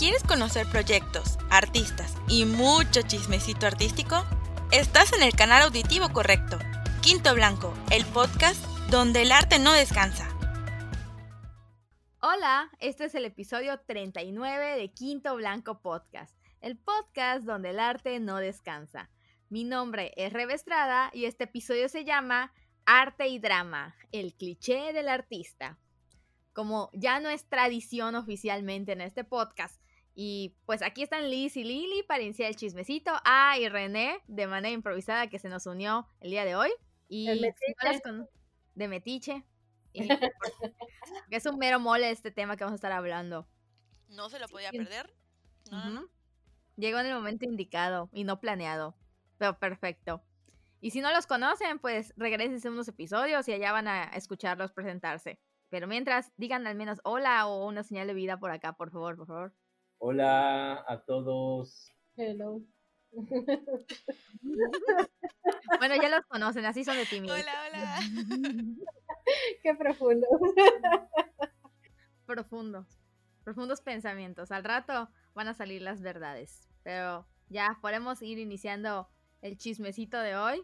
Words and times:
¿Quieres 0.00 0.22
conocer 0.22 0.66
proyectos, 0.66 1.36
artistas 1.50 2.16
y 2.26 2.46
mucho 2.46 3.02
chismecito 3.02 3.66
artístico? 3.66 4.24
Estás 4.72 5.12
en 5.12 5.22
el 5.22 5.34
canal 5.34 5.64
auditivo 5.64 6.08
correcto. 6.08 6.58
Quinto 7.02 7.34
Blanco, 7.34 7.74
el 7.90 8.06
podcast 8.06 8.64
donde 8.90 9.20
el 9.20 9.30
arte 9.30 9.58
no 9.58 9.74
descansa. 9.74 10.26
Hola, 12.22 12.70
este 12.78 13.04
es 13.04 13.14
el 13.14 13.26
episodio 13.26 13.78
39 13.80 14.78
de 14.78 14.90
Quinto 14.90 15.36
Blanco 15.36 15.82
Podcast, 15.82 16.34
el 16.62 16.78
podcast 16.78 17.44
donde 17.44 17.68
el 17.68 17.78
arte 17.78 18.20
no 18.20 18.38
descansa. 18.38 19.10
Mi 19.50 19.64
nombre 19.64 20.14
es 20.16 20.32
Rebe 20.32 20.54
Estrada 20.54 21.10
y 21.12 21.26
este 21.26 21.44
episodio 21.44 21.90
se 21.90 22.06
llama 22.06 22.54
Arte 22.86 23.28
y 23.28 23.38
Drama, 23.38 23.94
el 24.12 24.32
cliché 24.32 24.94
del 24.94 25.10
artista. 25.10 25.76
Como 26.54 26.88
ya 26.94 27.20
no 27.20 27.28
es 27.28 27.44
tradición 27.44 28.14
oficialmente 28.14 28.92
en 28.92 29.02
este 29.02 29.24
podcast, 29.24 29.79
y 30.22 30.54
pues 30.66 30.82
aquí 30.82 31.02
están 31.02 31.30
Liz 31.30 31.56
y 31.56 31.64
Lili 31.64 32.02
para 32.02 32.22
iniciar 32.22 32.50
el 32.50 32.56
chismecito. 32.56 33.10
Ah, 33.24 33.56
y 33.58 33.66
René, 33.70 34.20
de 34.26 34.46
manera 34.46 34.70
improvisada, 34.70 35.28
que 35.28 35.38
se 35.38 35.48
nos 35.48 35.64
unió 35.64 36.06
el 36.20 36.30
día 36.30 36.44
de 36.44 36.56
hoy. 36.56 36.68
Y 37.08 37.26
de 38.74 38.88
Metiche. 38.88 39.46
es 41.30 41.46
un 41.46 41.56
mero 41.56 41.80
mole 41.80 42.10
este 42.10 42.30
tema 42.30 42.58
que 42.58 42.64
vamos 42.64 42.74
a 42.74 42.80
estar 42.82 42.92
hablando. 42.92 43.48
No 44.08 44.28
se 44.28 44.38
lo 44.38 44.46
podía 44.48 44.70
perder. 44.70 45.10
Llegó 46.76 46.98
en 46.98 47.06
el 47.06 47.14
momento 47.14 47.46
indicado 47.46 48.10
y 48.12 48.24
no 48.24 48.40
planeado. 48.40 48.94
Pero 49.38 49.58
perfecto. 49.58 50.22
Y 50.82 50.90
si 50.90 51.00
no 51.00 51.10
los 51.12 51.26
conocen, 51.26 51.78
pues 51.78 52.12
regresen 52.18 52.70
unos 52.70 52.88
episodios 52.88 53.48
y 53.48 53.54
allá 53.54 53.72
van 53.72 53.88
a 53.88 54.04
escucharlos 54.04 54.70
presentarse. 54.70 55.40
Pero 55.70 55.86
mientras, 55.86 56.30
digan 56.36 56.66
al 56.66 56.74
menos 56.74 57.00
hola 57.04 57.46
o 57.46 57.66
una 57.66 57.84
señal 57.84 58.06
de 58.06 58.12
vida 58.12 58.38
por 58.38 58.50
acá, 58.50 58.74
por 58.74 58.90
favor, 58.90 59.16
por 59.16 59.26
favor. 59.26 59.54
Hola 60.02 60.82
a 60.88 61.04
todos. 61.04 61.92
Hello. 62.16 62.62
bueno, 65.78 65.94
ya 66.00 66.08
los 66.08 66.24
conocen, 66.26 66.64
así 66.64 66.84
son 66.84 66.96
de 66.96 67.04
tímidos. 67.04 67.38
Hola, 67.38 67.52
hola. 67.68 67.98
Qué 69.62 69.74
profundo. 69.74 70.26
Profundos. 72.24 72.86
Profundos 73.44 73.82
pensamientos. 73.82 74.50
Al 74.50 74.64
rato 74.64 75.10
van 75.34 75.48
a 75.48 75.54
salir 75.54 75.82
las 75.82 76.00
verdades. 76.00 76.66
Pero 76.82 77.26
ya 77.50 77.78
podemos 77.82 78.22
ir 78.22 78.38
iniciando 78.38 79.06
el 79.42 79.58
chismecito 79.58 80.18
de 80.20 80.34
hoy 80.34 80.62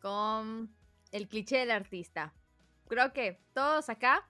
con 0.00 0.76
el 1.12 1.28
cliché 1.28 1.60
del 1.60 1.70
artista. 1.70 2.34
Creo 2.88 3.14
que 3.14 3.42
todos 3.54 3.88
acá 3.88 4.28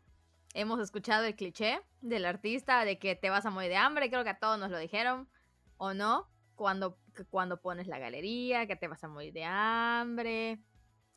hemos 0.57 0.81
escuchado 0.81 1.25
el 1.25 1.37
cliché 1.37 1.81
del 2.01 2.25
artista 2.25 2.85
de 2.85 2.99
que 2.99 3.15
te 3.15 3.29
vas 3.29 3.45
a 3.45 3.51
morir 3.51 3.69
de 3.69 3.77
hambre, 3.77 4.09
creo 4.09 4.25
que 4.25 4.31
a 4.31 4.39
todos 4.39 4.59
nos 4.59 4.71
lo 4.71 4.79
dijeron, 4.79 5.29
o 5.77 5.93
no, 5.93 6.29
cuando, 6.55 6.99
cuando 7.29 7.61
pones 7.61 7.87
la 7.87 7.99
galería, 7.99 8.67
que 8.67 8.75
te 8.75 8.89
vas 8.89 9.05
a 9.05 9.09
morir 9.09 9.35
de 9.35 9.45
hambre, 9.45 10.59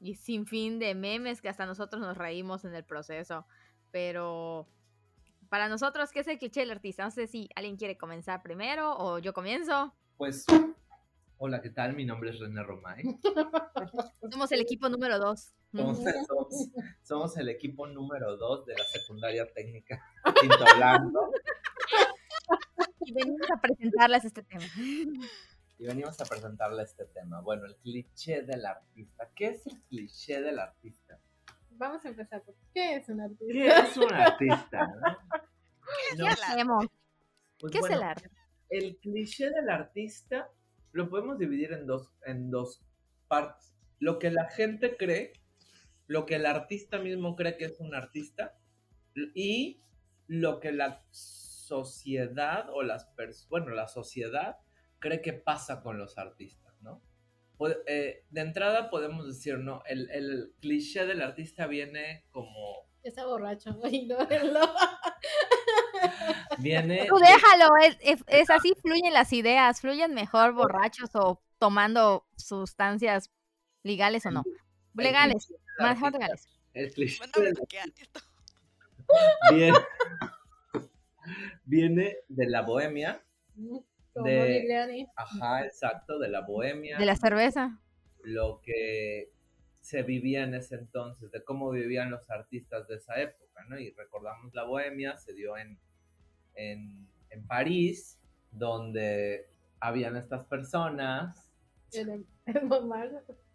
y 0.01 0.15
sin 0.15 0.45
fin 0.45 0.77
de 0.77 0.93
memes 0.93 1.41
que 1.41 1.47
hasta 1.47 1.65
nosotros 1.65 2.01
nos 2.01 2.17
reímos 2.17 2.65
en 2.65 2.75
el 2.75 2.83
proceso, 2.83 3.47
pero 3.91 4.67
para 5.47 5.69
nosotros, 5.69 6.11
¿qué 6.11 6.19
es 6.19 6.27
el 6.27 6.37
cliché 6.37 6.59
del 6.59 6.71
artista? 6.71 7.05
No 7.05 7.11
sé 7.11 7.25
si 7.25 7.49
alguien 7.55 7.77
quiere 7.77 7.97
comenzar 7.97 8.43
primero 8.43 8.95
o 8.97 9.19
yo 9.19 9.33
comienzo. 9.33 9.95
Pues, 10.17 10.45
hola, 11.39 11.61
¿qué 11.61 11.69
tal? 11.69 11.95
Mi 11.95 12.05
nombre 12.05 12.29
es 12.29 12.39
René 12.39 12.61
Romay. 12.63 13.03
Somos 14.31 14.51
el 14.51 14.61
equipo 14.61 14.89
número 14.89 15.17
dos. 15.17 15.53
Somos, 17.03 17.37
el 17.37 17.49
equipo 17.49 17.87
número 17.87 18.35
2 18.37 18.65
de 18.65 18.73
la 18.73 18.83
secundaria 18.85 19.45
técnica 19.53 20.03
Quinto 20.41 20.65
Blanco. 20.75 21.31
Y 23.01 23.13
venimos 23.13 23.51
a 23.51 23.61
presentarles 23.61 24.25
este 24.25 24.43
tema. 24.43 24.65
Y 25.77 25.85
venimos 25.85 26.19
a 26.19 26.25
presentarles 26.25 26.89
este 26.89 27.05
tema. 27.05 27.41
Bueno, 27.41 27.65
el 27.65 27.75
cliché 27.77 28.41
del 28.41 28.65
artista. 28.65 29.29
¿Qué 29.35 29.47
es 29.49 29.67
el 29.67 29.79
cliché 29.83 30.41
del 30.41 30.57
artista? 30.59 31.19
Vamos 31.69 32.03
a 32.03 32.09
empezar 32.09 32.41
por 32.41 32.55
¿qué 32.73 32.95
es 32.95 33.07
un 33.07 33.21
artista? 33.21 33.53
¿Qué 33.53 33.67
es 33.67 33.97
un 33.97 34.13
artista? 34.13 34.91
¿Qué 36.17 36.27
hacemos? 36.27 36.85
Pues 37.59 37.71
¿Qué 37.71 37.79
es 37.79 37.89
el 37.91 38.03
arte? 38.03 38.29
El 38.69 38.97
cliché 38.97 39.51
del 39.51 39.69
artista 39.69 40.49
lo 40.91 41.09
podemos 41.09 41.37
dividir 41.37 41.73
en 41.73 41.85
dos, 41.85 42.11
en 42.25 42.49
dos 42.49 42.83
partes. 43.27 43.73
Lo 43.99 44.19
que 44.19 44.31
la 44.31 44.49
gente 44.49 44.97
cree 44.97 45.33
lo 46.09 46.25
que 46.25 46.35
el 46.35 46.47
artista 46.47 46.97
mismo 46.97 47.35
cree 47.35 47.55
que 47.55 47.65
es 47.65 47.79
un 47.79 47.93
artista 47.93 48.57
y 49.35 49.83
lo 50.25 50.59
que 50.59 50.71
la 50.71 51.05
sociedad 51.11 52.67
o 52.73 52.81
las 52.81 53.05
personas, 53.05 53.47
bueno, 53.49 53.69
la 53.75 53.87
sociedad 53.87 54.57
cree 54.97 55.21
que 55.21 55.33
pasa 55.33 55.83
con 55.83 55.99
los 55.99 56.17
artistas, 56.17 56.73
¿no? 56.81 57.03
Eh, 57.85 58.25
de 58.27 58.41
entrada 58.41 58.89
podemos 58.89 59.27
decir, 59.27 59.59
¿no? 59.59 59.83
El, 59.85 60.55
cliché 60.59 61.05
del 61.05 61.21
artista 61.21 61.67
viene 61.67 62.25
como... 62.31 62.89
Está 63.03 63.27
borracho, 63.27 63.69
no 63.73 63.83
Viene... 66.61 67.05
Tú 67.07 67.15
déjalo, 67.17 67.69
es, 68.01 68.23
es 68.27 68.49
así 68.49 68.73
fluyen 68.81 69.13
las 69.13 69.31
ideas, 69.33 69.81
fluyen 69.81 70.13
mejor 70.13 70.53
borrachos 70.53 71.09
o 71.13 71.41
tomando 71.57 72.25
sustancias 72.35 73.31
legales 73.83 74.25
o 74.25 74.31
no. 74.31 74.43
Legales. 74.93 75.53
Más 75.79 75.97
cliché 76.93 77.23
Viene, 79.51 79.73
viene 81.63 82.17
de 82.27 82.47
la 82.47 82.61
bohemia. 82.61 83.23
de, 83.55 85.07
ajá, 85.15 85.65
exacto, 85.65 86.19
de 86.19 86.29
la 86.29 86.41
bohemia. 86.41 86.97
De 86.97 87.05
la 87.05 87.15
cerveza. 87.15 87.79
Lo 88.23 88.61
que 88.61 89.31
se 89.81 90.03
vivía 90.03 90.43
en 90.43 90.53
ese 90.53 90.75
entonces, 90.75 91.31
de 91.31 91.43
cómo 91.43 91.71
vivían 91.71 92.11
los 92.11 92.29
artistas 92.29 92.87
de 92.87 92.97
esa 92.97 93.19
época, 93.19 93.63
¿no? 93.67 93.79
Y 93.79 93.91
recordamos 93.91 94.53
la 94.53 94.63
bohemia, 94.63 95.17
se 95.17 95.33
dio 95.33 95.57
en, 95.57 95.79
en, 96.59 97.07
en 97.29 97.47
París, 97.47 98.19
donde 98.51 99.49
habían 99.79 100.15
estas 100.17 100.45
personas. 100.45 101.51
En, 101.93 102.25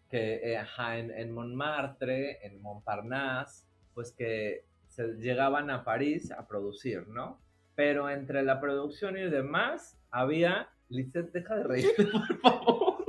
que 0.09 0.55
eh, 0.55 0.65
en, 0.77 1.33
Montmartre, 1.33 2.47
en 2.47 2.63
Montparnasse, 2.63 3.67
pues 3.95 4.13
que 4.13 4.65
se 4.89 5.15
llegaban 5.15 5.71
a 5.71 5.85
París 5.85 6.31
a 6.31 6.47
producir, 6.47 7.09
¿no? 7.09 7.41
Pero 7.75 8.09
entre 8.09 8.43
la 8.43 8.61
producción 8.61 9.19
y 9.19 9.29
demás, 9.29 9.99
había, 10.11 10.69
Lizeth, 10.89 11.33
deja 11.33 11.57
de 11.57 11.65
reírte, 11.65 12.07
por 12.13 12.39
favor. 12.39 13.05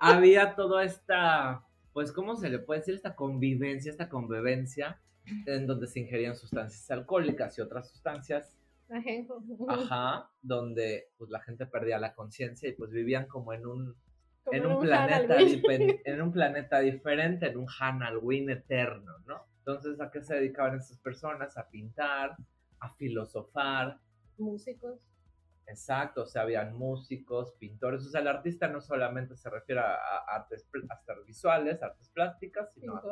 había 0.00 0.54
toda 0.54 0.84
esta, 0.84 1.62
pues, 1.92 2.10
¿cómo 2.10 2.36
se 2.36 2.48
le 2.48 2.58
puede 2.58 2.80
decir? 2.80 2.94
Esta 2.94 3.14
convivencia, 3.14 3.90
esta 3.90 4.08
convivencia 4.08 4.98
en 5.46 5.66
donde 5.66 5.86
se 5.86 6.00
ingerían 6.00 6.36
sustancias 6.36 6.90
alcohólicas 6.90 7.56
y 7.58 7.60
otras 7.62 7.88
sustancias 7.90 8.58
Ajá, 9.68 10.30
donde 10.42 11.08
pues 11.16 11.30
la 11.30 11.40
gente 11.40 11.66
perdía 11.66 11.98
la 11.98 12.14
conciencia 12.14 12.68
y 12.68 12.72
pues 12.72 12.90
vivían 12.90 13.26
como 13.26 13.52
en 13.52 13.66
un 13.66 13.96
en 14.52 14.66
un, 14.66 14.80
planeta 14.82 15.36
en 16.04 16.22
un 16.22 16.30
planeta 16.30 16.80
diferente, 16.80 17.48
en 17.48 17.56
un 17.56 17.66
Halloween 17.66 18.50
eterno, 18.50 19.18
¿no? 19.26 19.46
Entonces, 19.58 19.98
¿a 20.00 20.10
qué 20.10 20.20
se 20.20 20.34
dedicaban 20.34 20.76
estas 20.76 20.98
personas? 20.98 21.56
A 21.56 21.70
pintar, 21.70 22.36
a 22.80 22.90
filosofar. 22.90 23.98
Músicos. 24.36 25.00
Exacto, 25.66 26.24
o 26.24 26.26
sea, 26.26 26.42
habían 26.42 26.76
músicos, 26.76 27.52
pintores, 27.52 28.04
o 28.04 28.10
sea, 28.10 28.20
el 28.20 28.28
artista 28.28 28.68
no 28.68 28.82
solamente 28.82 29.34
se 29.34 29.48
refiere 29.48 29.80
a, 29.80 30.18
artes, 30.28 30.68
visuales, 31.26 31.82
artes 31.82 32.10
plásticas, 32.10 32.70
sino 32.74 32.98
a, 32.98 33.02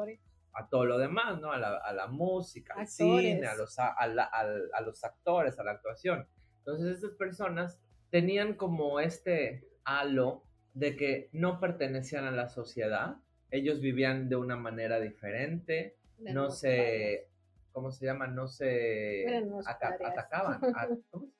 todo 0.68 0.84
lo 0.84 0.98
demás, 0.98 1.40
¿no? 1.40 1.52
A 1.52 1.58
la, 1.58 2.06
música, 2.08 2.74
al 2.76 2.88
cine, 2.88 3.46
a 3.46 3.54
los, 3.54 3.78
a, 3.78 3.88
a 3.90 4.80
los 4.82 5.04
actores, 5.04 5.58
a 5.58 5.64
la 5.64 5.72
actuación. 5.72 6.26
Entonces, 6.58 6.96
estas 6.96 7.12
personas 7.12 7.80
tenían 8.10 8.54
como 8.54 9.00
este 9.00 9.66
halo 9.84 10.44
de 10.74 10.96
que 10.96 11.28
no 11.32 11.58
pertenecían 11.60 12.24
a 12.24 12.30
la 12.30 12.48
sociedad, 12.48 13.16
ellos 13.50 13.80
vivían 13.80 14.28
de 14.28 14.36
una 14.36 14.56
manera 14.56 15.00
diferente, 15.00 15.96
no 16.18 16.50
se, 16.50 17.28
¿cómo 17.72 17.90
se 17.90 18.06
llama? 18.06 18.26
No 18.26 18.46
se 18.46 19.26
atacaban, 19.66 20.60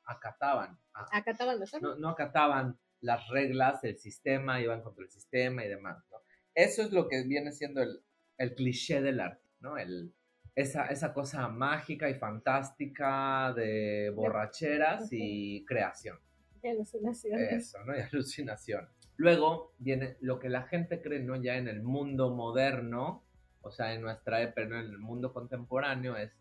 acataban. 0.05 0.79
acataban 1.11 1.61
no, 1.81 1.97
no 1.97 2.09
acataban 2.11 2.79
las 3.00 3.29
reglas, 3.29 3.82
el 3.85 3.99
sistema, 3.99 4.61
iban 4.61 4.82
contra 4.82 5.05
el 5.05 5.11
sistema 5.11 5.64
y 5.64 5.69
demás, 5.69 6.05
¿no? 6.11 6.19
Eso 6.55 6.82
es 6.82 6.93
lo 6.93 7.09
que 7.09 7.23
viene 7.23 7.53
siendo 7.53 7.81
el, 7.82 8.03
el 8.38 8.55
cliché 8.55 9.00
del 9.00 9.20
arte, 9.20 9.44
¿no? 9.61 9.76
El, 9.76 10.12
esa, 10.55 10.87
esa 10.87 11.12
cosa 11.12 11.49
mágica 11.49 12.08
y 12.11 12.14
fantástica 12.14 13.52
de 13.55 14.11
borracheras 14.11 15.08
y 15.11 15.64
creación. 15.64 16.19
Y 16.62 16.69
alucinaciones. 16.69 17.52
Eso, 17.52 17.79
¿no? 17.84 17.96
Y 17.96 18.00
alucinaciones. 18.00 18.90
Luego 19.17 19.75
viene 19.79 20.17
lo 20.20 20.38
que 20.38 20.49
la 20.49 20.62
gente 20.62 21.00
cree, 21.00 21.20
¿no? 21.20 21.37
Ya 21.37 21.56
en 21.56 21.69
el 21.69 21.82
mundo 21.82 22.34
moderno, 22.34 23.25
o 23.61 23.70
sea, 23.70 23.94
en 23.94 24.02
nuestra 24.02 24.43
época, 24.43 24.62
en 24.62 24.73
el 24.75 24.99
mundo 24.99 25.32
contemporáneo, 25.32 26.17
es 26.17 26.32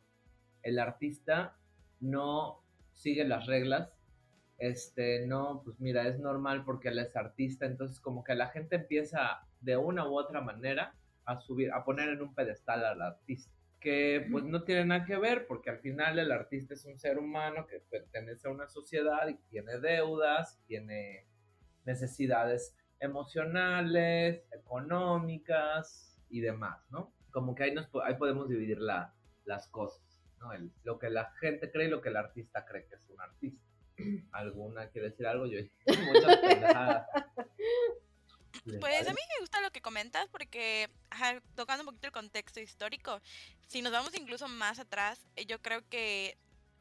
el 0.64 0.80
artista 0.80 1.58
no 2.00 2.64
sigue 2.94 3.24
las 3.26 3.46
reglas 3.46 3.90
este, 4.62 5.26
no, 5.26 5.64
pues 5.66 5.80
mira, 5.80 6.08
es 6.08 6.20
normal 6.20 6.64
porque 6.64 6.90
él 6.90 7.00
es 7.00 7.16
artista, 7.16 7.66
entonces 7.66 8.00
como 8.00 8.24
que 8.24 8.36
la 8.36 8.50
gente 8.50 8.76
empieza 8.76 9.42
de 9.60 9.76
una 9.76 10.08
u 10.08 10.16
otra 10.16 10.40
manera 10.40 10.94
a 11.34 11.42
subir, 11.42 11.72
a 11.72 11.84
poner 11.84 12.10
en 12.10 12.22
un 12.22 12.34
pedestal 12.34 12.86
al 12.86 13.02
artista, 13.02 13.52
que 13.80 14.28
pues 14.32 14.44
no 14.44 14.64
tiene 14.64 14.86
nada 14.86 15.06
que 15.06 15.18
ver 15.18 15.48
porque 15.48 15.72
al 15.72 15.80
final 15.80 16.20
el 16.20 16.32
artista 16.32 16.74
es 16.76 16.86
un 16.86 17.00
ser 17.00 17.18
humano 17.18 17.66
que 17.68 17.80
pertenece 17.80 18.48
a 18.48 18.52
una 18.52 18.68
sociedad 18.68 19.28
y 19.28 19.36
tiene 19.50 19.80
deudas, 19.80 20.60
tiene 20.68 21.26
necesidades 21.86 22.76
emocionales, 23.00 24.44
económicas 24.52 26.20
y 26.30 26.42
demás, 26.42 26.80
¿no? 26.92 27.12
Como 27.32 27.56
que 27.56 27.64
ahí, 27.64 27.74
nos, 27.74 27.90
ahí 28.04 28.16
podemos 28.16 28.48
dividir 28.48 28.80
la, 28.80 29.14
las 29.46 29.68
cosas, 29.68 30.22
¿no? 30.40 30.52
lo 30.84 31.00
que 31.00 31.10
la 31.10 31.32
gente 31.40 31.72
cree 31.72 31.88
y 31.88 31.90
lo 31.90 32.02
que 32.02 32.10
el 32.10 32.18
artista 32.18 32.66
cree 32.66 32.86
que 32.86 32.96
es 32.96 33.10
un 33.10 33.20
artista. 33.20 33.66
¿Alguna 34.32 34.88
quiere 34.90 35.10
decir 35.10 35.26
algo? 35.26 35.46
Yo 35.48 35.60
muchas 35.88 36.40
Pues 38.80 39.08
a 39.08 39.14
mí 39.14 39.20
me 39.30 39.40
gusta 39.40 39.62
lo 39.62 39.72
que 39.72 39.82
comentas 39.82 40.28
porque, 40.30 40.90
tocando 41.56 41.84
un 41.84 41.88
poquito 41.88 42.08
el 42.08 42.14
contexto 42.14 42.60
histórico, 42.60 43.22
si 43.68 43.82
nos 43.82 43.92
vamos 43.92 44.14
incluso 44.16 44.48
más 44.48 44.80
atrás, 44.80 45.20
eh, 45.36 45.46
yo 45.46 45.62
creo 45.62 45.88
que 45.90 46.38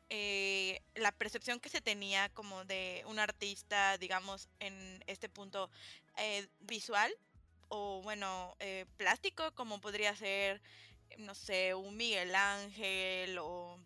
eh, 0.09 0.83
la 0.95 1.13
percepción 1.13 1.61
que 1.61 1.69
se 1.69 1.81
tenía 1.81 2.29
como 2.31 2.65
de 2.65 3.03
un 3.07 3.19
artista, 3.19 3.97
digamos, 3.99 4.49
en 4.59 5.03
este 5.07 5.29
punto 5.29 5.71
eh, 6.17 6.49
visual 6.61 7.13
o 7.69 8.03
bueno, 8.03 8.57
plástico, 8.97 9.53
como 9.55 9.81
podría 9.81 10.17
ser, 10.17 10.61
no 11.19 11.37
sé, 11.37 11.75
un 11.75 11.97
Miguel 11.97 12.35
Ángel 12.35 13.39
o, 13.39 13.79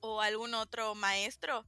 o 0.00 0.20
algún 0.20 0.52
otro 0.54 0.96
maestro, 0.96 1.64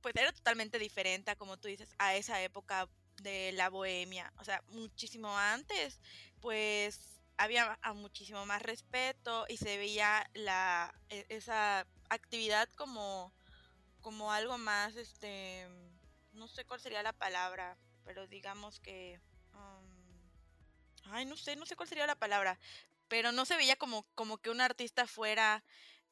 pues 0.00 0.14
era 0.14 0.30
totalmente 0.30 0.78
diferente, 0.78 1.34
como 1.34 1.56
tú 1.56 1.66
dices, 1.66 1.88
a 1.98 2.14
esa 2.14 2.40
época 2.42 2.88
de 3.22 3.52
la 3.52 3.68
bohemia, 3.70 4.32
o 4.38 4.44
sea, 4.44 4.62
muchísimo 4.68 5.36
antes, 5.36 6.00
pues 6.40 7.16
había 7.38 7.78
muchísimo 7.94 8.46
más 8.46 8.62
respeto 8.62 9.46
y 9.48 9.56
se 9.56 9.76
veía 9.76 10.28
la 10.34 10.94
e, 11.08 11.26
esa 11.28 11.86
actividad 12.08 12.68
como 12.76 13.32
como 14.00 14.32
algo 14.32 14.56
más 14.58 14.96
este 14.96 15.66
no 16.32 16.48
sé 16.48 16.64
cuál 16.64 16.80
sería 16.80 17.02
la 17.02 17.12
palabra, 17.12 17.76
pero 18.04 18.26
digamos 18.26 18.80
que 18.80 19.20
um, 19.52 21.12
ay, 21.12 21.24
no 21.26 21.36
sé, 21.36 21.56
no 21.56 21.66
sé 21.66 21.76
cuál 21.76 21.88
sería 21.88 22.06
la 22.06 22.14
palabra, 22.14 22.58
pero 23.08 23.32
no 23.32 23.44
se 23.44 23.56
veía 23.56 23.76
como 23.76 24.06
como 24.14 24.38
que 24.38 24.50
un 24.50 24.60
artista 24.60 25.06
fuera 25.06 25.62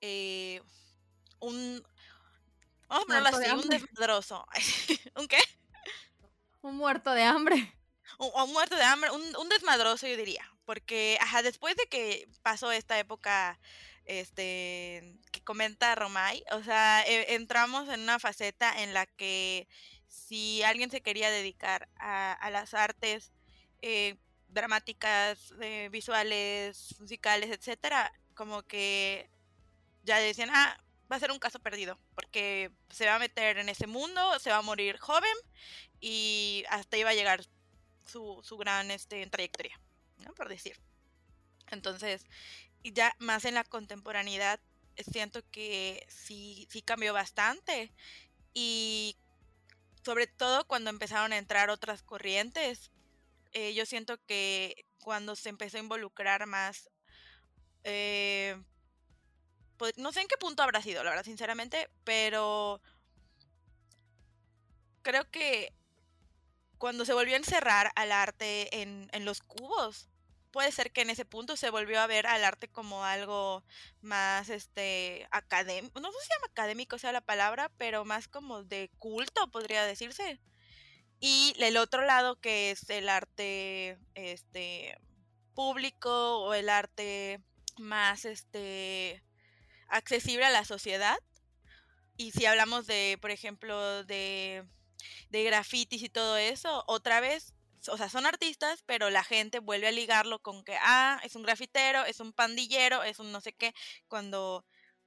eh, 0.00 0.60
un 1.40 1.82
vamos 2.88 3.04
a 3.04 3.06
ponerlo 3.06 3.28
así, 3.28 3.50
un 3.50 3.68
desmadroso. 3.68 4.46
¿Un 5.16 5.28
qué? 5.28 5.38
Un 6.64 6.78
muerto 6.78 7.12
de 7.12 7.22
hambre. 7.22 7.76
Un, 8.18 8.52
muerto 8.54 8.74
de 8.74 8.84
hambre, 8.84 9.10
un, 9.10 9.48
desmadroso 9.50 10.06
yo 10.06 10.16
diría, 10.16 10.50
porque 10.64 11.18
ajá, 11.20 11.42
después 11.42 11.76
de 11.76 11.84
que 11.88 12.26
pasó 12.42 12.72
esta 12.72 12.98
época 12.98 13.60
este 14.06 15.18
que 15.30 15.42
comenta 15.42 15.94
Romay, 15.94 16.42
o 16.52 16.62
sea, 16.62 17.02
e, 17.06 17.34
entramos 17.34 17.90
en 17.90 18.00
una 18.00 18.18
faceta 18.18 18.82
en 18.82 18.94
la 18.94 19.04
que 19.04 19.68
si 20.08 20.62
alguien 20.62 20.90
se 20.90 21.02
quería 21.02 21.30
dedicar 21.30 21.90
a, 21.96 22.48
las 22.50 22.72
artes 22.72 23.30
eh, 23.82 24.16
dramáticas, 24.48 25.52
eh, 25.60 25.90
visuales, 25.92 26.98
musicales, 26.98 27.50
etcétera, 27.50 28.10
como 28.34 28.62
que 28.62 29.28
ya 30.02 30.18
decían, 30.18 30.48
ah, 30.50 30.82
va 31.12 31.16
a 31.16 31.20
ser 31.20 31.30
un 31.30 31.38
caso 31.38 31.58
perdido, 31.58 31.98
porque 32.14 32.70
se 32.88 33.04
va 33.04 33.16
a 33.16 33.18
meter 33.18 33.58
en 33.58 33.68
ese 33.68 33.86
mundo, 33.86 34.38
se 34.38 34.48
va 34.48 34.56
a 34.56 34.62
morir 34.62 34.96
joven 34.98 35.36
y 36.06 36.64
hasta 36.68 36.98
iba 36.98 37.08
a 37.08 37.14
llegar 37.14 37.42
su, 38.04 38.38
su 38.44 38.58
gran 38.58 38.90
este, 38.90 39.26
trayectoria, 39.26 39.80
por 40.36 40.50
decir. 40.50 40.76
Entonces, 41.68 42.26
ya 42.82 43.16
más 43.18 43.46
en 43.46 43.54
la 43.54 43.64
contemporaneidad, 43.64 44.60
siento 45.10 45.40
que 45.50 46.06
sí, 46.10 46.68
sí 46.70 46.82
cambió 46.82 47.14
bastante 47.14 47.90
y 48.52 49.16
sobre 50.04 50.26
todo 50.26 50.66
cuando 50.66 50.90
empezaron 50.90 51.32
a 51.32 51.38
entrar 51.38 51.70
otras 51.70 52.02
corrientes, 52.02 52.90
eh, 53.52 53.72
yo 53.72 53.86
siento 53.86 54.18
que 54.26 54.84
cuando 55.00 55.34
se 55.36 55.48
empezó 55.48 55.78
a 55.78 55.80
involucrar 55.80 56.44
más, 56.44 56.90
eh, 57.82 58.62
pues, 59.78 59.96
no 59.96 60.12
sé 60.12 60.20
en 60.20 60.28
qué 60.28 60.36
punto 60.36 60.62
habrá 60.62 60.82
sido, 60.82 61.02
la 61.02 61.08
verdad, 61.08 61.24
sinceramente, 61.24 61.88
pero 62.04 62.82
creo 65.00 65.30
que 65.30 65.72
cuando 66.78 67.04
se 67.04 67.14
volvió 67.14 67.34
a 67.34 67.38
encerrar 67.38 67.90
al 67.96 68.12
arte 68.12 68.82
en, 68.82 69.24
los 69.24 69.40
cubos, 69.40 70.08
puede 70.50 70.72
ser 70.72 70.92
que 70.92 71.02
en 71.02 71.10
ese 71.10 71.24
punto 71.24 71.56
se 71.56 71.70
volvió 71.70 72.00
a 72.00 72.06
ver 72.06 72.26
al 72.26 72.44
arte 72.44 72.68
como 72.68 73.04
algo 73.04 73.64
más 74.00 74.48
este 74.48 75.26
académico, 75.30 76.00
no 76.00 76.12
sé 76.12 76.18
si 76.22 76.28
llama 76.32 76.46
académico 76.46 76.98
sea 76.98 77.12
la 77.12 77.20
palabra, 77.20 77.70
pero 77.78 78.04
más 78.04 78.28
como 78.28 78.62
de 78.62 78.90
culto 78.98 79.50
podría 79.50 79.84
decirse. 79.84 80.40
Y 81.20 81.54
el 81.58 81.76
otro 81.76 82.04
lado 82.04 82.38
que 82.40 82.70
es 82.70 82.88
el 82.90 83.08
arte 83.08 83.98
este 84.14 84.98
público 85.54 86.40
o 86.40 86.54
el 86.54 86.68
arte 86.68 87.40
más 87.78 88.24
este 88.24 89.22
accesible 89.88 90.44
a 90.44 90.50
la 90.50 90.64
sociedad. 90.64 91.16
Y 92.16 92.32
si 92.32 92.46
hablamos 92.46 92.86
de, 92.86 93.18
por 93.20 93.30
ejemplo, 93.30 94.04
de 94.04 94.64
de 95.30 95.44
grafitis 95.44 96.02
y 96.02 96.08
todo 96.08 96.36
eso, 96.36 96.84
otra 96.86 97.20
vez, 97.20 97.54
o 97.88 97.96
sea, 97.96 98.08
son 98.08 98.26
artistas, 98.26 98.82
pero 98.86 99.10
la 99.10 99.24
gente 99.24 99.58
vuelve 99.58 99.88
a 99.88 99.92
ligarlo 99.92 100.40
con 100.40 100.64
que, 100.64 100.76
ah, 100.80 101.20
es 101.24 101.36
un 101.36 101.42
grafitero, 101.42 102.04
es 102.04 102.20
un 102.20 102.32
pandillero, 102.32 103.02
es 103.02 103.18
un 103.18 103.32
no 103.32 103.40
sé 103.40 103.52
qué, 103.52 103.74
cuando 104.08 104.64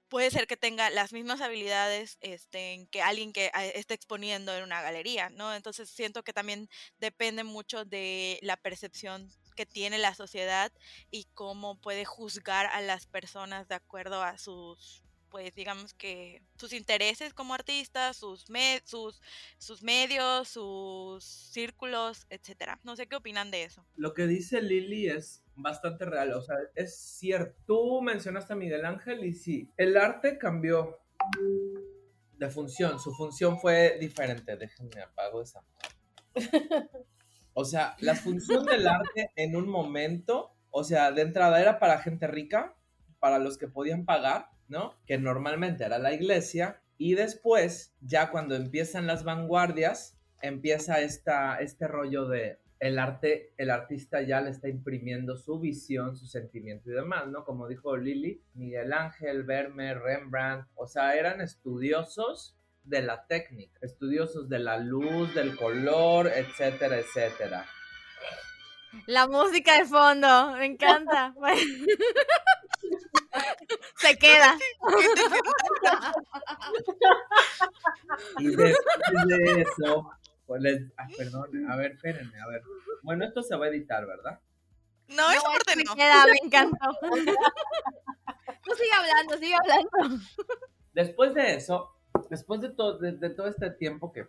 puede 0.09 0.31
ser 0.31 0.47
que 0.47 0.57
tenga 0.57 0.89
las 0.89 1.13
mismas 1.13 1.41
habilidades 1.41 2.17
este, 2.21 2.87
que 2.91 3.01
alguien 3.01 3.33
que 3.33 3.51
ah, 3.53 3.65
esté 3.65 3.93
exponiendo 3.93 4.55
en 4.55 4.63
una 4.63 4.81
galería, 4.81 5.29
¿no? 5.29 5.53
Entonces 5.53 5.89
siento 5.89 6.23
que 6.23 6.33
también 6.33 6.69
depende 6.99 7.43
mucho 7.43 7.85
de 7.85 8.39
la 8.41 8.57
percepción 8.57 9.29
que 9.55 9.65
tiene 9.65 9.97
la 9.97 10.13
sociedad 10.15 10.71
y 11.11 11.25
cómo 11.33 11.79
puede 11.81 12.05
juzgar 12.05 12.67
a 12.67 12.81
las 12.81 13.07
personas 13.07 13.67
de 13.67 13.75
acuerdo 13.75 14.21
a 14.21 14.37
sus 14.37 15.03
pues 15.37 15.53
digamos 15.53 15.93
que 15.93 16.41
sus 16.55 16.73
intereses 16.73 17.31
como 17.31 17.53
artistas, 17.53 18.17
sus, 18.17 18.47
sus, 18.85 19.21
sus 19.59 19.83
medios, 19.83 20.47
sus 20.47 21.23
círculos, 21.23 22.25
etcétera. 22.31 22.79
No 22.83 22.95
sé 22.95 23.05
qué 23.05 23.17
opinan 23.17 23.51
de 23.51 23.65
eso. 23.65 23.85
Lo 23.97 24.15
que 24.15 24.25
dice 24.25 24.63
Lili 24.63 25.09
es 25.09 25.43
bastante 25.53 26.05
real, 26.05 26.33
o 26.33 26.41
sea, 26.41 26.55
es 26.73 26.97
cierto. 26.97 27.55
Tú 27.67 28.01
mencionaste 28.01 28.53
a 28.53 28.55
Miguel 28.55 28.83
Ángel 28.83 29.23
y 29.25 29.35
sí, 29.35 29.69
el 29.77 29.95
arte 29.95 30.39
cambió 30.39 30.97
de 32.33 32.49
función, 32.49 32.99
su 32.99 33.13
función 33.13 33.59
fue 33.59 33.99
diferente. 33.99 34.57
Déjenme 34.57 35.03
apago 35.03 35.43
esa. 35.43 35.63
O 37.59 37.65
sea, 37.65 37.95
la 38.01 38.13
función 38.13 38.65
del 38.65 38.87
arte 38.87 39.31
en 39.35 39.55
un 39.55 39.67
momento, 39.67 40.55
o 40.69 40.83
sea, 40.83 41.11
de 41.11 41.23
entrada 41.23 41.59
era 41.59 41.79
para 41.79 41.97
gente 41.97 42.27
rica, 42.27 42.75
para 43.17 43.39
los 43.39 43.57
que 43.57 43.67
podían 43.67 44.05
pagar, 44.05 44.51
¿no? 44.67 44.95
Que 45.05 45.17
normalmente 45.17 45.83
era 45.83 45.99
la 45.99 46.13
iglesia. 46.13 46.81
Y 46.97 47.13
después, 47.15 47.93
ya 48.01 48.31
cuando 48.31 48.55
empiezan 48.55 49.07
las 49.07 49.23
vanguardias, 49.23 50.17
empieza 50.41 51.01
esta, 51.01 51.59
este 51.59 51.87
rollo 51.87 52.27
de 52.27 52.59
el 52.79 52.99
arte, 52.99 53.53
el 53.57 53.71
artista 53.71 54.21
ya 54.21 54.41
le 54.41 54.51
está 54.51 54.69
imprimiendo 54.69 55.35
su 55.35 55.59
visión, 55.59 56.15
su 56.15 56.27
sentimiento 56.27 56.91
y 56.91 56.93
demás, 56.93 57.27
¿no? 57.27 57.43
Como 57.43 57.67
dijo 57.67 57.97
Lili, 57.97 58.43
Miguel 58.53 58.93
Ángel, 58.93 59.43
Vermeer, 59.43 59.99
Rembrandt, 59.99 60.67
o 60.75 60.85
sea, 60.85 61.15
eran 61.15 61.41
estudiosos 61.41 62.55
de 62.83 63.01
la 63.01 63.25
técnica, 63.25 63.79
estudiosos 63.81 64.47
de 64.47 64.59
la 64.59 64.77
luz, 64.77 65.33
del 65.33 65.55
color, 65.55 66.27
etcétera, 66.27 66.99
etcétera. 66.99 67.65
La 69.05 69.27
música 69.27 69.77
de 69.77 69.85
fondo, 69.85 70.53
me 70.57 70.65
encanta. 70.65 71.33
Se 73.95 74.17
queda. 74.17 74.57
y 78.39 78.55
después 78.55 79.27
de 79.27 79.61
eso, 79.61 80.11
pues 80.45 80.61
les, 80.61 80.83
perdón, 81.17 81.69
a 81.69 81.75
ver, 81.75 81.91
espérenme, 81.93 82.39
a 82.39 82.47
ver. 82.47 82.63
Bueno, 83.03 83.25
esto 83.25 83.43
se 83.43 83.55
va 83.55 83.65
a 83.65 83.69
editar, 83.69 84.05
¿verdad? 84.05 84.39
No, 85.09 85.29
esa 85.31 85.41
parte 85.43 85.83
no. 85.83 85.95
Queda, 85.95 86.25
me 86.25 86.37
encantó. 86.43 86.97
Tú 88.63 88.75
sigue 88.75 88.91
hablando, 88.93 89.37
sigue 89.37 89.55
hablando. 89.55 90.23
Después 90.93 91.33
de 91.33 91.55
eso, 91.55 91.95
después 92.29 92.61
de 92.61 92.69
todo, 92.69 92.97
de, 92.97 93.29
todo 93.29 93.47
este 93.47 93.71
tiempo 93.71 94.11
que 94.11 94.27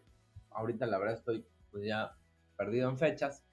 ahorita 0.51 0.87
la 0.87 0.99
verdad 0.99 1.17
estoy 1.17 1.47
pues 1.71 1.85
ya 1.85 2.15
perdido 2.57 2.89
en 2.89 2.99
fechas, 2.99 3.45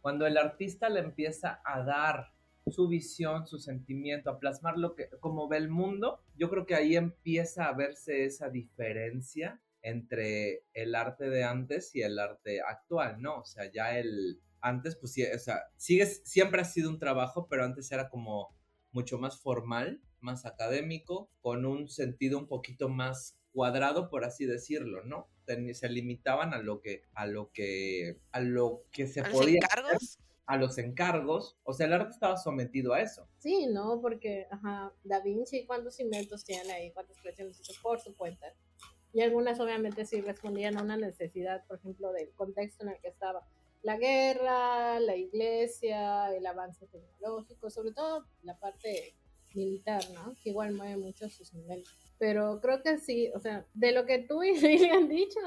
cuando 0.00 0.26
el 0.26 0.36
artista 0.36 0.88
le 0.88 1.00
empieza 1.00 1.60
a 1.64 1.82
dar 1.82 2.32
su 2.70 2.88
visión, 2.88 3.46
su 3.46 3.58
sentimiento, 3.58 4.30
a 4.30 4.38
plasmar 4.38 4.78
lo 4.78 4.94
que, 4.94 5.08
como 5.20 5.48
ve 5.48 5.56
el 5.58 5.68
mundo, 5.68 6.20
yo 6.36 6.48
creo 6.50 6.66
que 6.66 6.74
ahí 6.74 6.96
empieza 6.96 7.66
a 7.66 7.74
verse 7.74 8.24
esa 8.24 8.48
diferencia 8.48 9.60
entre 9.82 10.64
el 10.74 10.94
arte 10.94 11.28
de 11.28 11.44
antes 11.44 11.94
y 11.94 12.02
el 12.02 12.18
arte 12.18 12.60
actual, 12.60 13.20
¿no? 13.20 13.40
O 13.40 13.44
sea, 13.44 13.70
ya 13.70 13.98
el 13.98 14.40
antes, 14.60 14.94
pues 14.96 15.12
sí, 15.12 15.24
o 15.24 15.38
sea, 15.38 15.64
sigue, 15.76 16.06
siempre 16.06 16.60
ha 16.60 16.64
sido 16.64 16.88
un 16.88 17.00
trabajo, 17.00 17.48
pero 17.48 17.64
antes 17.64 17.90
era 17.90 18.08
como 18.08 18.56
mucho 18.92 19.18
más 19.18 19.40
formal, 19.40 20.00
más 20.20 20.46
académico, 20.46 21.28
con 21.40 21.66
un 21.66 21.88
sentido 21.88 22.38
un 22.38 22.46
poquito 22.46 22.88
más 22.88 23.36
cuadrado, 23.52 24.08
por 24.08 24.24
así 24.24 24.46
decirlo, 24.46 25.02
¿no? 25.04 25.28
Se 25.74 25.88
limitaban 25.88 26.54
a 26.54 26.58
lo 26.58 26.80
que, 26.80 27.02
a 27.14 27.26
lo 27.26 27.50
que, 27.52 28.20
a 28.30 28.40
lo 28.40 28.84
que 28.92 29.08
se 29.08 29.20
¿A 29.20 29.28
los 29.28 29.32
podía 29.32 29.58
encargos? 29.58 30.18
A 30.46 30.56
los 30.56 30.78
encargos, 30.78 31.56
o 31.64 31.72
sea, 31.72 31.86
el 31.86 31.92
arte 31.92 32.10
estaba 32.10 32.36
sometido 32.36 32.92
a 32.92 33.00
eso. 33.00 33.28
Sí, 33.38 33.66
¿no? 33.66 34.00
Porque, 34.00 34.46
ajá, 34.50 34.92
Da 35.04 35.20
Vinci, 35.20 35.66
¿cuántos 35.66 36.00
inventos 36.00 36.44
tiene 36.44 36.72
ahí? 36.72 36.92
¿Cuántas 36.92 37.18
creaciones 37.20 37.60
hizo 37.60 37.72
por 37.82 38.00
su 38.00 38.14
cuenta? 38.16 38.46
Y 39.12 39.20
algunas 39.20 39.60
obviamente 39.60 40.04
sí 40.06 40.20
respondían 40.20 40.78
a 40.78 40.82
una 40.82 40.96
necesidad, 40.96 41.64
por 41.66 41.78
ejemplo, 41.78 42.12
del 42.12 42.30
contexto 42.34 42.84
en 42.84 42.90
el 42.90 43.00
que 43.00 43.08
estaba. 43.08 43.46
La 43.82 43.98
guerra, 43.98 45.00
la 45.00 45.16
iglesia, 45.16 46.34
el 46.34 46.46
avance 46.46 46.86
tecnológico, 46.86 47.68
sobre 47.68 47.92
todo 47.92 48.26
la 48.42 48.58
parte 48.58 49.14
militar, 49.54 50.02
¿no? 50.14 50.34
Que 50.42 50.50
igual 50.50 50.72
mueve 50.74 50.96
mucho 50.96 51.28
sus 51.28 51.52
niveles. 51.52 51.88
Pero 52.18 52.60
creo 52.60 52.82
que 52.82 52.98
sí, 52.98 53.30
o 53.34 53.40
sea, 53.40 53.66
de 53.74 53.92
lo 53.92 54.06
que 54.06 54.20
tú 54.20 54.42
y 54.42 54.54
Lili 54.60 54.88
han 54.88 55.08
dicho, 55.08 55.40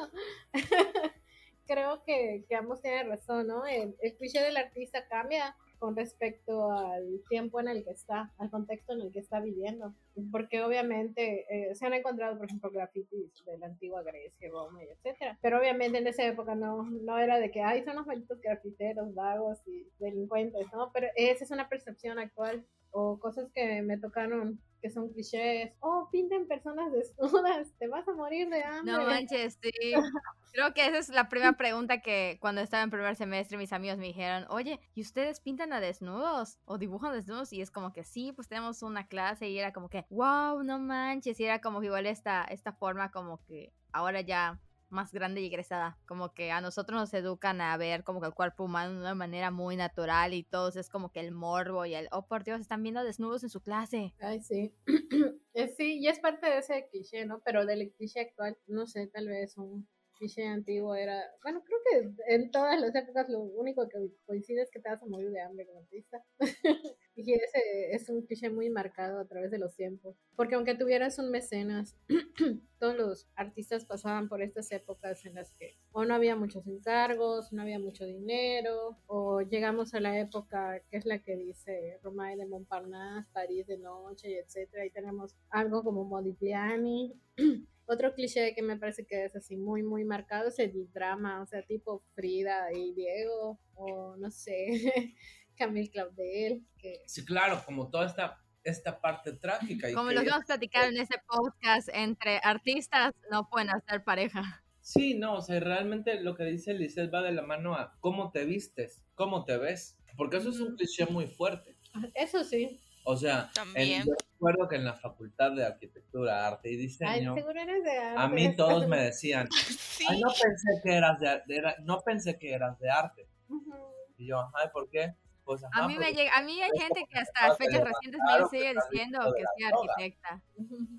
creo 1.66 2.04
que, 2.04 2.46
que 2.48 2.56
ambos 2.56 2.82
tienen 2.82 3.10
razón, 3.10 3.48
¿no? 3.48 3.66
El, 3.66 3.96
el 4.02 4.16
cliché 4.16 4.42
del 4.42 4.58
artista 4.58 5.08
cambia 5.08 5.56
con 5.80 5.96
respecto 5.96 6.72
al 6.72 7.22
tiempo 7.30 7.60
en 7.60 7.68
el 7.68 7.84
que 7.84 7.92
está, 7.92 8.34
al 8.38 8.50
contexto 8.50 8.94
en 8.94 9.02
el 9.02 9.12
que 9.12 9.20
está 9.20 9.40
viviendo. 9.40 9.94
Porque 10.32 10.62
obviamente 10.62 11.46
eh, 11.50 11.76
se 11.76 11.86
han 11.86 11.94
encontrado, 11.94 12.38
por 12.38 12.46
ejemplo, 12.46 12.72
grafitis 12.72 13.44
de 13.46 13.58
la 13.58 13.68
antigua 13.68 14.02
Grecia, 14.04 14.50
Roma 14.50 14.84
y 14.84 14.88
etcétera. 14.88 15.38
Pero 15.42 15.60
obviamente 15.60 15.98
en 15.98 16.08
esa 16.08 16.26
época 16.26 16.56
no, 16.56 16.84
no 16.84 17.20
era 17.20 17.40
de 17.40 17.52
que, 17.52 17.62
ay, 17.62 17.84
son 17.84 17.96
los 17.96 18.08
malditos 18.08 18.40
grafiteros, 18.42 19.14
vagos 19.14 19.60
y 19.68 19.88
delincuentes, 20.00 20.68
¿no? 20.74 20.92
Pero 20.94 21.08
esa 21.16 21.44
es 21.44 21.52
una 21.52 21.68
percepción 21.70 22.20
actual 22.20 22.66
o 22.92 23.20
cosas 23.20 23.52
que 23.54 23.82
me 23.82 23.98
tocaron 23.98 24.60
que 24.82 24.92
son 24.92 25.10
clichés. 25.10 25.74
Oh, 25.80 26.08
pinten 26.12 26.48
personas 26.48 26.92
desnudas, 26.94 27.74
te 27.80 27.88
vas 27.88 28.08
a 28.08 28.14
morir 28.14 28.50
de 28.50 28.64
hambre. 28.64 28.94
No 28.94 29.04
manches, 29.04 29.58
sí. 29.62 29.72
Creo 30.54 30.74
que 30.74 30.86
esa 30.86 31.00
es 31.00 31.10
la 31.10 31.28
primera 31.28 31.54
pregunta 31.54 32.02
que 32.02 32.38
cuando 32.40 32.62
estaba 32.62 32.84
en 32.84 32.92
primer 32.92 33.16
semestre 33.16 33.58
mis 33.58 33.74
amigos 33.74 33.98
me 33.98 34.06
dijeron, 34.06 34.46
oye, 34.50 34.80
¿y 34.94 35.02
ustedes 35.02 35.42
pintan 35.42 35.74
a 35.74 35.82
desnudos? 35.82 36.60
¿O 36.66 36.78
dibujan 36.78 37.14
desnudos? 37.14 37.52
Y 37.52 37.62
es 37.62 37.72
como 37.72 37.92
que 37.92 38.04
sí, 38.04 38.32
pues 38.32 38.48
tenemos 38.48 38.84
una 38.84 39.08
clase 39.08 39.50
y 39.50 39.58
era 39.58 39.74
como 39.74 39.90
que, 39.90 40.05
wow, 40.10 40.64
no 40.64 40.80
manches. 40.80 41.40
Y 41.40 41.46
era 41.46 41.62
como 41.62 41.80
que 41.80 41.88
igual 41.88 42.06
esta, 42.06 42.44
esta 42.46 42.74
forma 42.74 43.12
como 43.12 43.44
que 43.46 43.74
ahora 43.92 44.22
ya 44.22 44.60
más 44.90 45.12
grande 45.12 45.42
y 45.42 45.48
egresada. 45.48 45.98
Como 46.06 46.34
que 46.34 46.52
a 46.52 46.62
nosotros 46.62 47.00
nos 47.00 47.14
educan 47.14 47.62
a 47.62 47.76
ver 47.78 48.04
como 48.04 48.22
que 48.22 48.28
el 48.28 48.34
cuerpo 48.34 48.64
humano 48.64 48.94
de 48.94 49.00
una 49.00 49.16
manera 49.16 49.52
muy 49.52 49.76
natural 49.76 50.34
y 50.34 50.44
todos 50.44 50.76
es 50.76 50.90
como 50.90 51.12
que 51.12 51.20
el 51.20 51.32
morbo 51.32 51.86
y 51.86 51.94
el, 51.96 52.08
oh 52.12 52.28
por 52.28 52.44
Dios, 52.44 52.62
están 52.62 52.84
viendo 52.84 53.04
desnudos 53.04 53.44
en 53.44 53.50
su 53.50 53.62
clase. 53.62 54.14
Ay, 54.20 54.42
sí. 54.42 54.74
Sí, 55.78 56.00
y 56.00 56.08
es 56.10 56.20
parte 56.20 56.48
de 56.48 56.58
ese 56.58 56.86
cliché, 56.92 57.26
¿no? 57.26 57.40
Pero 57.40 57.66
del 57.66 57.90
cliché 57.94 58.20
actual, 58.20 58.58
no 58.68 58.88
sé, 58.88 59.08
tal 59.08 59.30
vez 59.30 59.58
un 59.58 59.88
cliché 60.16 60.46
antiguo 60.48 60.96
era, 60.96 61.22
bueno, 61.44 61.64
creo 61.64 61.80
que 61.90 62.34
en 62.34 62.52
todas 62.52 62.80
las 62.80 62.94
épocas 62.96 63.30
lo 63.30 63.40
único 63.40 63.88
que 63.88 63.98
coincide 64.26 64.62
es 64.62 64.72
que 64.72 64.80
te 64.80 64.90
vas 64.90 65.02
a 65.02 65.06
morir 65.06 65.32
de 65.32 65.42
hambre 65.42 65.66
como 65.66 65.80
artista. 65.80 66.24
y 67.16 67.34
ese 67.34 67.96
es 67.96 68.10
un 68.10 68.24
cliché 68.26 68.50
muy 68.50 68.70
marcado 68.70 69.20
a 69.20 69.28
través 69.28 69.52
de 69.52 69.60
los 69.60 69.76
tiempos. 69.76 70.16
Porque 70.36 70.56
aunque 70.56 70.76
tuvieras 70.76 71.20
un 71.20 71.32
mecenas, 71.32 71.96
todos 72.80 72.96
los 72.96 73.28
artistas 73.36 73.86
pasaban 73.86 74.28
por 74.28 74.42
estas 74.42 74.72
épocas 74.72 75.26
en 75.26 75.36
las 75.36 75.54
que 75.54 75.78
o 75.92 76.06
no 76.06 76.14
había 76.14 76.36
muchos 76.36 76.68
encargos, 76.68 77.54
no 77.54 77.62
había 77.62 77.80
mucho 77.80 78.06
dinero, 78.06 78.98
o 79.08 79.42
llegamos 79.42 79.94
a 79.94 80.00
la 80.00 80.20
época 80.20 80.82
que 80.90 80.98
es 80.98 81.06
la 81.06 81.20
que 81.20 81.36
dice 81.38 82.00
Romain 82.04 82.38
de 82.38 82.46
Montparnasse, 82.46 83.32
París 83.32 83.68
de 83.68 83.78
noche, 83.78 84.40
etcétera, 84.40 84.86
y 84.86 84.90
tenemos 84.92 85.36
algo 85.50 85.84
como 85.84 86.04
Modigliani. 86.04 87.14
Otro 87.88 88.14
cliché 88.14 88.54
que 88.56 88.62
me 88.62 88.78
parece 88.78 89.06
que 89.06 89.26
es 89.26 89.36
así 89.36 89.58
muy, 89.58 89.84
muy 89.84 90.04
marcado 90.06 90.48
es 90.50 90.58
el 90.60 90.92
drama, 90.92 91.42
o 91.42 91.46
sea, 91.46 91.62
tipo 91.64 92.04
Frida 92.16 92.72
y 92.74 92.94
Diego, 92.94 93.60
o 93.76 94.16
no 94.18 94.32
sé, 94.32 95.16
Camille 95.58 95.90
Claudel. 95.92 96.66
Que... 96.78 97.04
Sí, 97.06 97.24
claro, 97.24 97.62
como 97.66 97.90
toda 97.90 98.08
esta, 98.08 98.42
esta 98.64 99.00
parte 99.00 99.34
trágica. 99.34 99.90
Y 99.90 99.94
Como 99.94 100.10
que 100.10 100.16
lo 100.16 100.22
que 100.22 100.28
ella- 100.28 100.36
hemos 100.36 100.46
platicado 100.48 100.88
en 100.90 100.98
ese 100.98 101.16
podcast, 101.28 101.90
entre 101.94 102.40
artistas 102.44 103.14
no 103.32 103.48
pueden 103.50 103.70
hacer 103.70 104.04
pareja. 104.04 104.64
Sí, 104.82 105.16
no, 105.16 105.36
o 105.38 105.42
sea, 105.42 105.60
realmente 105.60 106.22
lo 106.22 106.36
que 106.36 106.44
dice 106.46 106.74
Lisette 106.74 107.12
va 107.14 107.22
de 107.24 107.32
la 107.32 107.42
mano 107.42 107.74
a 107.76 107.98
cómo 108.02 108.32
te 108.32 108.46
vistes, 108.46 109.02
cómo 109.16 109.44
te 109.46 109.58
ves, 109.58 109.98
porque 110.18 110.38
eso 110.38 110.50
es 110.50 110.60
un 110.60 110.76
cliché 110.76 111.06
muy 111.08 111.26
fuerte. 111.28 111.76
Eso 112.14 112.44
sí. 112.44 112.80
O 113.04 113.16
sea, 113.18 113.50
en, 113.50 113.54
También. 113.54 114.04
yo 114.06 114.14
recuerdo 114.36 114.68
que 114.68 114.76
en 114.76 114.86
la 114.86 114.94
Facultad 114.94 115.52
de 115.54 115.66
Arquitectura, 115.66 116.48
Arte 116.48 116.70
y 116.70 116.74
Ay, 116.74 116.78
Diseño, 116.78 117.36
seguro 117.36 117.60
eres 117.60 117.84
de 117.84 117.98
a 117.98 118.28
mí 118.28 118.46
arte. 118.46 118.58
todos 118.58 118.88
me 118.88 119.02
decían, 119.02 119.48
Sí. 119.52 120.06
ay, 120.10 120.20
no 120.22 120.30
pensé 120.30 120.82
que 120.84 120.94
eras 120.96 121.20
de, 121.20 121.42
de- 121.48 121.76
no 121.84 122.02
pensé 122.02 122.38
que 122.38 122.54
eras 122.54 122.78
de 122.80 122.90
arte. 122.90 123.28
Ujú. 123.50 123.74
Y 124.18 124.28
yo, 124.28 124.40
ay, 124.54 124.70
¿por 124.72 124.90
qué? 124.90 125.14
Pues, 125.44 125.64
A 125.64 125.68
ajá, 125.72 125.88
mí 125.88 125.98
me 125.98 126.12
llega, 126.12 126.36
a 126.38 126.42
mí 126.42 126.60
hay 126.62 126.72
gente 126.80 127.06
que 127.10 127.20
hasta 127.20 127.56
fechas 127.56 127.80
te 127.80 127.86
recientes 127.86 128.20
me 128.26 128.48
sigue 128.50 128.74
diciendo 128.74 129.20
que 129.36 129.44
soy 129.44 129.64
arquitecta. 129.72 130.42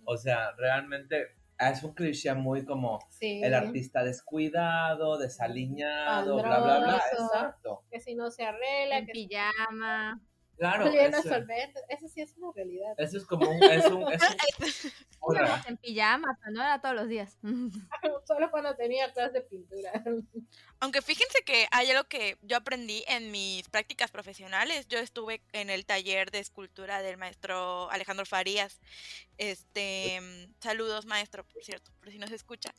O 0.05 0.17
sea, 0.17 0.53
realmente 0.57 1.27
es 1.59 1.83
un 1.83 1.95
cliché 1.95 2.33
muy 2.35 2.65
como 2.65 3.01
Sí. 3.11 3.41
el 3.43 3.55
artista 3.55 4.05
descuidado, 4.05 5.19
desaliñado, 5.19 6.37
bla, 6.37 6.61
bla, 6.61 6.79
bla. 6.79 6.79
Pandroso. 6.79 7.25
Exacto. 7.35 7.83
Que 7.91 7.99
si 8.01 8.15
no 8.15 8.31
se 8.31 8.45
arregla, 8.45 8.99
En 8.99 9.07
que 9.07 9.13
pijama. 9.13 10.21
Claro, 10.57 10.87
eso, 10.87 12.09
sí 12.09 12.21
es 12.21 12.35
una 12.37 12.51
realidad. 12.55 12.95
eso 12.97 13.19
es 13.19 13.27
como 13.27 13.51
un, 13.51 13.63
es 13.63 13.85
un, 13.87 14.11
es 14.13 14.23
un- 15.21 15.37
en 15.69 15.77
pijama, 15.77 16.39
no 16.51 16.63
era 16.63 16.81
todos 16.81 16.95
los 16.95 17.09
días. 17.09 17.37
Solo 18.27 18.51
cuando 18.51 18.75
tenía 18.75 19.13
clases 19.13 19.35
de 19.35 19.41
pintura. 19.43 19.93
Aunque 20.81 21.03
fíjense 21.03 21.43
que 21.45 21.67
hay 21.71 21.91
algo 21.91 22.05
que 22.05 22.39
yo 22.43 22.57
aprendí 22.57 23.05
en 23.07 23.31
mis 23.31 23.69
prácticas 23.69 24.11
profesionales. 24.11 24.89
Yo 24.89 24.99
estuve 24.99 25.43
en 25.53 25.71
el 25.71 25.85
taller 25.85 26.31
de 26.31 26.39
escultura 26.39 27.03
del 27.03 27.17
maestro 27.19 27.91
Alejandro 27.91 28.25
Farías. 28.27 28.81
Este, 29.39 30.21
mm, 30.21 30.55
saludos 30.61 31.07
maestro, 31.07 31.45
por 31.45 31.63
cierto, 31.65 31.91
por 32.01 32.11
si 32.11 32.19
no 32.19 32.27
se 32.27 32.35
escucha. 32.35 32.75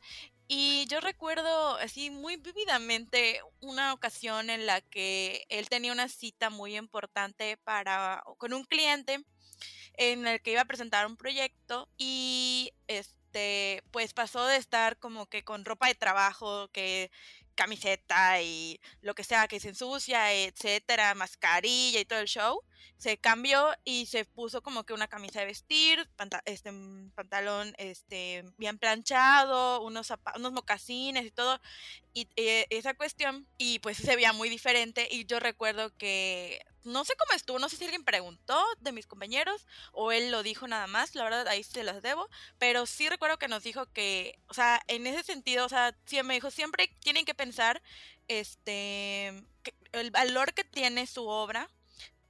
Y 0.48 0.86
yo 0.88 1.02
recuerdo 1.02 1.76
así 1.78 2.10
muy 2.10 2.38
vívidamente 2.38 3.42
una 3.60 3.94
ocasión 3.94 4.50
en 4.50 4.66
la 4.66 4.80
que 4.80 5.46
él 5.50 5.68
tenía 5.68 5.92
una 5.92 6.08
cita 6.08 6.50
muy 6.50 6.78
importante 6.78 7.58
para 7.58 8.24
con 8.38 8.54
un 8.54 8.64
cliente 8.64 9.20
en 9.96 10.26
el 10.26 10.42
que 10.42 10.52
iba 10.52 10.62
a 10.62 10.66
presentar 10.66 11.06
un 11.06 11.18
proyecto 11.18 11.90
y 11.98 12.72
este 12.88 13.84
pues 13.92 14.14
pasó 14.14 14.46
de 14.46 14.56
estar 14.56 14.98
como 15.00 15.26
que 15.26 15.44
con 15.44 15.66
ropa 15.66 15.88
de 15.88 15.96
trabajo 15.96 16.70
que 16.70 17.12
camiseta 17.56 18.42
y 18.42 18.80
lo 19.02 19.16
que 19.16 19.24
sea 19.26 19.48
que 19.50 19.60
se 19.60 19.70
ensucia, 19.70 20.32
etcétera, 20.34 21.14
mascarilla 21.16 22.00
y 22.00 22.06
todo 22.06 22.20
el 22.20 22.28
show, 22.28 22.62
se 22.98 23.18
cambió 23.18 23.74
y 23.84 24.06
se 24.08 24.26
puso 24.26 24.62
como 24.62 24.84
que 24.84 24.94
una 24.94 25.08
camisa 25.08 25.40
de 25.40 25.46
vestir, 25.46 26.10
este 26.46 26.70
un 26.70 27.12
pantalón 27.16 27.74
este 27.78 28.44
bien 28.58 28.78
planchado, 28.78 29.82
unos 29.82 30.12
mocasines 30.52 31.26
y 31.26 31.32
todo 31.32 31.60
y 32.14 32.28
eh, 32.36 32.66
esa 32.72 32.96
cuestión 32.96 33.48
y 33.58 33.80
pues 33.80 33.98
se 33.98 34.16
veía 34.16 34.34
muy 34.34 34.50
diferente 34.50 35.08
y 35.12 35.26
yo 35.26 35.40
recuerdo 35.40 35.96
que 35.98 36.62
no 36.84 37.04
sé 37.04 37.14
cómo 37.16 37.34
estuvo, 37.36 37.60
no 37.60 37.70
sé 37.70 37.76
si 37.76 37.84
alguien 37.84 38.06
preguntó 38.06 38.60
de 38.80 38.92
mis 38.92 39.06
compañeros 39.06 39.68
o 39.92 40.12
él 40.12 40.32
lo 40.32 40.42
dijo 40.42 40.68
nada 40.68 40.88
más, 40.88 41.14
la 41.16 41.26
verdad 41.26 41.48
ahí 41.48 41.62
se 41.64 41.84
las 41.84 42.02
debo, 42.02 42.30
pero 42.58 42.86
sí 42.86 43.10
recuerdo 43.10 43.38
que 43.38 43.50
nos 43.50 43.62
dijo 43.62 43.86
que, 43.92 44.40
o 44.48 44.54
sea, 44.54 44.82
en 44.88 45.06
ese 45.06 45.24
sentido, 45.24 45.66
o 45.66 45.70
sea, 45.70 45.96
sí 46.06 46.20
dijo, 46.22 46.50
siempre 46.50 46.90
tienen 47.02 47.26
que 47.26 47.36
pensar 47.36 47.82
este 48.28 49.34
el 49.92 50.12
valor 50.12 50.54
que 50.54 50.64
tiene 50.64 51.08
su 51.08 51.28
obra. 51.28 51.70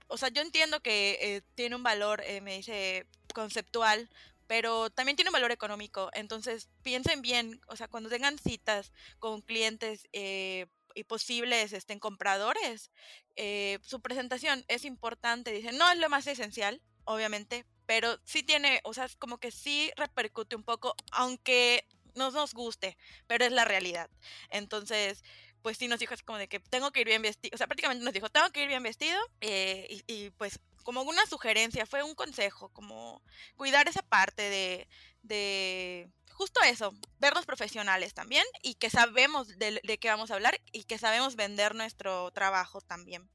O 0.08 0.18
sea, 0.18 0.30
yo 0.30 0.42
entiendo 0.42 0.82
que 0.82 1.18
eh, 1.22 1.42
tiene 1.56 1.76
un 1.76 1.84
valor, 1.84 2.22
eh, 2.26 2.42
me 2.42 2.58
dice, 2.58 3.06
conceptual, 3.34 4.10
pero 4.48 4.90
también 4.90 5.16
tiene 5.16 5.30
un 5.30 5.34
valor 5.34 5.52
económico. 5.52 6.10
Entonces, 6.14 6.70
piensen 6.82 7.22
bien, 7.22 7.62
o 7.68 7.76
sea, 7.76 7.88
cuando 7.88 8.10
tengan 8.10 8.40
citas 8.40 8.94
con 9.20 9.42
clientes 9.42 10.08
eh, 10.14 10.68
y 10.96 11.04
posibles 11.04 11.74
estén 11.74 12.00
compradores, 12.00 12.92
eh, 13.36 13.80
su 13.84 14.02
presentación 14.02 14.64
es 14.68 14.86
importante. 14.86 15.52
Dicen, 15.52 15.78
no 15.78 15.92
es 15.92 16.00
lo 16.00 16.10
más 16.10 16.26
esencial, 16.28 16.82
obviamente, 17.04 17.66
pero 17.86 18.20
sí 18.24 18.42
tiene, 18.42 18.80
o 18.84 18.94
sea, 18.94 19.08
como 19.20 19.38
que 19.38 19.52
sí 19.52 19.92
repercute 19.98 20.56
un 20.56 20.64
poco, 20.64 20.96
aunque 21.12 21.86
no 22.16 22.32
nos 22.32 22.54
guste, 22.54 22.98
pero 23.28 23.46
es 23.46 23.52
la 23.52 23.66
realidad. 23.66 24.10
Entonces, 24.50 25.24
pues 25.62 25.78
sí 25.78 25.88
nos 25.88 26.00
dijo 26.00 26.14
así 26.14 26.24
como 26.24 26.38
de 26.38 26.48
que 26.48 26.60
tengo 26.60 26.92
que 26.92 27.02
ir 27.02 27.08
bien 27.08 27.22
vestido, 27.22 27.56
o 27.56 27.58
sea, 27.58 27.68
prácticamente 27.68 28.04
nos 28.04 28.14
dijo, 28.14 28.30
tengo 28.30 28.50
que 28.52 28.64
ir 28.64 28.68
bien 28.68 28.84
vestido, 28.84 29.20
eh, 29.42 30.02
y, 30.08 30.30
pues 30.32 30.60
como 30.84 31.02
una 31.02 31.26
sugerencia, 31.26 31.86
fue 31.86 32.02
un 32.04 32.16
consejo, 32.16 32.70
como 32.70 33.22
cuidar 33.58 33.90
esa 33.90 34.02
parte 34.02 34.44
de, 34.44 34.88
de 35.22 36.10
justo 36.38 36.62
eso, 36.62 36.94
vernos 37.20 37.46
profesionales 37.46 38.14
también 38.14 38.46
y 38.62 38.76
que 38.76 38.90
sabemos 38.90 39.48
de, 39.58 39.82
de, 39.84 39.98
qué 39.98 40.08
vamos 40.08 40.32
a 40.32 40.36
hablar 40.36 40.62
y 40.72 40.84
que 40.84 41.00
sabemos 41.00 41.36
vender 41.36 41.76
nuestro 41.76 42.32
trabajo 42.32 42.80
también. 42.80 43.28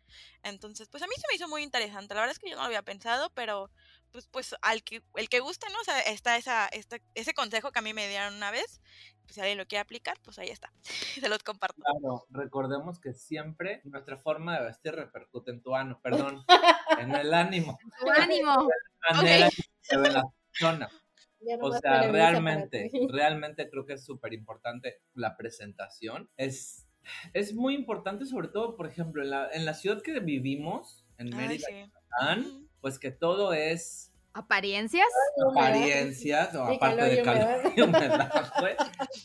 Entonces, 0.44 0.88
pues 0.88 1.02
a 1.02 1.06
mí 1.06 1.12
se 1.16 1.26
me 1.28 1.34
hizo 1.34 1.48
muy 1.48 1.62
interesante. 1.62 2.14
La 2.14 2.20
verdad 2.20 2.36
es 2.36 2.38
que 2.38 2.48
yo 2.48 2.54
no 2.54 2.62
lo 2.62 2.66
había 2.66 2.82
pensado, 2.82 3.30
pero 3.34 3.70
pues, 4.12 4.26
pues 4.26 4.54
al 4.62 4.82
que, 4.84 5.02
el 5.16 5.28
que 5.28 5.40
guste, 5.40 5.66
¿no? 5.72 5.80
O 5.80 5.84
sea, 5.84 6.00
está 6.00 6.36
esa, 6.36 6.68
ese 7.14 7.34
consejo 7.34 7.72
que 7.72 7.78
a 7.78 7.82
mí 7.82 7.94
me 7.94 8.08
dieron 8.08 8.34
una 8.34 8.50
vez. 8.50 8.80
Pues 9.22 9.34
si 9.34 9.40
alguien 9.40 9.58
lo 9.58 9.66
quiere 9.66 9.80
aplicar, 9.80 10.16
pues 10.22 10.38
ahí 10.38 10.48
está. 10.48 10.72
Se 11.20 11.28
los 11.28 11.42
comparto. 11.42 11.82
Claro, 11.82 12.26
recordemos 12.30 13.00
que 13.00 13.14
siempre 13.14 13.80
nuestra 13.84 14.16
forma 14.16 14.58
de 14.58 14.66
vestir 14.66 14.92
repercute 14.92 15.50
en 15.50 15.62
tu 15.62 15.74
ano, 15.74 16.00
perdón, 16.02 16.44
en 16.98 17.14
el 17.14 17.32
ánimo. 17.32 17.78
Tu 18.00 18.10
ánimo. 18.10 18.68
manera 19.10 19.48
que 19.88 19.96
ve 19.96 20.10
la 20.10 20.22
persona. 20.50 20.88
O 21.60 21.72
sea, 21.72 22.10
realmente, 22.10 22.90
realmente 23.10 23.68
creo 23.68 23.86
que 23.86 23.94
es 23.94 24.04
súper 24.04 24.32
importante 24.32 25.00
la 25.14 25.36
presentación. 25.36 26.30
Es, 26.36 26.86
es 27.32 27.54
muy 27.54 27.74
importante, 27.74 28.26
sobre 28.26 28.48
todo, 28.48 28.76
por 28.76 28.86
ejemplo, 28.86 29.22
en 29.22 29.30
la, 29.30 29.48
en 29.52 29.64
la 29.64 29.74
ciudad 29.74 30.02
que 30.02 30.20
vivimos, 30.20 31.04
en 31.18 31.30
Mérida, 31.36 31.66
pues 32.82 32.98
que 32.98 33.10
todo 33.10 33.54
es 33.54 34.12
apariencias. 34.34 35.08
Apariencias 35.50 36.54
o 36.54 36.64
aparte 36.64 37.02
de 37.02 37.22
calor 37.22 37.72
y 37.74 37.80
humedad 37.80 38.52
pues, 38.58 38.76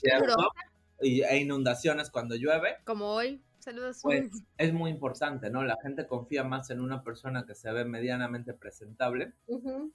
y, 1.01 1.21
e 1.21 1.37
inundaciones 1.39 2.09
cuando 2.09 2.35
llueve. 2.35 2.77
como 2.85 3.07
hoy 3.07 3.41
saludos. 3.59 3.99
Pues 4.01 4.31
es 4.57 4.73
muy 4.73 4.91
importante 4.91 5.49
no 5.49 5.63
la 5.63 5.77
gente 5.81 6.07
confía 6.07 6.45
más 6.45 6.69
en 6.69 6.79
una 6.79 7.03
persona 7.03 7.45
que 7.45 7.55
se 7.55 7.69
ve 7.71 7.83
medianamente 7.83 8.53
presentable 8.53 9.33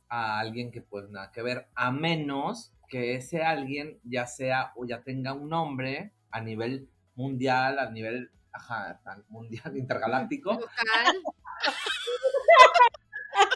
a 0.08 0.40
alguien 0.40 0.70
que 0.70 0.82
pues 0.82 1.08
nada 1.08 1.32
que 1.32 1.40
ver 1.40 1.68
a 1.74 1.90
menos 1.90 2.74
que 2.88 3.14
ese 3.14 3.42
alguien 3.42 3.98
ya 4.04 4.26
sea 4.26 4.72
o 4.76 4.84
ya 4.84 5.02
tenga 5.02 5.32
un 5.32 5.48
nombre 5.48 6.12
a 6.30 6.42
nivel 6.42 6.90
mundial 7.14 7.78
a 7.78 7.90
nivel 7.90 8.30
ajá, 8.52 9.00
mundial 9.28 9.72
intergaláctico 9.76 10.58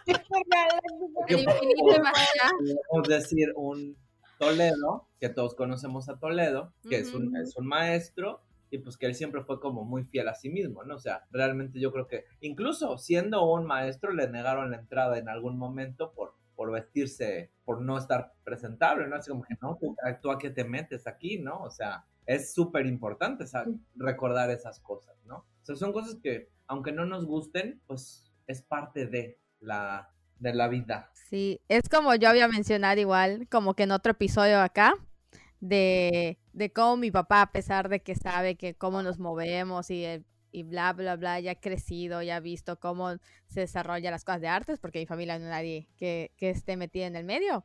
Podemos 2.88 3.08
decir 3.08 3.52
un 3.56 3.96
Toledo, 4.38 5.08
que 5.18 5.28
todos 5.28 5.54
conocemos 5.54 6.08
a 6.08 6.18
Toledo, 6.18 6.72
que 6.88 6.98
es, 6.98 7.14
un, 7.14 7.36
es 7.36 7.56
un 7.56 7.66
maestro 7.66 8.42
y 8.70 8.78
pues 8.78 8.96
que 8.96 9.06
él 9.06 9.14
siempre 9.14 9.42
fue 9.44 9.60
como 9.60 9.84
muy 9.84 10.04
fiel 10.04 10.28
a 10.28 10.34
sí 10.34 10.50
mismo, 10.50 10.84
¿no? 10.84 10.96
O 10.96 10.98
sea, 10.98 11.24
realmente 11.30 11.80
yo 11.80 11.92
creo 11.92 12.06
que 12.06 12.24
incluso 12.40 12.98
siendo 12.98 13.44
un 13.44 13.64
maestro 13.64 14.12
le 14.12 14.28
negaron 14.28 14.70
la 14.70 14.78
entrada 14.78 15.18
en 15.18 15.28
algún 15.28 15.56
momento 15.56 16.12
por, 16.12 16.34
por 16.54 16.72
vestirse, 16.72 17.52
por 17.64 17.80
no 17.80 17.96
estar 17.96 18.32
presentable, 18.44 19.06
¿no? 19.06 19.16
Así 19.16 19.30
como 19.30 19.44
que, 19.44 19.54
no, 19.62 19.78
tú, 20.20 20.30
a 20.30 20.38
qué 20.38 20.50
te 20.50 20.64
metes 20.64 21.06
aquí, 21.06 21.38
¿no? 21.38 21.62
O 21.62 21.70
sea, 21.70 22.04
es 22.26 22.52
súper 22.52 22.86
importante 22.86 23.44
recordar 23.94 24.50
esas 24.50 24.80
cosas, 24.80 25.16
¿no? 25.24 25.36
O 25.36 25.64
sea, 25.64 25.76
son 25.76 25.92
cosas 25.92 26.16
que, 26.22 26.50
aunque 26.66 26.92
no 26.92 27.06
nos 27.06 27.24
gusten, 27.24 27.80
pues 27.86 28.32
es 28.46 28.62
parte 28.62 29.06
de, 29.06 29.38
la, 29.66 30.10
de 30.38 30.54
la 30.54 30.68
vida. 30.68 31.10
Sí, 31.28 31.60
es 31.68 31.88
como 31.88 32.14
yo 32.14 32.28
había 32.28 32.48
mencionado 32.48 33.00
igual, 33.00 33.48
como 33.50 33.74
que 33.74 33.82
en 33.82 33.90
otro 33.90 34.12
episodio 34.12 34.60
acá, 34.60 34.94
de, 35.60 36.38
de 36.52 36.72
cómo 36.72 36.96
mi 36.96 37.10
papá, 37.10 37.42
a 37.42 37.52
pesar 37.52 37.88
de 37.88 38.00
que 38.00 38.14
sabe 38.14 38.56
que 38.56 38.74
cómo 38.74 39.02
nos 39.02 39.18
movemos 39.18 39.90
y, 39.90 40.04
y 40.52 40.62
bla, 40.62 40.92
bla, 40.92 41.16
bla, 41.16 41.40
ya 41.40 41.52
ha 41.52 41.60
crecido, 41.60 42.22
ya 42.22 42.36
ha 42.36 42.40
visto 42.40 42.78
cómo 42.78 43.16
se 43.48 43.60
desarrollan 43.60 44.12
las 44.12 44.24
cosas 44.24 44.40
de 44.40 44.48
artes, 44.48 44.78
porque 44.78 45.00
mi 45.00 45.06
familia 45.06 45.38
no 45.38 45.46
es 45.46 45.50
nadie 45.50 45.88
que, 45.96 46.32
que 46.36 46.50
esté 46.50 46.76
metida 46.76 47.06
en 47.06 47.16
el 47.16 47.24
medio. 47.24 47.64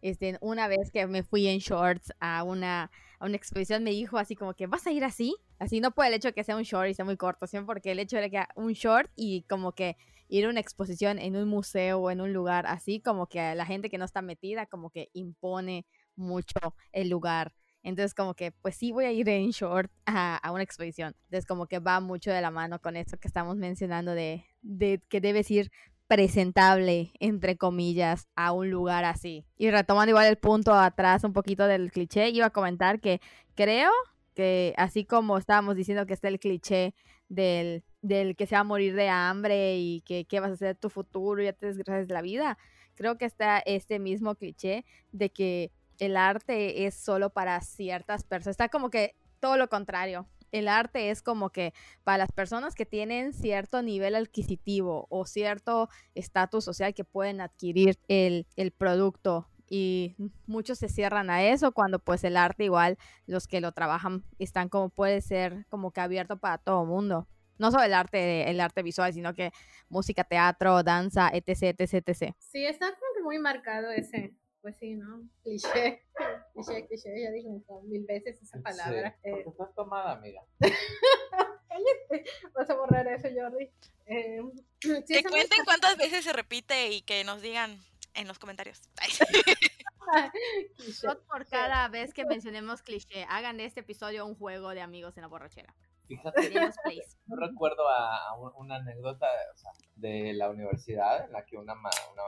Este, 0.00 0.36
una 0.40 0.66
vez 0.68 0.90
que 0.92 1.06
me 1.06 1.22
fui 1.22 1.46
en 1.46 1.58
shorts 1.58 2.12
a 2.20 2.42
una, 2.42 2.90
a 3.18 3.24
una 3.24 3.36
exposición, 3.36 3.84
me 3.84 3.90
dijo 3.90 4.18
así 4.18 4.34
como 4.34 4.54
que, 4.54 4.66
¿vas 4.66 4.86
a 4.86 4.92
ir 4.92 5.04
así? 5.04 5.36
Así, 5.58 5.80
no 5.80 5.92
por 5.92 6.06
el 6.06 6.14
hecho 6.14 6.28
de 6.28 6.34
que 6.34 6.44
sea 6.44 6.56
un 6.56 6.64
short 6.64 6.88
y 6.88 6.94
sea 6.94 7.04
muy 7.04 7.16
corto, 7.16 7.46
sino 7.46 7.64
porque 7.66 7.92
el 7.92 8.00
hecho 8.00 8.16
de 8.16 8.30
que 8.30 8.44
un 8.56 8.72
short 8.72 9.10
y 9.14 9.42
como 9.42 9.72
que 9.72 9.96
ir 10.32 10.46
a 10.46 10.48
una 10.48 10.60
exposición 10.60 11.18
en 11.18 11.36
un 11.36 11.46
museo 11.46 11.98
o 11.98 12.10
en 12.10 12.22
un 12.22 12.32
lugar 12.32 12.64
así, 12.66 13.00
como 13.00 13.26
que 13.26 13.54
la 13.54 13.66
gente 13.66 13.90
que 13.90 13.98
no 13.98 14.06
está 14.06 14.22
metida, 14.22 14.64
como 14.64 14.88
que 14.88 15.10
impone 15.12 15.84
mucho 16.16 16.58
el 16.92 17.10
lugar. 17.10 17.52
Entonces, 17.82 18.14
como 18.14 18.34
que, 18.34 18.50
pues 18.50 18.76
sí 18.76 18.92
voy 18.92 19.04
a 19.04 19.12
ir 19.12 19.28
en 19.28 19.50
short 19.50 19.92
a, 20.06 20.36
a, 20.36 20.52
una 20.52 20.62
exposición. 20.62 21.14
Entonces, 21.24 21.46
como 21.46 21.66
que 21.66 21.80
va 21.80 22.00
mucho 22.00 22.30
de 22.30 22.40
la 22.40 22.50
mano 22.50 22.80
con 22.80 22.96
eso 22.96 23.18
que 23.18 23.28
estamos 23.28 23.56
mencionando 23.56 24.12
de, 24.12 24.46
de 24.62 25.02
que 25.10 25.20
debes 25.20 25.50
ir 25.50 25.70
presentable, 26.06 27.12
entre 27.20 27.58
comillas, 27.58 28.26
a 28.34 28.52
un 28.52 28.70
lugar 28.70 29.04
así. 29.04 29.44
Y 29.58 29.70
retomando 29.70 30.10
igual 30.10 30.28
el 30.28 30.38
punto 30.38 30.72
atrás 30.72 31.24
un 31.24 31.34
poquito 31.34 31.66
del 31.66 31.92
cliché, 31.92 32.30
iba 32.30 32.46
a 32.46 32.50
comentar 32.50 33.00
que 33.00 33.20
creo 33.54 33.90
que 34.34 34.72
así 34.78 35.04
como 35.04 35.36
estábamos 35.36 35.76
diciendo 35.76 36.06
que 36.06 36.14
está 36.14 36.28
el 36.28 36.40
cliché 36.40 36.94
del, 37.28 37.84
del 38.02 38.36
que 38.36 38.46
se 38.46 38.56
va 38.56 38.60
a 38.60 38.64
morir 38.64 38.94
de 38.94 39.08
hambre 39.08 39.78
y 39.78 40.02
que 40.02 40.24
qué 40.24 40.40
vas 40.40 40.50
a 40.50 40.54
hacer 40.54 40.76
tu 40.76 40.90
futuro 40.90 41.42
ya 41.42 41.52
te 41.52 41.66
desgracias 41.66 42.10
la 42.10 42.20
vida, 42.20 42.58
creo 42.94 43.16
que 43.16 43.24
está 43.24 43.58
este 43.60 43.98
mismo 43.98 44.34
cliché 44.34 44.84
de 45.12 45.30
que 45.30 45.70
el 45.98 46.16
arte 46.16 46.86
es 46.86 46.94
solo 46.94 47.30
para 47.30 47.60
ciertas 47.60 48.24
personas. 48.24 48.54
Está 48.54 48.68
como 48.68 48.90
que 48.90 49.14
todo 49.40 49.56
lo 49.56 49.68
contrario. 49.68 50.26
El 50.50 50.68
arte 50.68 51.10
es 51.10 51.22
como 51.22 51.50
que 51.50 51.72
para 52.04 52.18
las 52.18 52.32
personas 52.32 52.74
que 52.74 52.84
tienen 52.84 53.32
cierto 53.32 53.82
nivel 53.82 54.14
adquisitivo 54.14 55.06
o 55.08 55.24
cierto 55.24 55.88
estatus 56.14 56.64
social 56.64 56.92
que 56.92 57.04
pueden 57.04 57.40
adquirir 57.40 57.98
el, 58.08 58.46
producto 58.76 59.48
y 59.70 60.14
muchos 60.46 60.78
se 60.78 60.90
cierran 60.90 61.30
a 61.30 61.42
eso 61.42 61.72
cuando 61.72 61.98
pues 61.98 62.22
el 62.24 62.36
arte 62.36 62.64
igual 62.64 62.98
los 63.26 63.46
que 63.46 63.62
lo 63.62 63.72
trabajan 63.72 64.24
están 64.38 64.68
como 64.68 64.90
puede 64.90 65.22
ser 65.22 65.64
como 65.70 65.92
que 65.92 66.02
abierto 66.02 66.36
para 66.36 66.58
todo 66.58 66.84
mundo 66.84 67.26
no 67.62 67.70
solo 67.70 67.84
el 67.84 67.94
arte 67.94 68.50
el 68.50 68.60
arte 68.60 68.82
visual 68.82 69.12
sino 69.12 69.34
que 69.34 69.52
música 69.88 70.24
teatro 70.24 70.82
danza 70.82 71.30
etc 71.32 71.74
etc 71.78 72.08
etc 72.08 72.34
sí 72.38 72.66
está 72.66 72.86
como 72.86 73.14
que 73.14 73.22
muy 73.22 73.38
marcado 73.38 73.90
ese 73.90 74.34
pues 74.62 74.76
sí, 74.78 74.94
¿no? 74.94 75.28
Cliché, 75.42 76.06
cliché, 76.54 76.86
cliché, 76.86 77.20
ya 77.20 77.32
dije 77.32 77.48
mil 77.82 78.06
veces 78.06 78.40
esa 78.40 78.60
palabra. 78.60 79.18
Sí, 79.22 79.28
eh. 79.28 79.44
estás 79.44 79.74
tomada, 79.74 80.12
amiga. 80.12 80.40
Vas 82.54 82.70
a 82.70 82.74
borrar 82.74 83.08
eso, 83.08 83.28
Jordi. 83.34 83.68
Eh, 84.06 84.40
que 84.80 85.24
cuenten 85.24 85.64
cuántas 85.64 85.96
veces 85.96 86.24
se 86.24 86.32
repite 86.32 86.92
y 86.92 87.02
que 87.02 87.24
nos 87.24 87.42
digan 87.42 87.76
en 88.14 88.28
los 88.28 88.38
comentarios. 88.38 88.80
por 91.28 91.48
cada 91.48 91.88
vez 91.88 92.14
que 92.14 92.24
mencionemos 92.24 92.82
cliché, 92.82 93.26
hagan 93.28 93.56
de 93.56 93.64
este 93.64 93.80
episodio 93.80 94.26
un 94.26 94.36
juego 94.36 94.70
de 94.70 94.80
amigos 94.80 95.16
en 95.16 95.22
la 95.22 95.28
borrachera. 95.28 95.74
Fíjate, 96.06 96.52
yo 97.26 97.36
recuerdo 97.36 97.88
a 97.88 98.34
una 98.56 98.76
anécdota 98.76 99.26
o 99.54 99.56
sea, 99.56 99.70
de 99.96 100.32
la 100.34 100.50
universidad 100.50 101.24
en 101.24 101.32
la 101.32 101.44
que 101.44 101.56
una, 101.56 101.74
una 101.74 102.22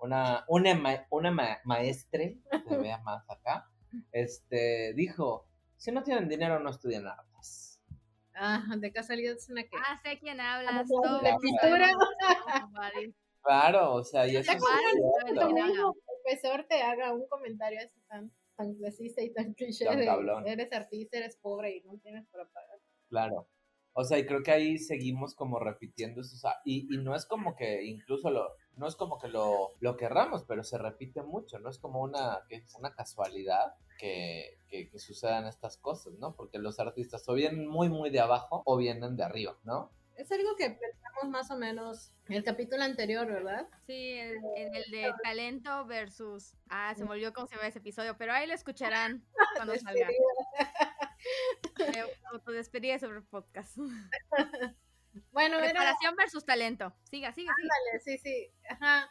una, 0.00 0.44
una, 0.48 1.06
una 1.10 1.58
maestre, 1.64 2.38
se 2.68 2.76
vea 2.76 2.98
más 2.98 3.28
acá, 3.28 3.68
este, 4.12 4.92
dijo, 4.94 5.46
si 5.76 5.92
no 5.92 6.02
tienen 6.02 6.28
dinero 6.28 6.58
no 6.58 6.70
estudian 6.70 7.06
artes. 7.06 7.80
Ah, 8.34 8.64
de 8.78 8.92
casualidad 8.92 9.36
es 9.36 9.48
una 9.50 9.62
que... 9.64 9.76
Ah, 9.76 10.00
sé 10.02 10.18
quién 10.18 10.40
habla. 10.40 10.82
De 11.22 11.34
pintura. 11.40 11.88
Claro, 13.42 13.94
o 13.94 14.04
sea, 14.04 14.26
y 14.26 14.36
eso 14.36 14.52
es... 14.52 14.62
el 15.26 15.34
profesor 15.34 16.66
te 16.68 16.82
haga 16.82 17.12
un 17.12 17.26
comentario 17.26 17.80
así 17.80 18.00
tan, 18.08 18.30
tan 18.56 18.74
clasista 18.74 19.22
y 19.22 19.32
tan 19.32 19.52
cliché 19.54 19.86
eres 20.46 20.72
artista, 20.72 21.18
eres 21.18 21.36
pobre 21.36 21.76
y 21.76 21.82
no 21.82 21.98
tienes 21.98 22.26
para 22.28 22.46
pagar. 22.48 22.69
Claro. 23.10 23.46
O 23.92 24.04
sea, 24.04 24.18
y 24.18 24.24
creo 24.24 24.42
que 24.42 24.52
ahí 24.52 24.78
seguimos 24.78 25.34
como 25.34 25.58
repitiendo 25.58 26.22
eso. 26.22 26.34
O 26.36 26.38
sea, 26.38 26.54
y, 26.64 26.86
y 26.94 26.98
no 26.98 27.14
es 27.14 27.26
como 27.26 27.54
que 27.56 27.84
incluso 27.84 28.30
lo, 28.30 28.48
no 28.76 28.86
es 28.86 28.96
como 28.96 29.18
que 29.18 29.28
lo, 29.28 29.72
lo 29.80 29.96
querramos, 29.96 30.44
pero 30.44 30.64
se 30.64 30.78
repite 30.78 31.22
mucho, 31.22 31.58
¿no? 31.58 31.68
Es 31.68 31.78
como 31.78 32.00
una, 32.00 32.40
que, 32.48 32.64
una 32.78 32.94
casualidad 32.94 33.74
que, 33.98 34.58
que, 34.68 34.98
sucedan 34.98 35.46
estas 35.46 35.76
cosas, 35.76 36.14
¿no? 36.14 36.34
Porque 36.34 36.58
los 36.58 36.80
artistas 36.80 37.28
o 37.28 37.34
vienen 37.34 37.66
muy, 37.66 37.90
muy 37.90 38.10
de 38.10 38.20
abajo 38.20 38.62
o 38.64 38.76
vienen 38.76 39.16
de 39.16 39.24
arriba, 39.24 39.58
¿no? 39.64 39.92
Es 40.16 40.30
algo 40.32 40.56
que 40.56 40.70
pensamos 40.70 41.28
más 41.30 41.50
o 41.50 41.56
menos 41.56 42.12
en 42.28 42.36
el 42.36 42.44
capítulo 42.44 42.82
anterior, 42.82 43.26
¿verdad? 43.26 43.68
Sí, 43.86 44.18
en, 44.18 44.74
el 44.74 44.90
de 44.90 45.12
talento 45.22 45.84
versus... 45.86 46.54
Ah, 46.68 46.94
se 46.94 47.04
me 47.04 47.10
olvidó 47.10 47.32
cómo 47.32 47.46
se 47.46 47.56
llama 47.56 47.68
ese 47.68 47.78
episodio, 47.80 48.16
pero 48.16 48.32
ahí 48.32 48.46
lo 48.46 48.54
escucharán 48.54 49.24
cuando 49.56 49.76
salga. 49.76 50.08
Autodespedida 52.32 52.98
sobre 52.98 53.18
el 53.18 53.24
podcast. 53.24 53.76
Bueno, 55.32 55.58
preparación 55.58 56.14
versus 56.16 56.44
talento. 56.44 56.94
Siga, 57.10 57.32
siga, 57.32 57.52
siga. 57.56 57.74
sí, 58.04 58.18
sí. 58.18 58.50
Ajá. 58.68 59.10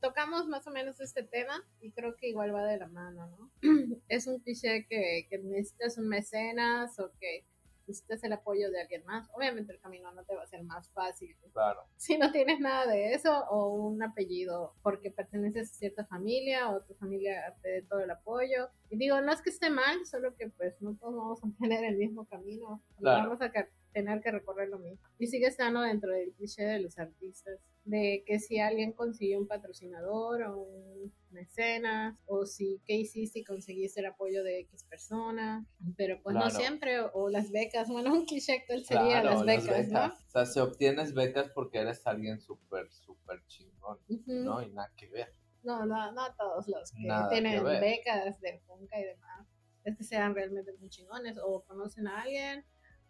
tocamos 0.00 0.48
más 0.48 0.66
o 0.66 0.70
menos 0.70 1.00
este 1.00 1.22
tema 1.22 1.64
y 1.80 1.92
creo 1.92 2.16
que 2.16 2.28
igual 2.28 2.54
va 2.54 2.64
de 2.64 2.78
la 2.78 2.88
mano, 2.88 3.28
¿no? 3.28 3.52
es 4.08 4.26
un 4.26 4.40
cliché 4.40 4.86
que, 4.88 5.26
que 5.30 5.38
necesitas 5.38 5.98
un 5.98 6.08
mecenas 6.08 6.98
o 6.98 7.12
que 7.20 7.44
necesitas 7.88 8.22
el 8.24 8.32
apoyo 8.32 8.70
de 8.70 8.82
alguien 8.82 9.04
más. 9.06 9.28
Obviamente 9.32 9.72
el 9.72 9.80
camino 9.80 10.12
no 10.12 10.24
te 10.24 10.34
va 10.34 10.42
a 10.42 10.46
ser 10.46 10.62
más 10.62 10.90
fácil. 10.90 11.36
Claro. 11.52 11.80
Si 11.96 12.18
no 12.18 12.30
tienes 12.30 12.60
nada 12.60 12.86
de 12.86 13.14
eso 13.14 13.44
o 13.48 13.74
un 13.74 14.02
apellido 14.02 14.74
porque 14.82 15.10
perteneces 15.10 15.70
a 15.70 15.74
cierta 15.74 16.04
familia 16.04 16.70
o 16.70 16.82
tu 16.82 16.94
familia 16.94 17.56
te 17.62 17.68
dé 17.68 17.82
todo 17.82 18.00
el 18.00 18.10
apoyo. 18.10 18.68
Y 18.90 18.96
digo, 18.96 19.20
no 19.20 19.32
es 19.32 19.42
que 19.42 19.50
esté 19.50 19.70
mal, 19.70 20.04
solo 20.06 20.36
que 20.36 20.48
pues 20.50 20.80
no 20.80 20.94
todos 20.96 21.14
vamos 21.14 21.40
a 21.42 21.48
tener 21.60 21.84
el 21.84 21.96
mismo 21.96 22.26
camino. 22.26 22.82
Vamos 23.00 23.40
a 23.40 23.50
tener 23.92 24.20
que 24.20 24.30
recorrer 24.30 24.68
lo 24.68 24.78
mismo. 24.78 25.08
Y 25.18 25.26
sigue 25.26 25.46
estando 25.46 25.80
dentro 25.80 26.12
del 26.12 26.32
cliché 26.32 26.64
de 26.64 26.80
los 26.80 26.98
artistas 26.98 27.58
de 27.84 28.22
que 28.26 28.38
si 28.38 28.58
alguien 28.58 28.92
consiguió 28.92 29.38
un 29.38 29.46
patrocinador 29.46 30.42
o 30.42 30.58
un 30.58 31.12
mecenas, 31.30 32.18
o 32.26 32.46
si 32.46 32.80
qué 32.84 32.94
hiciste 32.94 33.40
y 33.40 33.44
conseguiste 33.44 34.00
el 34.00 34.06
apoyo 34.06 34.42
de 34.42 34.60
X 34.60 34.84
persona, 34.84 35.66
pero 35.96 36.20
pues 36.22 36.34
no 36.34 36.50
siempre, 36.50 37.00
o, 37.00 37.28
las 37.28 37.50
becas, 37.50 37.88
bueno, 37.88 38.12
un 38.12 38.24
cliché 38.24 38.54
actual 38.54 38.84
sería 38.84 39.22
las, 39.22 39.44
becas, 39.44 39.88
¿no? 39.88 40.06
O 40.06 40.30
sea, 40.30 40.46
si 40.46 40.60
obtienes 40.60 41.14
becas 41.14 41.50
porque 41.50 41.78
eres 41.78 42.06
alguien 42.06 42.40
súper, 42.40 42.90
súper 42.90 43.44
chingón, 43.46 43.98
¿no? 44.26 44.62
Y 44.62 44.70
nada 44.70 44.90
que 44.96 45.08
ver. 45.08 45.32
No, 45.62 45.84
no, 45.84 46.12
no 46.12 46.34
todos 46.36 46.68
los 46.68 46.92
que 46.92 47.08
tienen 47.30 47.64
becas 47.64 48.40
de 48.40 48.60
Funka 48.66 48.98
y 48.98 49.04
demás, 49.04 49.46
es 49.84 49.96
que 49.96 50.04
sean 50.04 50.34
realmente 50.34 50.72
muy 50.78 50.88
chingones, 50.88 51.38
o 51.44 51.62
conocen 51.64 52.06
a 52.08 52.22
alguien, 52.22 52.64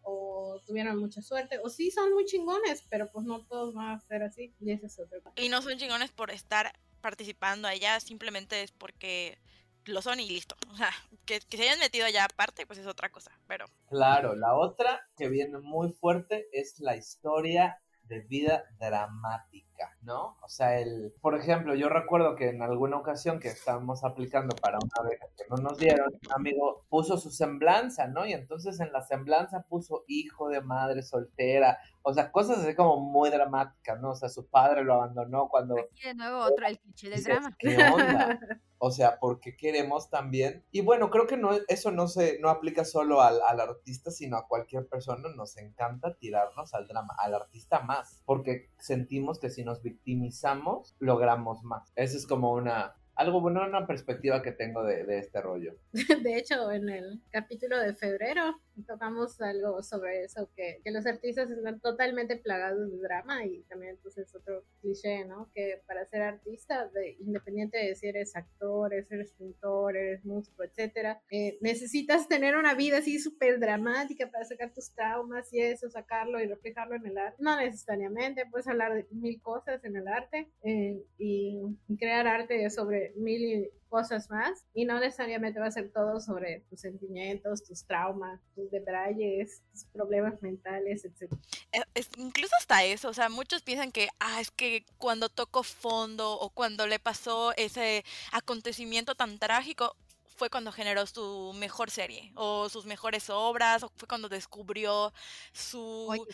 o 0.09 0.61
tuvieron 0.67 0.99
mucha 0.99 1.21
suerte, 1.23 1.59
o 1.63 1.69
sí 1.69 1.91
son 1.91 2.13
muy 2.15 2.25
chingones, 2.25 2.85
pero 2.89 3.11
pues 3.11 3.27
no 3.27 3.45
todos 3.47 3.75
van 3.75 3.97
a 3.97 4.01
ser 4.01 4.23
así, 4.23 4.55
y 4.61 4.73
ese 4.73 4.87
es 4.87 4.99
otro. 4.99 5.21
Y 5.37 5.49
no 5.49 5.61
son 5.63 5.79
chingones 5.79 6.11
por 6.13 6.31
estar 6.31 6.73
participando 7.01 7.69
allá, 7.69 8.01
simplemente 8.01 8.63
es 8.63 8.73
porque 8.73 9.39
lo 9.85 10.03
son 10.03 10.21
y 10.21 10.29
listo. 10.29 10.57
O 10.73 10.77
sea, 10.77 10.91
que, 11.25 11.41
que, 11.41 11.57
se 11.57 11.65
hayan 11.65 11.79
metido 11.79 12.07
allá 12.07 12.25
aparte, 12.25 12.67
pues 12.67 12.79
es 12.79 12.87
otra 12.87 13.11
cosa, 13.11 13.33
pero... 13.47 13.67
Claro, 13.89 14.35
la 14.35 14.55
otra 14.55 15.01
que 15.17 15.29
viene 15.29 15.59
muy 15.59 15.93
fuerte 15.93 16.49
es 16.53 16.79
la 16.81 16.97
historia 16.97 17.81
de 18.05 18.21
vida 18.21 18.65
dramática, 18.79 19.68
¿no? 20.03 20.37
O 20.43 20.49
sea, 20.49 20.79
el, 20.79 21.13
por 21.21 21.35
ejemplo, 21.37 21.75
yo 21.75 21.89
recuerdo 21.89 22.37
que 22.37 22.49
en 22.49 22.63
alguna 22.63 22.97
ocasión 22.97 23.41
que 23.41 23.49
estábamos 23.49 24.05
aplicando 24.05 24.55
para 24.57 24.79
una 24.79 25.09
beca 25.09 25.27
que 25.37 25.45
no 25.51 25.57
nos 25.57 25.79
dieron, 25.79 26.09
un 26.27 26.33
amigo 26.33 26.85
puso 26.89 27.19
su 27.19 27.31
semblanza, 27.31 28.07
¿no? 28.07 28.27
Y 28.27 28.33
entonces 28.33 28.81
en 28.81 28.93
la 28.93 29.03
semblanza 29.03 29.63
puso 29.69 30.05
hijo 30.07 30.49
de 30.49 30.61
madre 30.61 31.03
soltera, 31.03 31.79
o 32.03 32.15
sea, 32.15 32.33
cosas 32.33 32.61
así 32.61 32.75
como 32.75 32.99
muy 32.99 33.29
dramáticas, 33.29 34.01
¿no? 34.01 34.13
O 34.13 34.15
sea, 34.15 34.29
su 34.29 34.49
padre 34.49 34.83
lo 34.83 34.95
abandonó 34.95 35.49
cuando... 35.49 35.79
Aquí 35.79 36.05
de 36.05 36.15
nuevo 36.15 36.39
otro, 36.39 36.67
el 36.67 36.79
cliché 36.79 37.11
del 37.11 37.23
drama. 37.23 37.55
¿Qué 37.59 37.77
onda? 37.77 38.41
O 38.79 38.93
sea, 38.93 39.19
porque 39.19 39.57
queremos 39.57 40.09
también. 40.09 40.65
Y 40.71 40.83
bueno, 40.83 41.11
creo 41.11 41.27
que 41.27 41.37
no, 41.37 41.51
eso 41.67 41.91
no 41.91 42.07
se, 42.07 42.39
no 42.39 42.49
aplica 42.49 42.85
solo 42.85 43.21
al, 43.21 43.41
al, 43.47 43.61
artista, 43.61 44.13
sino 44.13 44.37
a 44.37 44.47
cualquier 44.47 44.87
persona. 44.87 45.29
Nos 45.35 45.57
encanta 45.57 46.17
tirarnos 46.17 46.73
al 46.75 46.87
drama, 46.87 47.15
al 47.19 47.35
artista 47.35 47.81
más, 47.81 48.23
porque 48.25 48.71
sentimos 48.79 49.41
que 49.41 49.51
si 49.51 49.65
nos 49.69 49.83
victimizamos, 49.83 50.97
logramos 50.99 51.63
más. 51.63 51.93
Esa 51.95 52.17
es 52.17 52.27
como 52.27 52.55
una, 52.55 52.95
algo 53.15 53.41
bueno, 53.41 53.67
una 53.67 53.87
perspectiva 53.87 54.43
que 54.43 54.53
tengo 54.53 54.83
de, 54.83 55.05
de, 55.05 55.19
este 55.19 55.43
rollo. 55.43 55.75
De 55.93 56.37
hecho, 56.39 56.73
en 56.73 56.89
el 56.89 57.21
capítulo 57.31 57.79
de 57.79 57.95
febrero 57.95 58.61
tocamos 58.85 59.41
algo 59.41 59.83
sobre 59.83 60.25
eso, 60.25 60.49
que, 60.55 60.81
que, 60.85 60.91
los 60.91 61.07
artistas 61.07 61.51
están 61.51 61.81
totalmente 61.81 62.37
plagados 62.37 62.91
de 62.91 62.99
drama 62.99 63.45
y 63.45 63.63
también 63.65 63.93
entonces 63.93 64.35
otro 64.35 64.65
cliché, 64.81 65.25
¿no? 65.25 65.51
Que 65.55 65.83
para 65.87 66.05
ser 66.07 66.23
artista, 66.23 66.89
de, 66.89 67.17
independiente 67.21 67.79
de 67.79 67.95
si 67.95 68.07
eres 68.07 68.37
actor, 68.37 68.93
eres 68.93 69.33
pintor, 69.33 69.97
eres 69.97 70.25
músico, 70.25 70.65
etcétera, 70.65 71.21
eh, 71.31 71.59
necesitas 71.61 72.29
tener 72.29 72.57
una 72.57 72.75
vida 72.75 72.99
así 72.99 73.19
súper 73.19 73.59
dramática 73.59 74.31
para 74.31 74.45
sacar 74.45 74.73
tus 74.73 74.91
traumas 74.93 75.53
y 75.53 75.61
eso, 75.61 75.91
sacarlo 75.91 76.41
y 76.41 76.47
reflejarlo 76.47 76.97
en 76.97 77.07
el 77.07 77.19
arte. 77.19 77.37
No 77.43 77.57
necesariamente, 77.57 78.47
puedes 78.47 78.69
hablar 78.69 78.95
de 78.95 79.07
mil 79.11 79.41
cosas 79.41 79.85
en 79.85 79.97
el 79.97 80.09
arte 80.09 80.51
eh, 80.63 81.03
y, 81.19 81.61
y 81.89 81.97
crear 81.97 82.27
arte 82.27 82.69
sobre 82.71 83.13
mil 83.17 83.71
cosas 83.89 84.31
más 84.31 84.65
y 84.75 84.85
no 84.85 85.01
necesariamente 85.01 85.61
va 85.61 85.67
a 85.67 85.71
ser 85.71 85.91
todo 85.93 86.21
sobre 86.21 86.61
tus 86.71 86.81
sentimientos, 86.81 87.65
tus 87.65 87.85
traumas, 87.85 88.41
tus 88.55 88.71
detalles, 88.71 89.63
tus 89.73 89.85
problemas 89.87 90.41
mentales, 90.43 91.05
etc. 91.05 91.33
Eh, 91.73 92.05
incluso 92.17 92.55
hasta 92.59 92.85
eso, 92.85 93.09
o 93.09 93.15
sea, 93.15 93.29
muchos 93.29 93.63
piensan 93.63 93.93
que, 93.93 94.09
ah, 94.21 94.41
es 94.41 94.51
que 94.51 94.85
cuando 94.99 95.29
tocó 95.29 95.63
fondo 95.63 96.39
o 96.39 96.51
cuando 96.51 96.87
le 96.87 96.99
pasó 96.99 97.53
ese 97.57 98.05
acontecimiento 98.33 99.15
tan 99.15 99.39
trágico, 99.39 99.97
fue 100.39 100.51
cuando 100.51 100.71
generó 100.71 101.05
su 101.05 101.53
mejor 101.57 101.91
serie 101.91 102.33
o 102.37 102.69
sus 102.69 102.87
mejores 102.87 103.29
obras 103.29 103.83
o 103.83 103.93
fue 103.97 104.07
cuando 104.07 104.29
descubrió 104.29 105.13
su, 105.53 106.27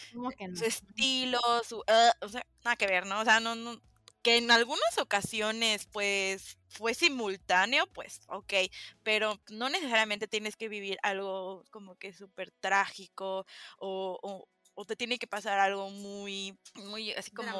estilo, 0.62 1.40
su, 1.66 1.78
uh, 1.78 2.12
o 2.20 2.28
sea, 2.28 2.46
nada 2.64 2.76
que 2.76 2.86
ver, 2.86 3.06
¿no? 3.06 3.20
O 3.20 3.24
sea, 3.24 3.40
no, 3.40 3.54
no, 3.54 3.80
que 4.24 4.38
en 4.38 4.50
algunas 4.50 4.98
ocasiones 4.98 5.86
pues 5.92 6.56
fue 6.68 6.94
simultáneo, 6.94 7.86
pues 7.88 8.22
ok, 8.28 8.54
pero 9.02 9.38
no 9.50 9.68
necesariamente 9.68 10.26
tienes 10.26 10.56
que 10.56 10.68
vivir 10.68 10.98
algo 11.02 11.62
como 11.70 11.94
que 11.96 12.12
súper 12.14 12.50
trágico 12.58 13.46
o, 13.78 14.48
o, 14.74 14.84
te 14.86 14.96
tiene 14.96 15.18
que 15.18 15.26
pasar 15.26 15.60
algo 15.60 15.90
muy, 15.90 16.58
muy 16.74 17.12
así 17.12 17.30
como 17.30 17.52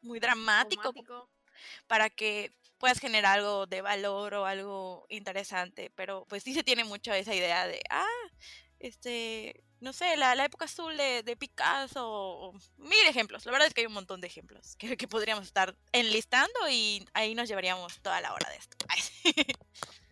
muy 0.00 0.18
dramático 0.18 0.92
para 1.86 2.10
que 2.10 2.50
puedas 2.78 2.98
generar 2.98 3.38
algo 3.38 3.66
de 3.66 3.82
valor 3.82 4.34
o 4.34 4.46
algo 4.46 5.06
interesante, 5.10 5.92
pero 5.94 6.24
pues 6.28 6.42
sí 6.42 6.54
se 6.54 6.64
tiene 6.64 6.84
mucho 6.84 7.12
esa 7.12 7.34
idea 7.34 7.66
de, 7.66 7.82
ah, 7.90 8.06
este, 8.78 9.62
no 9.84 9.92
sé, 9.92 10.16
la, 10.16 10.32
época 10.44 10.64
azul 10.64 10.96
de, 10.96 11.36
Picasso, 11.38 12.52
mil 12.78 13.06
ejemplos. 13.06 13.44
La 13.46 13.52
verdad 13.52 13.68
es 13.68 13.74
que 13.74 13.82
hay 13.82 13.86
un 13.86 13.92
montón 13.92 14.20
de 14.20 14.26
ejemplos 14.26 14.76
que, 14.76 14.96
que 14.96 15.06
podríamos 15.06 15.44
estar 15.44 15.76
enlistando 15.92 16.68
y 16.70 17.06
ahí 17.12 17.34
nos 17.34 17.48
llevaríamos 17.48 18.00
toda 18.00 18.20
la 18.20 18.32
hora 18.32 18.48
de 18.50 18.56
esto. 18.56 18.76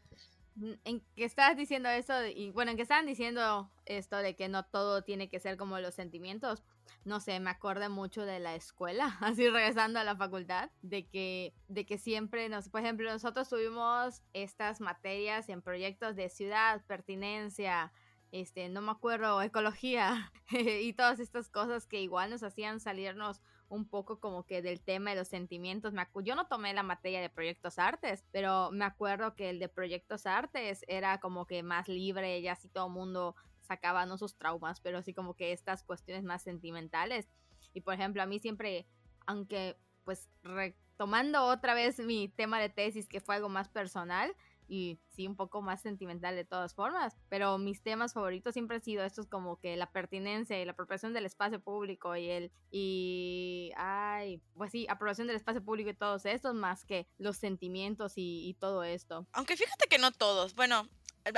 Mm, 0.54 0.72
en 0.85 1.00
que 1.16 1.24
estabas 1.24 1.56
diciendo 1.56 1.88
eso, 1.88 2.26
y 2.26 2.50
bueno, 2.50 2.72
en 2.72 2.76
que 2.76 2.82
estaban 2.82 3.06
diciendo 3.06 3.70
esto 3.87 4.18
de 4.18 4.37
que 4.37 4.48
no 4.48 4.64
todo 4.64 5.02
tiene 5.02 5.30
que 5.30 5.40
ser 5.40 5.56
como 5.56 5.78
los 5.78 5.94
sentimientos, 5.94 6.62
no 7.04 7.20
sé, 7.20 7.40
me 7.40 7.50
acuerdo 7.50 7.88
mucho 7.88 8.26
de 8.26 8.38
la 8.38 8.54
escuela, 8.54 9.16
así 9.20 9.48
regresando 9.48 9.98
a 9.98 10.04
la 10.04 10.16
facultad, 10.16 10.70
de 10.82 11.06
que, 11.06 11.54
de 11.68 11.87
que 11.87 11.96
siempre 11.96 12.48
nos, 12.48 12.68
por 12.68 12.82
ejemplo, 12.82 13.11
nosotros 13.11 13.48
tuvimos 13.48 14.22
estas 14.35 14.80
materias 14.80 15.48
en 15.48 15.62
proyectos 15.62 16.16
de 16.16 16.28
ciudad, 16.28 16.85
pertinencia, 16.87 17.92
este, 18.32 18.68
no 18.70 18.80
me 18.80 18.90
acuerdo, 18.90 19.40
ecología 19.42 20.32
y 20.50 20.92
todas 20.94 21.20
estas 21.20 21.48
cosas 21.48 21.86
que 21.86 22.00
igual 22.00 22.30
nos 22.30 22.42
hacían 22.42 22.80
salirnos 22.80 23.42
un 23.68 23.86
poco 23.88 24.20
como 24.20 24.44
que 24.44 24.60
del 24.60 24.80
tema 24.80 25.10
de 25.10 25.16
los 25.16 25.28
sentimientos. 25.28 25.92
Me 25.92 26.06
yo 26.24 26.34
no 26.34 26.46
tomé 26.46 26.74
la 26.74 26.82
materia 26.82 27.20
de 27.20 27.30
proyectos 27.30 27.78
artes, 27.78 28.24
pero 28.32 28.70
me 28.70 28.84
acuerdo 28.84 29.34
que 29.34 29.50
el 29.50 29.58
de 29.58 29.68
proyectos 29.68 30.26
artes 30.26 30.84
era 30.88 31.20
como 31.20 31.46
que 31.46 31.62
más 31.62 31.88
libre, 31.88 32.38
y 32.40 32.48
así 32.48 32.68
todo 32.68 32.86
el 32.86 32.92
mundo 32.92 33.36
sacaba 33.60 34.04
no 34.06 34.18
sus 34.18 34.36
traumas, 34.36 34.80
pero 34.80 34.98
así 34.98 35.14
como 35.14 35.34
que 35.34 35.52
estas 35.52 35.84
cuestiones 35.84 36.24
más 36.24 36.42
sentimentales. 36.42 37.28
Y 37.72 37.82
por 37.82 37.94
ejemplo, 37.94 38.22
a 38.22 38.26
mí 38.26 38.38
siempre, 38.38 38.86
aunque 39.26 39.76
pues 40.04 40.28
retomando 40.42 41.44
otra 41.44 41.74
vez 41.74 41.98
mi 41.98 42.28
tema 42.28 42.60
de 42.60 42.68
tesis, 42.68 43.08
que 43.08 43.20
fue 43.20 43.36
algo 43.36 43.48
más 43.48 43.68
personal, 43.68 44.34
y 44.72 44.98
sí 45.14 45.26
un 45.26 45.37
poco 45.37 45.61
más 45.61 45.82
sentimental 45.82 46.35
de 46.35 46.46
todas 46.46 46.74
formas, 46.74 47.14
pero 47.28 47.58
mis 47.58 47.82
temas 47.82 48.14
favoritos 48.14 48.54
siempre 48.54 48.76
han 48.76 48.82
sido 48.82 49.04
estos 49.04 49.26
como 49.26 49.61
que 49.61 49.76
la 49.76 49.92
pertinencia 49.92 50.58
y 50.58 50.64
la 50.64 50.72
apropiación 50.72 51.12
del 51.12 51.26
espacio 51.26 51.61
público 51.61 52.16
y 52.16 52.30
el 52.30 52.50
y 52.70 53.70
ay, 53.76 54.40
pues 54.56 54.72
sí, 54.72 54.87
apropiación 54.88 55.26
del 55.26 55.37
espacio 55.37 55.62
público 55.62 55.90
y 55.90 55.94
todos 55.94 56.24
estos 56.24 56.54
más 56.54 56.87
que 56.87 57.06
los 57.18 57.37
sentimientos 57.37 58.14
y, 58.16 58.56
todo 58.61 58.82
esto. 58.82 59.26
Aunque 59.32 59.58
fíjate 59.58 59.88
que 59.88 59.98
no 59.98 60.11
todos, 60.11 60.54
bueno, 60.54 60.88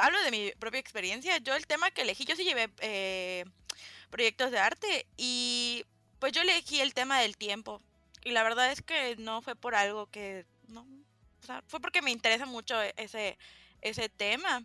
hablo 0.00 0.22
de 0.22 0.30
mi 0.30 0.52
propia 0.60 0.78
experiencia, 0.78 1.38
yo 1.38 1.56
el 1.56 1.66
tema 1.66 1.90
que 1.90 2.02
elegí, 2.02 2.24
yo 2.24 2.36
sí 2.36 2.44
llevé 2.44 2.72
eh, 2.82 3.44
proyectos 4.10 4.52
de 4.52 4.58
arte 4.58 5.06
y 5.16 5.84
pues 6.20 6.32
yo 6.32 6.42
elegí 6.42 6.80
el 6.80 6.94
tema 6.94 7.18
del 7.18 7.36
tiempo 7.36 7.80
y 8.22 8.30
la 8.30 8.44
verdad 8.44 8.70
es 8.70 8.80
que 8.80 9.16
no 9.16 9.42
fue 9.42 9.56
por 9.56 9.74
algo 9.74 10.06
que 10.06 10.46
fue 11.66 11.80
porque 11.80 12.02
me 12.02 12.10
interesa 12.10 12.46
mucho 12.46 12.80
e-, 12.82 12.94
ese, 12.96 13.38
ese 13.80 14.08
tema. 14.08 14.64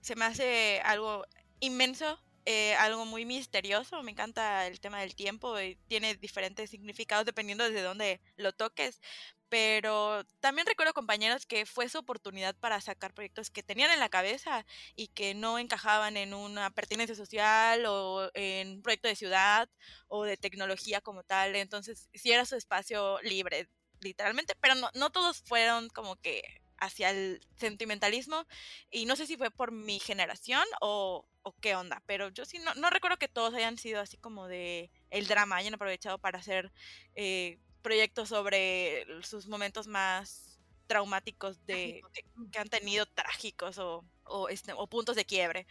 Se 0.00 0.16
me 0.16 0.24
hace 0.24 0.80
algo 0.84 1.24
inmenso, 1.60 2.20
eh, 2.46 2.74
algo 2.76 3.04
muy 3.04 3.24
misterioso. 3.24 4.02
Me 4.02 4.12
encanta 4.12 4.66
el 4.66 4.80
tema 4.80 5.00
del 5.00 5.14
tiempo 5.14 5.58
y 5.60 5.76
tiene 5.88 6.14
diferentes 6.16 6.70
significados 6.70 7.26
dependiendo 7.26 7.64
desde 7.64 7.82
dónde 7.82 8.20
lo 8.36 8.52
toques. 8.52 9.00
Pero 9.48 10.24
también 10.38 10.66
recuerdo 10.66 10.94
compañeros 10.94 11.44
que 11.44 11.66
fue 11.66 11.88
su 11.88 11.98
oportunidad 11.98 12.54
para 12.56 12.80
sacar 12.80 13.12
proyectos 13.12 13.50
que 13.50 13.64
tenían 13.64 13.90
en 13.90 13.98
la 13.98 14.08
cabeza 14.08 14.64
y 14.94 15.08
que 15.08 15.34
no 15.34 15.58
encajaban 15.58 16.16
en 16.16 16.34
una 16.34 16.70
pertinencia 16.70 17.16
social 17.16 17.84
o 17.86 18.30
en 18.34 18.76
un 18.76 18.82
proyecto 18.82 19.08
de 19.08 19.16
ciudad 19.16 19.68
o 20.06 20.24
de 20.24 20.36
tecnología 20.36 21.00
como 21.00 21.24
tal. 21.24 21.56
Entonces, 21.56 22.08
si 22.14 22.30
era 22.30 22.46
su 22.46 22.54
espacio 22.54 23.20
libre 23.22 23.68
literalmente, 24.00 24.54
pero 24.60 24.74
no, 24.74 24.90
no 24.94 25.10
todos 25.10 25.42
fueron 25.42 25.88
como 25.90 26.16
que 26.16 26.42
hacia 26.78 27.10
el 27.10 27.40
sentimentalismo 27.56 28.46
y 28.90 29.04
no 29.04 29.14
sé 29.14 29.26
si 29.26 29.36
fue 29.36 29.50
por 29.50 29.70
mi 29.70 29.98
generación 29.98 30.64
o, 30.80 31.26
o 31.42 31.54
qué 31.60 31.76
onda, 31.76 32.02
pero 32.06 32.30
yo 32.30 32.44
sí 32.44 32.58
no, 32.58 32.74
no, 32.74 32.90
recuerdo 32.90 33.18
que 33.18 33.28
todos 33.28 33.54
hayan 33.54 33.78
sido 33.78 34.00
así 34.00 34.16
como 34.16 34.48
de 34.48 34.90
el 35.10 35.26
drama, 35.26 35.56
hayan 35.56 35.74
aprovechado 35.74 36.18
para 36.18 36.38
hacer 36.38 36.72
eh, 37.14 37.58
proyectos 37.82 38.30
sobre 38.30 39.06
sus 39.22 39.46
momentos 39.46 39.86
más 39.86 40.58
traumáticos 40.86 41.64
de, 41.66 42.02
que 42.50 42.58
han 42.58 42.68
tenido 42.68 43.06
trágicos 43.06 43.78
o, 43.78 44.04
o, 44.24 44.48
este, 44.48 44.72
o 44.72 44.86
puntos 44.88 45.14
de 45.14 45.24
quiebre 45.24 45.66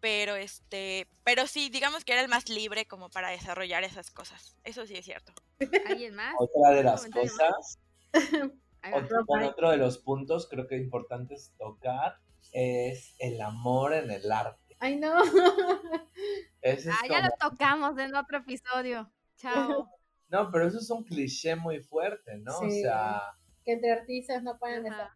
pero 0.00 0.34
este, 0.34 1.06
pero 1.24 1.46
sí, 1.46 1.68
digamos 1.70 2.04
que 2.04 2.12
era 2.12 2.22
el 2.22 2.28
más 2.28 2.48
libre 2.48 2.86
como 2.86 3.08
para 3.08 3.30
desarrollar 3.30 3.84
esas 3.84 4.10
cosas. 4.10 4.56
Eso 4.64 4.86
sí 4.86 4.94
es 4.94 5.04
cierto. 5.04 5.32
¿Alguien 5.86 6.14
más? 6.14 6.34
Otra 6.38 6.70
de 6.76 6.84
las 6.84 7.06
cosas, 7.06 7.78
otro, 8.92 9.24
otro 9.26 9.70
de 9.70 9.76
los 9.78 9.98
puntos 9.98 10.48
creo 10.48 10.66
que 10.66 10.76
importantes 10.76 11.52
tocar 11.58 12.18
es 12.52 13.14
el 13.18 13.40
amor 13.40 13.94
en 13.94 14.10
el 14.10 14.30
arte. 14.30 14.76
Ay, 14.78 14.96
no. 14.96 15.14
ah, 15.18 17.06
ya 17.08 17.22
lo 17.22 17.50
tocamos 17.50 17.98
en 17.98 18.14
otro 18.14 18.38
episodio. 18.38 19.10
Chao. 19.36 19.90
No, 20.28 20.50
pero 20.50 20.66
eso 20.66 20.78
es 20.78 20.90
un 20.90 21.04
cliché 21.04 21.54
muy 21.54 21.78
fuerte, 21.78 22.36
¿no? 22.38 22.58
O 22.58 22.68
sea... 22.68 23.22
Que 23.64 23.74
entre 23.74 23.92
artistas 23.92 24.42
no 24.42 24.58
pueden 24.58 24.84
estar 24.84 25.10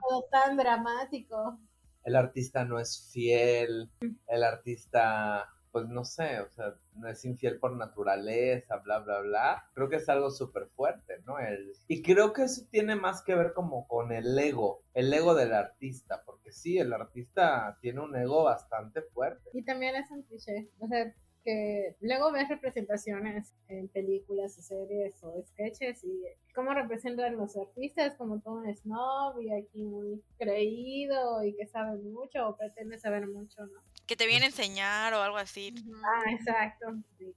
todo 0.00 0.24
tan 0.28 0.56
dramático 0.56 1.60
el 2.04 2.16
artista 2.16 2.64
no 2.64 2.78
es 2.78 3.10
fiel, 3.12 3.90
el 4.28 4.42
artista, 4.42 5.48
pues 5.70 5.88
no 5.88 6.04
sé, 6.04 6.40
o 6.40 6.50
sea, 6.50 6.74
no 6.96 7.08
es 7.08 7.24
infiel 7.24 7.58
por 7.58 7.76
naturaleza, 7.76 8.76
bla, 8.78 8.98
bla, 8.98 9.20
bla. 9.20 9.70
Creo 9.74 9.88
que 9.88 9.96
es 9.96 10.08
algo 10.08 10.30
súper 10.30 10.68
fuerte, 10.68 11.20
¿no? 11.26 11.38
El... 11.38 11.72
Y 11.88 12.02
creo 12.02 12.32
que 12.32 12.44
eso 12.44 12.62
tiene 12.70 12.96
más 12.96 13.22
que 13.22 13.34
ver 13.34 13.52
como 13.52 13.86
con 13.86 14.12
el 14.12 14.38
ego, 14.38 14.82
el 14.94 15.12
ego 15.12 15.34
del 15.34 15.54
artista, 15.54 16.22
porque 16.24 16.52
sí, 16.52 16.78
el 16.78 16.92
artista 16.92 17.78
tiene 17.80 18.00
un 18.00 18.14
ego 18.16 18.44
bastante 18.44 19.02
fuerte. 19.02 19.50
Y 19.52 19.64
también 19.64 19.96
es 19.96 20.10
un 20.10 20.22
cliché, 20.22 20.70
o 20.78 20.86
sea, 20.88 21.14
que 21.44 21.96
luego 22.00 22.32
ves 22.32 22.48
representaciones 22.48 23.54
en 23.68 23.88
películas 23.88 24.56
o 24.58 24.62
series 24.62 25.22
o 25.22 25.42
sketches 25.42 26.04
y 26.04 26.24
cómo 26.54 26.74
representan 26.74 27.36
los 27.36 27.56
artistas 27.56 28.14
como 28.16 28.40
todo 28.40 28.54
un 28.54 28.74
snob 28.74 29.40
y 29.40 29.52
aquí 29.52 29.82
muy 29.82 30.22
creído 30.38 31.42
y 31.44 31.56
que 31.56 31.66
sabe 31.66 31.98
mucho 31.98 32.48
o 32.48 32.56
pretende 32.56 32.98
saber 32.98 33.26
mucho, 33.26 33.66
¿no? 33.66 33.82
Que 34.06 34.16
te 34.16 34.26
viene 34.26 34.44
a 34.44 34.48
enseñar 34.48 35.14
o 35.14 35.22
algo 35.22 35.36
así. 35.36 35.74
Ah, 36.04 36.30
exacto. 36.30 36.86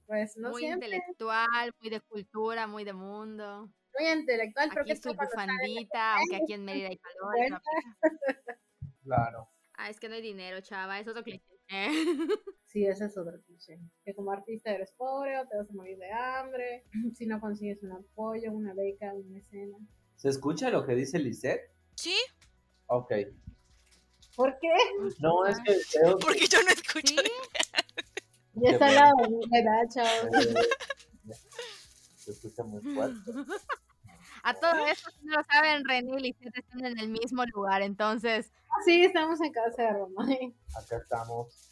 pues 0.06 0.36
no 0.36 0.50
muy 0.50 0.66
intelectual, 0.66 1.72
muy 1.80 1.90
de 1.90 2.00
cultura, 2.00 2.66
muy 2.66 2.84
de 2.84 2.92
mundo. 2.92 3.70
Muy 3.98 4.08
intelectual, 4.10 4.70
pero 4.72 4.84
que 4.84 4.92
es 4.92 5.00
tu 5.00 5.14
bufandita, 5.14 6.16
aunque 6.16 6.36
aquí 6.36 6.52
en 6.52 6.64
Mérida 6.64 6.88
hay 6.88 6.98
calor. 6.98 7.62
claro. 9.02 9.48
Ah, 9.74 9.90
es 9.90 10.00
que 10.00 10.08
no 10.08 10.14
hay 10.14 10.22
dinero, 10.22 10.60
chava, 10.60 10.98
es 10.98 11.08
otro 11.08 11.22
cliché. 11.22 11.55
Sí, 12.66 12.84
ese 12.84 13.06
es 13.06 13.16
otro 13.16 13.40
cliché. 13.46 13.80
Que 14.04 14.14
como 14.14 14.32
artista 14.32 14.70
eres 14.70 14.92
pobre 14.92 15.38
o 15.38 15.46
te 15.46 15.56
vas 15.56 15.70
a 15.70 15.72
morir 15.72 15.96
de 15.98 16.12
hambre, 16.12 16.84
si 17.14 17.24
no 17.24 17.40
consigues 17.40 17.82
un 17.82 17.92
apoyo, 17.92 18.52
una 18.52 18.74
beca, 18.74 19.14
una 19.14 19.38
escena. 19.38 19.78
¿Se 20.16 20.28
escucha 20.28 20.68
lo 20.70 20.84
que 20.84 20.94
dice 20.94 21.18
Lisette? 21.18 21.70
Sí. 21.94 22.14
Ok. 22.86 23.12
¿Por 24.34 24.58
qué? 24.58 24.68
No, 25.20 25.46
es 25.46 25.58
que... 25.60 25.72
Porque 26.20 26.46
yo 26.46 26.58
no 26.62 26.68
escucho. 26.68 27.14
Ya 28.58 28.70
está 28.70 28.90
la 28.90 29.12
edad, 29.52 29.82
chao. 29.92 30.30
Se 32.16 32.30
escucha 32.30 32.64
muy 32.64 32.80
fuerte. 32.80 33.30
A 34.46 34.54
todo 34.54 34.86
esto, 34.86 35.10
si 35.10 35.26
no 35.26 35.38
lo 35.38 35.42
saben, 35.42 35.84
René 35.84 36.18
y 36.18 36.22
Lisette 36.22 36.58
están 36.58 36.86
en 36.86 37.00
el 37.00 37.08
mismo 37.08 37.44
lugar, 37.46 37.82
entonces... 37.82 38.52
Sí, 38.84 39.04
estamos 39.04 39.40
en 39.40 39.52
casa 39.52 39.82
de 39.82 39.92
Romay. 39.94 40.54
Acá 40.76 40.98
estamos 40.98 41.68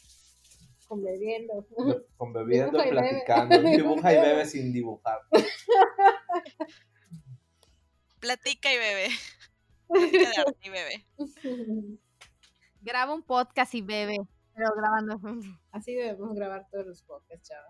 conviviendo. 0.85 1.65
Conviviendo, 2.17 2.77
platicando. 2.77 3.61
Dibuja 3.61 4.13
y 4.13 4.17
bebe 4.17 4.45
sin 4.45 4.73
dibujar. 4.73 5.21
Platica 8.19 8.73
y 8.73 8.77
bebe. 8.77 9.07
Platica 9.87 10.57
y 10.61 10.69
bebe. 10.69 11.07
Graba 12.81 13.13
un 13.13 13.23
podcast 13.23 13.73
y 13.73 13.83
bebe, 13.83 14.17
pero 14.53 14.67
grabando. 14.75 15.21
Así 15.71 15.95
debemos 15.95 16.35
grabar 16.35 16.67
todos 16.69 16.87
los 16.87 17.01
podcasts, 17.03 17.47
chava. 17.47 17.67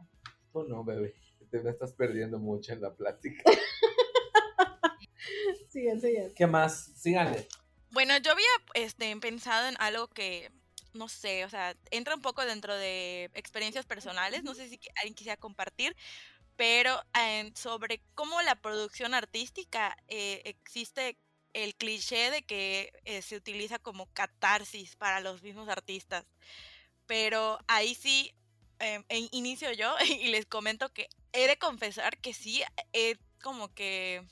Tú 0.52 0.64
no, 0.64 0.84
bebé. 0.84 1.14
Te 1.52 1.62
me 1.62 1.70
estás 1.70 1.94
perdiendo 1.94 2.40
mucho 2.40 2.74
en 2.74 2.82
la 2.82 2.92
plática. 2.96 3.44
sí, 5.70 5.88
sí, 6.02 6.16
¿Qué 6.36 6.48
más? 6.48 6.92
Síganle. 6.98 7.48
Bueno, 7.92 8.18
yo 8.18 8.32
había 8.32 8.46
este, 8.74 9.16
pensado 9.18 9.68
en 9.68 9.76
algo 9.80 10.08
que 10.08 10.52
no 10.94 11.10
sé, 11.10 11.46
o 11.46 11.50
sea, 11.50 11.76
entra 11.92 12.16
un 12.16 12.22
poco 12.22 12.46
dentro 12.46 12.76
de 12.76 13.30
experiencias 13.34 13.86
personales, 13.86 14.44
no 14.44 14.56
sé 14.56 14.70
si 14.70 14.80
alguien 14.96 15.14
quisiera 15.14 15.38
compartir, 15.38 15.96
pero 16.56 17.02
sobre 17.56 18.02
cómo 18.14 18.42
la 18.42 18.56
producción 18.56 19.14
artística 19.14 19.96
eh, 20.08 20.42
existe 20.46 21.18
el 21.54 21.76
cliché 21.76 22.32
de 22.32 22.44
que 22.44 22.92
eh, 23.06 23.22
se 23.22 23.36
utiliza 23.36 23.80
como 23.80 24.08
catarsis 24.08 24.96
para 24.96 25.20
los 25.20 25.42
mismos 25.42 25.70
artistas. 25.70 26.26
Pero 27.06 27.60
ahí 27.68 27.96
sí, 27.96 28.34
em, 28.80 29.04
inicio 29.32 29.72
yo 29.74 29.96
y 30.20 30.28
les 30.30 30.46
comento 30.46 30.92
que 30.92 31.08
he 31.34 31.48
de 31.48 31.58
confesar 31.58 32.18
que 32.18 32.34
sí, 32.34 32.64
he 32.94 33.18
como 33.42 33.74
que 33.74 34.24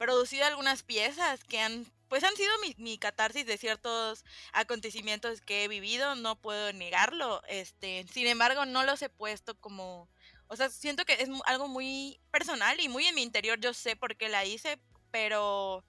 producido 0.00 0.46
algunas 0.46 0.82
piezas 0.82 1.44
que 1.44 1.60
han 1.60 1.84
pues 2.08 2.24
han 2.24 2.34
sido 2.34 2.50
mi, 2.78 2.98
catarsis 2.98 3.46
de 3.46 3.56
ciertos 3.56 4.24
acontecimientos 4.52 5.42
que 5.42 5.62
he 5.62 5.68
vivido, 5.68 6.16
no 6.16 6.34
puedo 6.40 6.72
negarlo, 6.72 7.40
este, 7.46 8.04
sin 8.12 8.26
embargo 8.26 8.64
no 8.64 8.82
los 8.82 9.00
he 9.02 9.08
puesto 9.08 9.54
como, 9.60 10.08
o 10.48 10.56
sea, 10.56 10.70
siento 10.70 11.04
que 11.04 11.12
es 11.12 11.28
algo 11.44 11.68
muy 11.68 12.18
personal 12.32 12.80
y 12.80 12.88
muy 12.88 13.06
en 13.06 13.14
mi 13.14 13.22
interior, 13.22 13.60
yo 13.60 13.72
sé 13.74 13.94
por 13.94 14.16
qué 14.16 14.28
la 14.28 14.44
hice, 14.44 14.80
pero, 15.12 15.84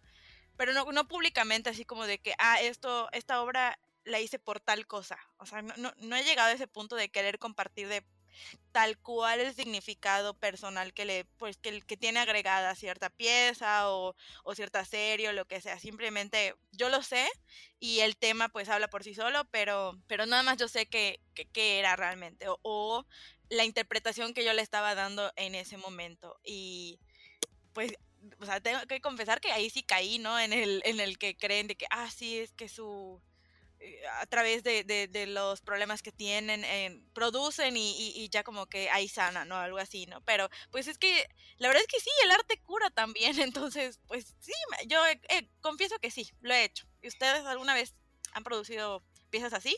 pero 0.57 0.73
no, 0.73 0.91
no 0.91 1.07
públicamente 1.07 1.71
así 1.71 1.85
como 1.85 2.05
de 2.05 2.19
que, 2.19 2.35
ah, 2.37 2.61
esto, 2.61 3.09
esta 3.13 3.41
obra 3.41 3.79
la 4.03 4.19
hice 4.19 4.37
por 4.37 4.59
tal 4.59 4.85
cosa, 4.85 5.17
o 5.37 5.47
sea, 5.47 5.63
no, 5.63 5.73
no, 5.77 5.91
no 5.97 6.15
he 6.15 6.23
llegado 6.23 6.49
a 6.49 6.53
ese 6.53 6.67
punto 6.67 6.95
de 6.95 7.09
querer 7.09 7.39
compartir 7.39 7.87
de 7.87 8.05
tal 8.71 8.97
cual 8.97 9.41
el 9.41 9.53
significado 9.53 10.33
personal 10.33 10.93
que 10.93 11.05
le, 11.05 11.25
pues 11.37 11.57
que, 11.57 11.81
que 11.81 11.97
tiene 11.97 12.19
agregada 12.19 12.75
cierta 12.75 13.09
pieza 13.09 13.89
o, 13.89 14.15
o, 14.43 14.55
cierta 14.55 14.85
serie 14.85 15.29
o 15.29 15.33
lo 15.33 15.45
que 15.45 15.61
sea. 15.61 15.79
Simplemente 15.79 16.55
yo 16.71 16.89
lo 16.89 17.03
sé 17.03 17.29
y 17.79 17.99
el 17.99 18.17
tema 18.17 18.49
pues 18.49 18.69
habla 18.69 18.89
por 18.89 19.03
sí 19.03 19.13
solo, 19.13 19.45
pero, 19.51 19.99
pero 20.07 20.25
nada 20.25 20.43
más 20.43 20.57
yo 20.57 20.67
sé 20.67 20.87
que, 20.87 21.19
que, 21.53 21.79
era 21.79 21.95
realmente 21.95 22.47
o, 22.47 22.59
o, 22.63 23.05
la 23.49 23.65
interpretación 23.65 24.33
que 24.33 24.45
yo 24.45 24.53
le 24.53 24.61
estaba 24.61 24.95
dando 24.95 25.31
en 25.35 25.55
ese 25.55 25.77
momento. 25.77 26.39
Y 26.43 26.99
pues, 27.73 27.93
o 28.39 28.45
sea, 28.45 28.61
tengo 28.61 28.79
que 28.87 29.01
confesar 29.01 29.41
que 29.41 29.51
ahí 29.51 29.69
sí 29.69 29.83
caí, 29.83 30.19
¿no? 30.19 30.39
En 30.39 30.53
el, 30.53 30.81
en 30.85 30.99
el 30.99 31.17
que 31.17 31.35
creen 31.35 31.67
de 31.67 31.75
que, 31.75 31.85
ah, 31.89 32.09
sí, 32.09 32.39
es 32.39 32.53
que 32.53 32.69
su 32.69 33.21
a 34.19 34.25
través 34.27 34.63
de, 34.63 34.83
de, 34.83 35.27
los 35.27 35.61
problemas 35.61 36.01
que 36.01 36.11
tienen, 36.11 36.63
producen 37.13 37.75
y, 37.77 38.29
ya 38.29 38.43
como 38.43 38.67
que 38.67 38.89
ahí 38.89 39.07
sana, 39.07 39.45
¿no? 39.45 39.55
Algo 39.55 39.77
así, 39.77 40.05
¿no? 40.05 40.21
Pero 40.21 40.49
pues 40.69 40.87
es 40.87 40.97
que 40.97 41.27
la 41.57 41.67
verdad 41.67 41.83
es 41.83 41.87
que 41.87 41.99
sí, 41.99 42.09
el 42.23 42.31
arte 42.31 42.61
cura 42.61 42.89
también, 42.89 43.39
entonces 43.41 43.99
pues 44.07 44.35
sí, 44.39 44.53
yo 44.87 44.99
confieso 45.61 45.97
que 45.99 46.11
sí, 46.11 46.29
lo 46.41 46.53
he 46.53 46.63
hecho. 46.63 46.85
¿Y 47.01 47.07
ustedes 47.07 47.45
alguna 47.45 47.73
vez 47.73 47.95
han 48.33 48.43
producido 48.43 49.03
piezas 49.29 49.53
así? 49.53 49.75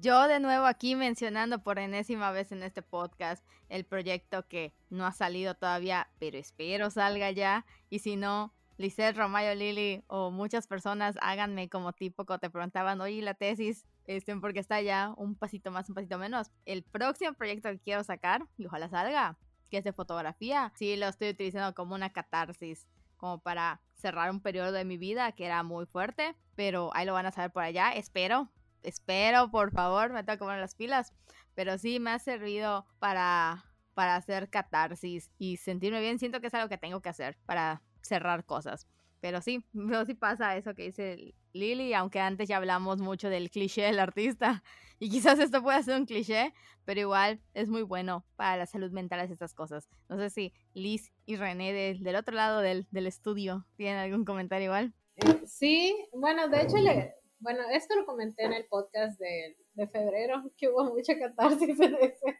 Yo 0.00 0.28
de 0.28 0.40
nuevo 0.40 0.66
aquí 0.66 0.94
mencionando 0.94 1.62
por 1.62 1.78
enésima 1.78 2.30
vez 2.30 2.52
en 2.52 2.62
este 2.62 2.82
podcast 2.82 3.44
el 3.68 3.84
proyecto 3.84 4.46
que 4.46 4.74
no 4.90 5.06
ha 5.06 5.12
salido 5.12 5.54
todavía, 5.54 6.10
pero 6.18 6.38
espero 6.38 6.90
salga 6.90 7.30
ya 7.30 7.66
y 7.90 8.00
si 8.00 8.16
no, 8.16 8.54
Lisette, 8.78 9.16
Romayo, 9.16 9.56
Lili 9.56 10.04
o 10.06 10.30
muchas 10.30 10.68
personas 10.68 11.18
háganme 11.20 11.68
como 11.68 11.92
tipo 11.92 12.24
que 12.24 12.38
te 12.38 12.48
preguntaban, 12.48 13.00
oye, 13.00 13.20
la 13.22 13.34
tesis, 13.34 13.84
este, 14.06 14.36
porque 14.36 14.60
está 14.60 14.80
ya 14.80 15.12
un 15.16 15.34
pasito 15.34 15.72
más, 15.72 15.88
un 15.88 15.96
pasito 15.96 16.16
menos. 16.16 16.52
El 16.64 16.84
próximo 16.84 17.34
proyecto 17.34 17.68
que 17.70 17.80
quiero 17.80 18.04
sacar, 18.04 18.46
y 18.56 18.66
ojalá 18.66 18.88
salga, 18.88 19.36
que 19.68 19.78
es 19.78 19.84
de 19.84 19.92
fotografía, 19.92 20.72
sí 20.76 20.94
lo 20.94 21.08
estoy 21.08 21.30
utilizando 21.30 21.74
como 21.74 21.96
una 21.96 22.12
catarsis, 22.12 22.86
como 23.16 23.40
para 23.40 23.80
cerrar 23.94 24.30
un 24.30 24.40
periodo 24.40 24.70
de 24.70 24.84
mi 24.84 24.96
vida 24.96 25.32
que 25.32 25.44
era 25.44 25.64
muy 25.64 25.86
fuerte, 25.86 26.36
pero 26.54 26.90
ahí 26.94 27.04
lo 27.04 27.14
van 27.14 27.26
a 27.26 27.32
saber 27.32 27.50
por 27.50 27.64
allá, 27.64 27.90
espero, 27.90 28.48
espero, 28.84 29.50
por 29.50 29.72
favor, 29.72 30.12
me 30.12 30.22
tengo 30.22 30.38
que 30.38 30.44
poner 30.44 30.60
las 30.60 30.76
pilas, 30.76 31.12
pero 31.56 31.78
sí 31.78 31.98
me 31.98 32.12
ha 32.12 32.20
servido 32.20 32.86
para 33.00 33.64
para 33.98 34.14
hacer 34.14 34.48
catarsis 34.48 35.32
y 35.38 35.56
sentirme 35.56 36.00
bien, 36.00 36.20
siento 36.20 36.40
que 36.40 36.46
es 36.46 36.54
algo 36.54 36.68
que 36.68 36.78
tengo 36.78 37.02
que 37.02 37.08
hacer 37.08 37.36
para 37.46 37.82
cerrar 38.02 38.44
cosas. 38.44 38.86
Pero 39.20 39.40
sí, 39.40 39.64
no 39.72 40.04
sí 40.04 40.14
pasa 40.14 40.56
eso 40.56 40.74
que 40.74 40.84
dice 40.84 41.34
Lily, 41.52 41.94
aunque 41.94 42.20
antes 42.20 42.48
ya 42.48 42.56
hablamos 42.56 43.00
mucho 43.00 43.28
del 43.28 43.50
cliché 43.50 43.82
del 43.82 44.00
artista. 44.00 44.62
Y 45.00 45.10
quizás 45.10 45.38
esto 45.38 45.62
pueda 45.62 45.80
ser 45.80 45.96
un 45.96 46.06
cliché, 46.06 46.52
pero 46.84 46.98
igual 46.98 47.40
es 47.54 47.68
muy 47.68 47.82
bueno 47.82 48.24
para 48.34 48.56
la 48.56 48.66
salud 48.66 48.90
mental 48.90 49.20
estas 49.20 49.54
cosas. 49.54 49.88
No 50.08 50.18
sé 50.18 50.28
si 50.28 50.52
Liz 50.74 51.12
y 51.24 51.36
René 51.36 51.72
del 51.72 52.16
otro 52.16 52.34
lado 52.34 52.62
del, 52.62 52.88
del 52.90 53.06
estudio 53.06 53.64
tienen 53.76 53.98
algún 53.98 54.24
comentario 54.24 54.64
igual. 54.64 54.92
Eh, 55.14 55.46
sí, 55.46 55.94
bueno, 56.12 56.48
de 56.48 56.62
hecho, 56.62 56.78
le, 56.78 57.14
bueno, 57.38 57.60
esto 57.72 57.94
lo 57.94 58.06
comenté 58.06 58.44
en 58.44 58.52
el 58.52 58.66
podcast 58.66 59.20
de, 59.20 59.56
de 59.74 59.86
febrero, 59.86 60.42
que 60.58 60.68
hubo 60.68 60.84
mucha 60.92 61.16
catarsis 61.16 61.78
en 61.78 61.94
ese 61.94 62.38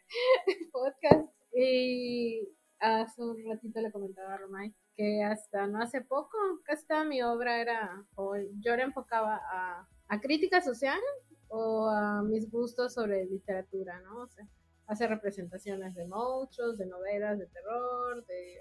podcast. 0.73 1.29
Y 1.53 2.45
hace 2.79 3.21
un 3.21 3.37
ratito 3.47 3.79
le 3.79 3.91
comentaba 3.91 4.33
a 4.33 4.37
Romay 4.37 4.75
que 4.99 5.23
hasta 5.23 5.65
no 5.65 5.81
hace 5.81 6.01
poco, 6.01 6.37
hasta 6.67 7.05
mi 7.05 7.21
obra 7.21 7.61
era, 7.61 8.05
o 8.15 8.35
yo 8.59 8.75
la 8.75 8.83
enfocaba 8.83 9.39
a, 9.49 9.87
a 10.09 10.19
crítica 10.19 10.61
social 10.61 10.99
o 11.47 11.87
a 11.87 12.21
mis 12.21 12.51
gustos 12.51 12.95
sobre 12.95 13.23
literatura, 13.23 14.01
¿no? 14.01 14.23
O 14.23 14.27
sea, 14.27 14.45
hace 14.87 15.07
representaciones 15.07 15.95
de 15.95 16.05
monstruos, 16.05 16.77
de 16.77 16.85
novelas 16.85 17.39
de 17.39 17.47
terror, 17.47 18.25
de 18.25 18.57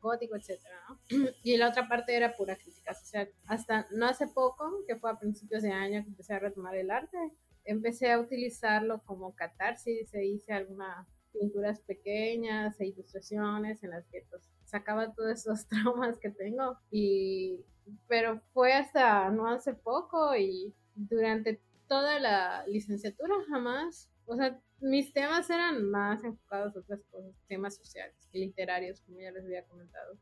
gótico, 0.00 0.36
etcétera, 0.36 0.76
¿no? 0.88 1.00
Y 1.42 1.56
la 1.56 1.70
otra 1.70 1.88
parte 1.88 2.14
era 2.14 2.36
pura 2.36 2.54
crítica 2.54 2.94
social. 2.94 3.28
Hasta 3.46 3.88
no 3.90 4.06
hace 4.06 4.28
poco, 4.28 4.84
que 4.86 4.94
fue 4.94 5.10
a 5.10 5.18
principios 5.18 5.64
de 5.64 5.72
año 5.72 6.04
que 6.04 6.10
empecé 6.10 6.34
a 6.34 6.38
retomar 6.38 6.76
el 6.76 6.92
arte, 6.92 7.18
empecé 7.64 8.12
a 8.12 8.20
utilizarlo 8.20 9.02
como 9.04 9.34
catarsis, 9.34 10.14
e 10.14 10.26
hice 10.26 10.52
algunas 10.52 11.08
pinturas 11.32 11.80
pequeñas 11.80 12.80
e 12.80 12.86
ilustraciones 12.86 13.82
en 13.82 13.90
las 13.90 14.06
que 14.06 14.24
pues, 14.30 14.48
sacaba 14.72 15.12
todos 15.12 15.30
esos 15.30 15.66
traumas 15.68 16.18
que 16.18 16.30
tengo 16.30 16.78
y 16.90 17.60
pero 18.08 18.40
fue 18.52 18.72
hasta 18.72 19.28
no 19.30 19.48
hace 19.48 19.74
poco 19.74 20.34
y 20.36 20.74
durante 20.94 21.60
toda 21.88 22.18
la 22.18 22.66
licenciatura 22.66 23.34
jamás, 23.48 24.10
o 24.24 24.34
sea, 24.34 24.58
mis 24.80 25.12
temas 25.12 25.50
eran 25.50 25.84
más 25.90 26.24
enfocados 26.24 26.74
a 26.74 26.80
otras 26.80 27.00
cosas, 27.10 27.34
temas 27.48 27.76
sociales 27.76 28.16
y 28.32 28.40
literarios, 28.46 29.00
como 29.02 29.20
ya 29.20 29.30
les 29.30 29.44
había 29.44 29.64
comentado. 29.66 30.16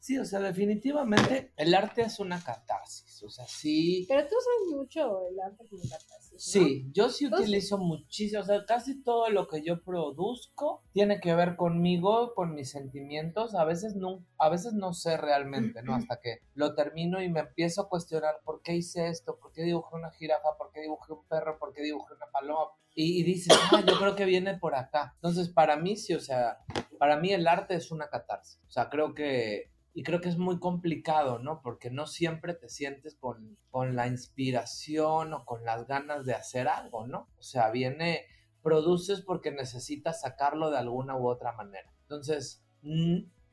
Sí, 0.00 0.18
o 0.18 0.24
sea, 0.24 0.40
definitivamente 0.40 1.52
el 1.56 1.74
arte 1.74 2.02
es 2.02 2.18
una 2.20 2.42
catarsis, 2.42 3.22
o 3.22 3.30
sea, 3.30 3.46
sí. 3.46 4.04
Pero 4.08 4.22
tú 4.22 4.36
sabes 4.40 4.76
mucho 4.76 5.26
el 5.28 5.40
arte 5.40 5.66
como 5.68 5.82
catarsis. 5.82 6.32
¿no? 6.32 6.38
Sí, 6.38 6.86
yo 6.92 7.08
sí 7.10 7.26
utilizo 7.26 7.78
muchísimo, 7.78 8.42
o 8.42 8.44
sea, 8.44 8.64
casi 8.64 9.02
todo 9.02 9.28
lo 9.30 9.48
que 9.48 9.62
yo 9.62 9.82
produzco 9.82 10.82
tiene 10.92 11.20
que 11.20 11.34
ver 11.34 11.56
conmigo, 11.56 12.34
con 12.34 12.54
mis 12.54 12.70
sentimientos, 12.70 13.54
a 13.54 13.64
veces 13.64 13.96
no, 13.96 14.24
a 14.38 14.48
veces 14.48 14.74
no 14.74 14.92
sé 14.92 15.16
realmente, 15.16 15.82
¿no? 15.82 15.94
Hasta 15.94 16.20
que 16.20 16.42
lo 16.54 16.74
termino 16.74 17.22
y 17.22 17.28
me 17.28 17.40
empiezo 17.40 17.82
a 17.82 17.88
cuestionar 17.88 18.36
por 18.44 18.62
qué 18.62 18.76
hice 18.76 19.08
esto, 19.08 19.38
por 19.38 19.52
qué 19.52 19.62
dibujé 19.62 19.96
una 19.96 20.10
jirafa, 20.12 20.56
por 20.56 20.70
qué 20.72 20.82
dibujé 20.82 21.12
un 21.12 21.24
perro, 21.26 21.58
por 21.58 21.72
qué 21.72 21.82
dibujé 21.82 22.14
una 22.14 22.30
paloma, 22.30 22.70
y, 22.94 23.20
y 23.20 23.22
dices, 23.24 23.56
ah, 23.72 23.82
yo 23.86 23.98
creo 23.98 24.16
que 24.16 24.24
viene 24.24 24.58
por 24.58 24.74
acá. 24.74 25.14
Entonces, 25.16 25.48
para 25.48 25.76
mí 25.76 25.96
sí, 25.96 26.14
o 26.14 26.20
sea, 26.20 26.58
para 26.98 27.16
mí 27.16 27.32
el 27.32 27.46
arte 27.46 27.74
es 27.74 27.90
una 27.90 28.08
catarsis, 28.08 28.60
o 28.66 28.70
sea, 28.70 28.88
creo 28.90 29.14
que 29.14 29.70
y 29.98 30.04
creo 30.04 30.20
que 30.20 30.28
es 30.28 30.38
muy 30.38 30.60
complicado, 30.60 31.40
¿no? 31.40 31.60
Porque 31.60 31.90
no 31.90 32.06
siempre 32.06 32.54
te 32.54 32.68
sientes 32.68 33.16
con, 33.16 33.58
con, 33.68 33.96
la 33.96 34.06
inspiración 34.06 35.34
o 35.34 35.44
con 35.44 35.64
las 35.64 35.88
ganas 35.88 36.24
de 36.24 36.34
hacer 36.34 36.68
algo, 36.68 37.08
¿no? 37.08 37.28
O 37.36 37.42
sea, 37.42 37.72
viene, 37.72 38.24
produces 38.62 39.22
porque 39.22 39.50
necesitas 39.50 40.20
sacarlo 40.20 40.70
de 40.70 40.78
alguna 40.78 41.16
u 41.16 41.26
otra 41.26 41.50
manera. 41.54 41.92
Entonces, 42.02 42.62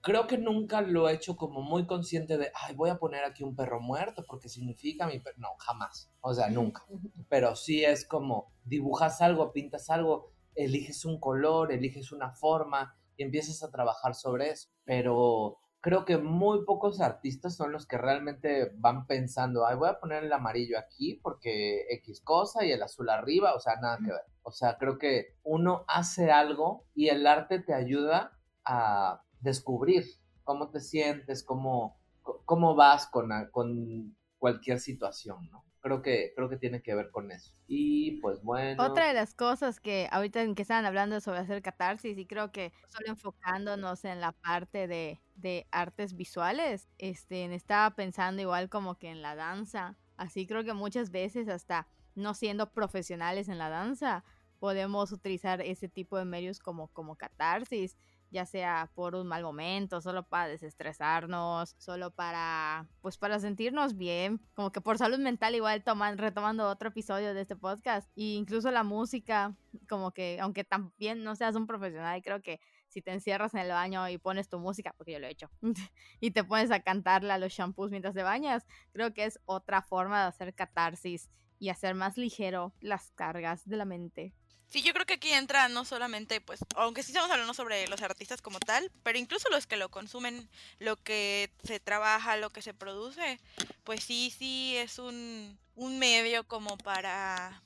creo 0.01 0.27
que 0.27 0.37
nunca 0.37 0.81
lo 0.81 1.09
he 1.09 1.13
hecho 1.13 1.35
como 1.35 1.63
muy 1.63 1.87
consciente 1.87 2.37
de, 2.37 2.51
ay, 2.53 2.75
voy 2.75 2.91
a 2.91 2.99
poner 2.99 3.23
aquí 3.23 3.43
un 3.43 3.55
perro 3.55 3.81
muerto 3.81 4.23
porque 4.27 4.47
significa 4.47 5.07
mi 5.07 5.19
perro. 5.19 5.37
No, 5.39 5.49
jamás. 5.57 6.11
O 6.21 6.31
sea, 6.31 6.51
nunca. 6.51 6.85
Pero 7.27 7.55
sí 7.55 7.83
es 7.83 8.05
como, 8.07 8.53
dibujas 8.63 9.19
algo, 9.23 9.51
pintas 9.51 9.89
algo, 9.89 10.31
eliges 10.53 11.05
un 11.05 11.19
color, 11.19 11.71
eliges 11.71 12.11
una 12.11 12.29
forma 12.33 12.95
y 13.17 13.23
empiezas 13.23 13.63
a 13.63 13.71
trabajar 13.71 14.13
sobre 14.13 14.51
eso. 14.51 14.69
Pero 14.83 15.57
creo 15.85 16.03
que 16.03 16.17
muy 16.17 16.65
pocos 16.65 16.99
artistas 16.99 17.55
son 17.55 17.71
los 17.71 17.85
que 17.85 17.99
realmente 17.99 18.71
van 18.77 19.05
pensando, 19.05 19.67
ay, 19.67 19.75
voy 19.75 19.87
a 19.87 19.99
poner 19.99 20.23
el 20.23 20.33
amarillo 20.33 20.79
aquí 20.79 21.19
porque 21.21 21.85
X 21.91 22.21
cosa 22.21 22.65
y 22.65 22.71
el 22.71 22.81
azul 22.81 23.07
arriba, 23.07 23.53
o 23.53 23.59
sea, 23.59 23.75
nada 23.75 23.99
que 23.99 24.11
ver. 24.11 24.23
O 24.41 24.49
sea, 24.49 24.79
creo 24.79 24.97
que 24.97 25.35
uno 25.43 25.85
hace 25.87 26.31
algo 26.31 26.87
y 26.95 27.09
el 27.09 27.27
arte 27.27 27.59
te 27.59 27.75
ayuda 27.75 28.35
a 28.65 29.21
descubrir 29.41 30.05
cómo 30.43 30.71
te 30.71 30.79
sientes, 30.79 31.43
cómo, 31.43 31.99
cómo 32.23 32.73
vas 32.73 33.05
con, 33.05 33.29
con 33.51 34.17
cualquier 34.39 34.79
situación, 34.79 35.47
¿no? 35.51 35.65
Creo 35.85 36.01
que, 36.01 36.33
creo 36.35 36.49
que 36.49 36.57
tiene 36.57 36.81
que 36.81 36.95
ver 36.95 37.11
con 37.11 37.29
eso. 37.31 37.53
Y 37.67 38.19
pues 38.19 38.41
bueno. 38.41 38.83
Otra 38.83 39.07
de 39.07 39.13
las 39.13 39.35
cosas 39.35 39.79
que 39.79 40.07
ahorita 40.11 40.41
en 40.41 40.55
que 40.55 40.63
estaban 40.63 40.83
hablando 40.83 41.21
sobre 41.21 41.37
hacer 41.37 41.61
catarsis, 41.61 42.17
y 42.17 42.25
creo 42.25 42.51
que 42.51 42.73
solo 42.87 43.09
enfocándonos 43.09 44.03
en 44.03 44.19
la 44.19 44.31
parte 44.31 44.87
de, 44.87 45.21
de 45.35 45.67
artes 45.69 46.15
visuales, 46.15 46.89
este, 46.97 47.45
estaba 47.53 47.95
pensando 47.95 48.41
igual 48.41 48.67
como 48.67 48.97
que 48.97 49.09
en 49.11 49.21
la 49.21 49.35
danza. 49.35 49.99
Así 50.17 50.47
creo 50.47 50.63
que 50.63 50.73
muchas 50.73 51.11
veces 51.11 51.47
hasta 51.47 51.87
no 52.15 52.33
siendo 52.33 52.73
profesionales 52.73 53.47
en 53.47 53.59
la 53.59 53.69
danza, 53.69 54.23
podemos 54.57 55.11
utilizar 55.11 55.61
ese 55.61 55.87
tipo 55.87 56.17
de 56.17 56.25
medios 56.25 56.57
como, 56.57 56.87
como 56.93 57.15
catarsis 57.15 57.95
ya 58.31 58.45
sea 58.45 58.91
por 58.95 59.15
un 59.15 59.27
mal 59.27 59.43
momento, 59.43 60.01
solo 60.01 60.27
para 60.27 60.47
desestresarnos, 60.47 61.75
solo 61.77 62.11
para, 62.11 62.87
pues 63.01 63.17
para 63.17 63.39
sentirnos 63.39 63.95
bien, 63.95 64.41
como 64.53 64.71
que 64.71 64.81
por 64.81 64.97
salud 64.97 65.19
mental 65.19 65.55
igual 65.55 65.83
toman, 65.83 66.17
retomando 66.17 66.67
otro 66.67 66.89
episodio 66.89 67.33
de 67.33 67.41
este 67.41 67.55
podcast, 67.55 68.09
e 68.15 68.35
incluso 68.35 68.71
la 68.71 68.83
música, 68.83 69.55
como 69.87 70.11
que 70.11 70.39
aunque 70.41 70.63
también 70.63 71.23
no 71.23 71.35
seas 71.35 71.55
un 71.55 71.67
profesional, 71.67 72.21
creo 72.21 72.41
que 72.41 72.59
si 72.87 73.01
te 73.01 73.11
encierras 73.11 73.53
en 73.53 73.61
el 73.61 73.69
baño 73.69 74.07
y 74.09 74.17
pones 74.17 74.49
tu 74.49 74.59
música, 74.59 74.93
porque 74.97 75.13
yo 75.13 75.19
lo 75.19 75.27
he 75.27 75.31
hecho, 75.31 75.49
y 76.19 76.31
te 76.31 76.43
pones 76.43 76.71
a 76.71 76.79
cantarle 76.79 77.31
a 77.31 77.37
los 77.37 77.53
shampoos 77.53 77.91
mientras 77.91 78.13
te 78.13 78.23
bañas, 78.23 78.65
creo 78.91 79.13
que 79.13 79.25
es 79.25 79.39
otra 79.45 79.81
forma 79.81 80.21
de 80.21 80.27
hacer 80.27 80.53
catarsis 80.53 81.29
y 81.59 81.69
hacer 81.69 81.95
más 81.95 82.17
ligero 82.17 82.73
las 82.79 83.11
cargas 83.11 83.67
de 83.67 83.77
la 83.77 83.85
mente. 83.85 84.33
Sí, 84.67 84.81
yo 84.81 84.93
creo 84.93 85.05
que 85.05 85.13
aquí 85.13 85.31
entra 85.31 85.69
no 85.69 85.85
solamente, 85.85 86.41
pues, 86.41 86.59
aunque 86.75 87.03
sí 87.03 87.11
estamos 87.11 87.31
hablando 87.31 87.53
sobre 87.53 87.87
los 87.87 88.01
artistas 88.01 88.41
como 88.41 88.59
tal, 88.59 88.91
pero 89.03 89.17
incluso 89.17 89.49
los 89.49 89.67
que 89.67 89.77
lo 89.77 89.89
consumen, 89.89 90.49
lo 90.79 90.97
que 90.97 91.51
se 91.63 91.79
trabaja, 91.79 92.35
lo 92.35 92.49
que 92.49 92.61
se 92.61 92.73
produce, 92.73 93.39
pues 93.83 94.03
sí, 94.03 94.33
sí 94.37 94.75
es 94.75 94.99
un, 94.99 95.57
un 95.75 95.99
medio 95.99 96.45
como 96.47 96.77
para 96.77 97.61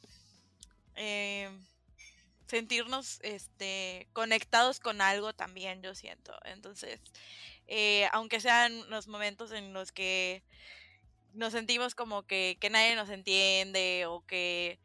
eh, 0.95 1.49
sentirnos 2.47 3.19
este, 3.21 4.07
conectados 4.13 4.79
con 4.79 5.01
algo 5.01 5.33
también, 5.33 5.81
yo 5.81 5.95
siento. 5.95 6.37
Entonces, 6.45 6.99
eh, 7.67 8.09
aunque 8.11 8.39
sean 8.41 8.89
los 8.89 9.07
momentos 9.07 9.51
en 9.51 9.73
los 9.73 9.91
que 9.91 10.43
nos 11.33 11.53
sentimos 11.53 11.95
como 11.95 12.23
que, 12.23 12.57
que 12.59 12.69
nadie 12.69 12.95
nos 12.95 13.09
entiende 13.09 14.05
o 14.07 14.25
que 14.25 14.79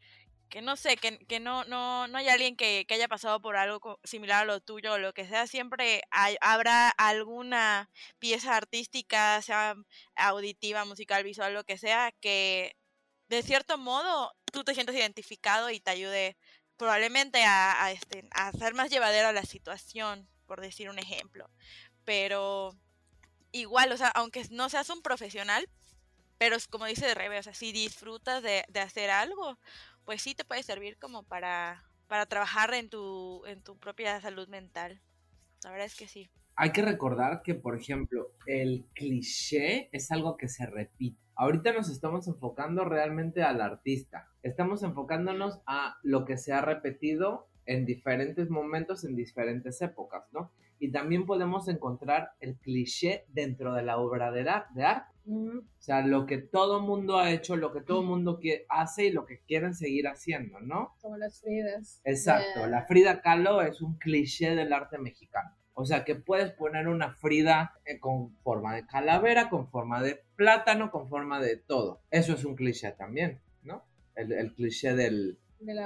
que 0.55 0.61
no 0.61 0.77
sé, 0.77 0.95
que, 0.95 1.17
que 1.17 1.41
no, 1.41 1.65
no, 1.65 2.07
no 2.07 2.17
hay 2.17 2.29
alguien 2.29 2.55
que, 2.55 2.85
que, 2.87 2.93
haya 2.93 3.09
pasado 3.09 3.41
por 3.41 3.57
algo 3.57 3.99
similar 4.05 4.43
a 4.43 4.45
lo 4.45 4.61
tuyo 4.61 4.93
o 4.93 4.97
lo 4.97 5.13
que 5.13 5.27
sea, 5.27 5.47
siempre 5.47 6.01
habrá 6.39 6.91
alguna 6.91 7.89
pieza 8.19 8.55
artística, 8.55 9.41
sea 9.41 9.75
auditiva, 10.15 10.85
musical, 10.85 11.25
visual, 11.25 11.53
lo 11.53 11.65
que 11.65 11.77
sea, 11.77 12.13
que 12.21 12.77
de 13.27 13.43
cierto 13.43 13.77
modo 13.77 14.31
tú 14.53 14.63
te 14.63 14.73
sientes 14.73 14.95
identificado 14.95 15.71
y 15.71 15.81
te 15.81 15.91
ayude 15.91 16.37
probablemente 16.77 17.43
a, 17.43 17.91
este, 17.91 18.25
a 18.31 18.47
hacer 18.47 18.75
más 18.75 18.89
llevadera 18.89 19.33
la 19.33 19.43
situación, 19.43 20.25
por 20.45 20.61
decir 20.61 20.89
un 20.89 20.99
ejemplo. 20.99 21.49
Pero 22.05 22.77
igual, 23.51 23.91
o 23.91 23.97
sea, 23.97 24.07
aunque 24.15 24.45
no 24.51 24.69
seas 24.69 24.89
un 24.89 25.01
profesional, 25.01 25.67
pero 26.37 26.55
como 26.69 26.85
dice 26.85 27.07
de 27.07 27.13
Rebe, 27.13 27.39
o 27.39 27.43
sea, 27.43 27.53
si 27.53 27.73
disfrutas 27.73 28.41
de 28.41 28.79
hacer 28.79 29.09
algo, 29.09 29.57
pues 30.05 30.21
sí 30.21 30.35
te 30.35 30.45
puede 30.45 30.63
servir 30.63 30.97
como 30.97 31.23
para, 31.23 31.83
para 32.07 32.25
trabajar 32.25 32.73
en 32.73 32.89
tu, 32.89 33.45
en 33.45 33.61
tu 33.61 33.77
propia 33.77 34.21
salud 34.21 34.47
mental. 34.47 35.01
La 35.63 35.71
verdad 35.71 35.87
es 35.87 35.95
que 35.95 36.07
sí. 36.07 36.29
Hay 36.55 36.71
que 36.71 36.83
recordar 36.83 37.41
que, 37.41 37.55
por 37.55 37.77
ejemplo, 37.77 38.31
el 38.45 38.85
cliché 38.93 39.89
es 39.91 40.11
algo 40.11 40.37
que 40.37 40.47
se 40.47 40.65
repite. 40.65 41.19
Ahorita 41.35 41.73
nos 41.73 41.89
estamos 41.89 42.27
enfocando 42.27 42.85
realmente 42.85 43.43
al 43.43 43.59
artista. 43.59 44.29
Estamos 44.41 44.83
enfocándonos 44.83 45.59
a 45.65 45.97
lo 46.01 46.23
que 46.23 46.37
se 46.37 46.53
ha 46.53 46.61
repetido 46.61 47.49
en 47.65 47.85
diferentes 47.85 48.49
momentos, 48.49 49.03
en 49.03 49.15
diferentes 49.15 49.81
épocas, 49.81 50.23
¿no? 50.31 50.51
Y 50.79 50.91
también 50.91 51.25
podemos 51.25 51.67
encontrar 51.67 52.31
el 52.39 52.55
cliché 52.57 53.25
dentro 53.29 53.73
de 53.73 53.83
la 53.83 53.97
obra 53.97 54.31
de, 54.31 54.49
arte. 54.49 55.11
O 55.27 55.61
sea, 55.79 56.05
lo 56.05 56.25
que 56.25 56.37
todo 56.37 56.81
mundo 56.81 57.17
ha 57.17 57.31
hecho, 57.31 57.55
lo 57.55 57.73
que 57.73 57.81
todo 57.81 58.03
mundo 58.03 58.39
hace 58.69 59.05
y 59.05 59.11
lo 59.11 59.25
que 59.25 59.39
quieren 59.41 59.73
seguir 59.73 60.07
haciendo, 60.07 60.59
¿no? 60.59 60.95
Como 61.01 61.17
las 61.17 61.41
Fridas. 61.41 62.01
Exacto, 62.03 62.67
la 62.67 62.83
Frida 62.83 63.21
Kahlo 63.21 63.61
es 63.61 63.81
un 63.81 63.97
cliché 63.97 64.55
del 64.55 64.73
arte 64.73 64.97
mexicano. 64.97 65.55
O 65.77 65.85
sea, 65.85 66.05
que 66.05 66.15
puedes 66.15 66.51
poner 66.51 66.87
una 66.87 67.11
Frida 67.11 67.73
eh, 67.85 67.99
con 67.99 68.33
forma 68.37 68.73
de 68.75 68.85
calavera, 68.85 69.49
con 69.49 69.67
forma 69.67 70.01
de 70.01 70.23
plátano, 70.37 70.89
con 70.89 71.09
forma 71.09 71.41
de 71.41 71.57
todo. 71.57 72.01
Eso 72.11 72.33
es 72.33 72.45
un 72.45 72.55
cliché 72.55 72.91
también, 72.93 73.41
¿no? 73.61 73.83
El, 74.15 74.53
cliché 74.53 74.95
del, 74.95 75.37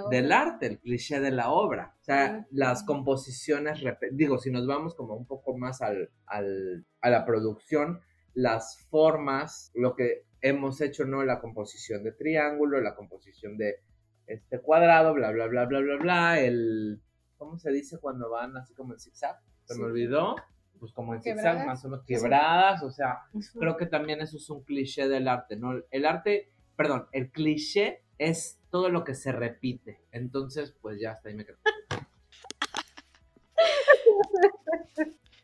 del 0.09 0.31
arte, 0.31 0.67
el 0.67 0.79
cliché 0.79 1.19
de 1.19 1.31
la 1.31 1.51
obra. 1.51 1.95
O 1.99 2.03
sea, 2.03 2.45
las 2.51 2.83
composiciones, 2.83 3.79
digo, 4.11 4.37
si 4.37 4.51
nos 4.51 4.67
vamos 4.67 4.95
como 4.95 5.15
un 5.15 5.25
poco 5.25 5.57
más 5.57 5.81
al, 5.81 6.11
al, 6.25 6.85
a 7.01 7.09
la 7.09 7.25
producción, 7.25 8.01
las 8.33 8.85
formas, 8.89 9.71
lo 9.73 9.95
que 9.95 10.25
hemos 10.41 10.81
hecho, 10.81 11.05
¿no? 11.05 11.23
La 11.23 11.39
composición 11.39 12.03
de 12.03 12.11
triángulo, 12.11 12.81
la 12.81 12.95
composición 12.95 13.57
de 13.57 13.81
este 14.27 14.59
cuadrado, 14.59 15.13
bla, 15.13 15.31
bla, 15.31 15.47
bla, 15.47 15.65
bla, 15.65 15.79
bla, 15.79 15.95
bla, 15.97 16.39
el, 16.39 17.01
¿cómo 17.37 17.57
se 17.57 17.71
dice 17.71 17.97
cuando 17.99 18.29
van 18.29 18.55
así 18.57 18.73
como 18.73 18.93
en 18.93 18.99
zigzag? 18.99 19.39
Se 19.65 19.77
me 19.77 19.85
olvidó, 19.85 20.35
pues 20.79 20.93
como 20.93 21.15
en 21.15 21.21
zigzag, 21.21 21.65
más 21.65 21.83
o 21.83 21.89
menos 21.89 22.05
quebradas, 22.05 22.83
o 22.83 22.91
sea, 22.91 23.19
creo 23.57 23.75
que 23.75 23.87
también 23.87 24.21
eso 24.21 24.37
es 24.37 24.49
un 24.49 24.63
cliché 24.63 25.07
del 25.07 25.27
arte, 25.27 25.57
¿no? 25.57 25.73
El 25.89 26.05
arte, 26.05 26.51
perdón, 26.75 27.07
el 27.11 27.31
cliché 27.31 28.03
es 28.17 28.58
todo 28.69 28.89
lo 28.89 29.03
que 29.03 29.15
se 29.15 29.31
repite, 29.31 30.01
entonces, 30.11 30.73
pues 30.81 30.99
ya 30.99 31.11
está, 31.11 31.29
ahí 31.29 31.35
me 31.35 31.45
quedo. 31.45 31.57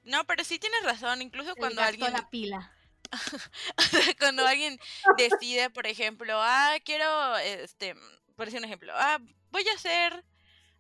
No, 0.04 0.24
pero 0.26 0.44
sí 0.44 0.60
tienes 0.60 0.84
razón, 0.84 1.22
incluso 1.22 1.56
cuando 1.56 1.82
alguien... 1.82 2.14
la 2.14 2.30
pila. 2.30 2.72
cuando 4.20 4.46
alguien 4.46 4.80
decide, 5.18 5.70
por 5.70 5.88
ejemplo, 5.88 6.34
ah, 6.38 6.76
quiero, 6.84 7.38
este, 7.38 7.96
por 8.36 8.46
decir 8.46 8.60
un 8.60 8.66
ejemplo, 8.66 8.94
ah, 8.96 9.20
voy 9.52 9.68
a 9.68 9.74
hacer 9.74 10.24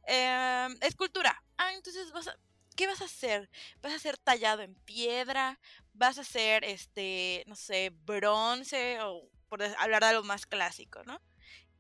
em, 0.06 0.78
escultura. 0.82 1.43
Ah, 1.58 1.74
entonces 1.74 2.12
vas 2.12 2.28
a, 2.28 2.38
¿qué 2.76 2.86
vas 2.88 3.02
a 3.02 3.06
hacer? 3.06 3.50
¿Vas 3.82 3.93
a 3.93 4.00
ser 4.00 4.18
tallado 4.18 4.62
en 4.62 4.76
piedra? 4.76 5.60
¿Vas 5.93 6.18
a 6.20 6.22
hacer, 6.22 6.64
este, 6.64 7.43
no 7.48 7.56
sé, 7.56 7.91
bronce? 8.06 9.00
O 9.02 9.28
por 9.50 9.64
hablar 9.64 10.04
de 10.04 10.10
algo 10.10 10.24
más 10.24 10.46
clásico, 10.46 11.04
¿no? 11.04 11.20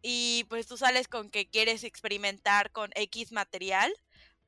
Y 0.07 0.43
pues 0.49 0.67
tú 0.67 0.77
sales 0.77 1.07
con 1.07 1.31
que 1.31 1.49
quieres 1.49 1.83
experimentar 1.83 2.71
con 2.71 2.91
X 2.93 3.31
material 3.31 3.91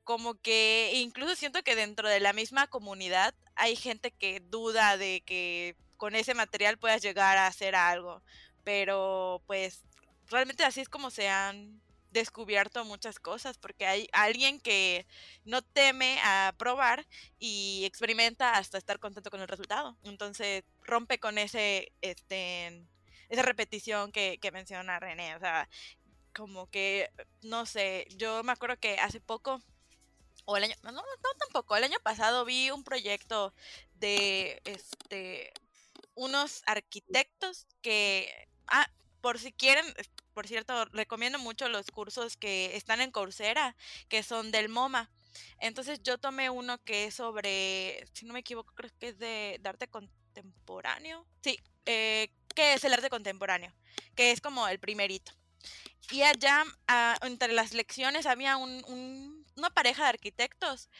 como 0.04 0.36
que 0.36 0.92
incluso 0.94 1.34
siento 1.34 1.64
que 1.64 1.74
dentro 1.74 2.08
de 2.08 2.20
la 2.20 2.32
misma 2.32 2.68
comunidad 2.68 3.34
hay 3.56 3.74
gente 3.74 4.12
que 4.12 4.38
duda 4.38 4.96
de 4.96 5.20
que 5.26 5.74
con 5.96 6.14
ese 6.14 6.34
material 6.34 6.78
puedas 6.78 7.02
llegar 7.02 7.38
a 7.38 7.48
hacer 7.48 7.74
algo, 7.74 8.22
pero 8.62 9.42
pues 9.48 9.82
realmente 10.28 10.62
así 10.62 10.80
es 10.80 10.88
como 10.88 11.10
se 11.10 11.28
han 11.28 11.82
descubierto 12.12 12.84
muchas 12.84 13.18
cosas, 13.18 13.58
porque 13.58 13.84
hay 13.84 14.08
alguien 14.12 14.60
que 14.60 15.08
no 15.44 15.62
teme 15.62 16.20
a 16.22 16.54
probar 16.56 17.04
y 17.40 17.82
experimenta 17.84 18.52
hasta 18.52 18.78
estar 18.78 19.00
contento 19.00 19.30
con 19.30 19.40
el 19.40 19.48
resultado. 19.48 19.98
Entonces 20.04 20.62
rompe 20.84 21.18
con 21.18 21.36
ese, 21.36 21.92
este, 22.00 22.86
esa 23.28 23.42
repetición 23.42 24.12
que, 24.12 24.38
menciona 24.52 25.00
René. 25.00 25.36
O 25.36 25.40
sea, 25.40 25.68
como 26.34 26.68
que, 26.70 27.10
no 27.42 27.66
sé, 27.66 28.06
yo 28.16 28.42
me 28.44 28.52
acuerdo 28.52 28.78
que 28.78 28.98
hace 28.98 29.20
poco 29.20 29.62
o 30.44 30.56
el 30.56 30.64
año, 30.64 30.74
no, 30.82 30.92
no, 30.92 31.02
tampoco, 31.38 31.76
el 31.76 31.84
año 31.84 31.98
pasado 32.02 32.44
vi 32.44 32.70
un 32.70 32.82
proyecto 32.82 33.52
de 33.96 34.62
este 34.64 35.52
unos 36.14 36.62
arquitectos 36.66 37.66
que, 37.80 38.48
ah, 38.66 38.90
por 39.20 39.38
si 39.38 39.52
quieren, 39.52 39.84
por 40.34 40.48
cierto, 40.48 40.84
recomiendo 40.86 41.38
mucho 41.38 41.68
los 41.68 41.86
cursos 41.90 42.36
que 42.36 42.76
están 42.76 43.00
en 43.00 43.12
Coursera, 43.12 43.76
que 44.08 44.22
son 44.22 44.50
del 44.50 44.68
MoMA. 44.68 45.10
Entonces 45.60 46.02
yo 46.02 46.18
tomé 46.18 46.50
uno 46.50 46.82
que 46.82 47.04
es 47.04 47.14
sobre, 47.14 48.04
si 48.12 48.26
no 48.26 48.32
me 48.32 48.40
equivoco, 48.40 48.74
creo 48.74 48.90
que 48.98 49.08
es 49.08 49.18
de, 49.18 49.60
arte 49.64 49.88
contemporáneo. 49.88 51.26
Sí, 51.42 51.58
eh, 51.86 52.32
que 52.58 52.74
es 52.74 52.82
el 52.82 52.92
arte 52.92 53.08
contemporáneo, 53.08 53.72
que 54.16 54.32
es 54.32 54.40
como 54.40 54.66
el 54.66 54.80
primerito. 54.80 55.30
Y 56.10 56.22
allá, 56.22 56.64
ah, 56.88 57.16
entre 57.22 57.52
las 57.52 57.72
lecciones, 57.72 58.26
había 58.26 58.56
una 58.56 59.70
pareja 59.72 60.02
de 60.02 60.08
arquitectos 60.08 60.90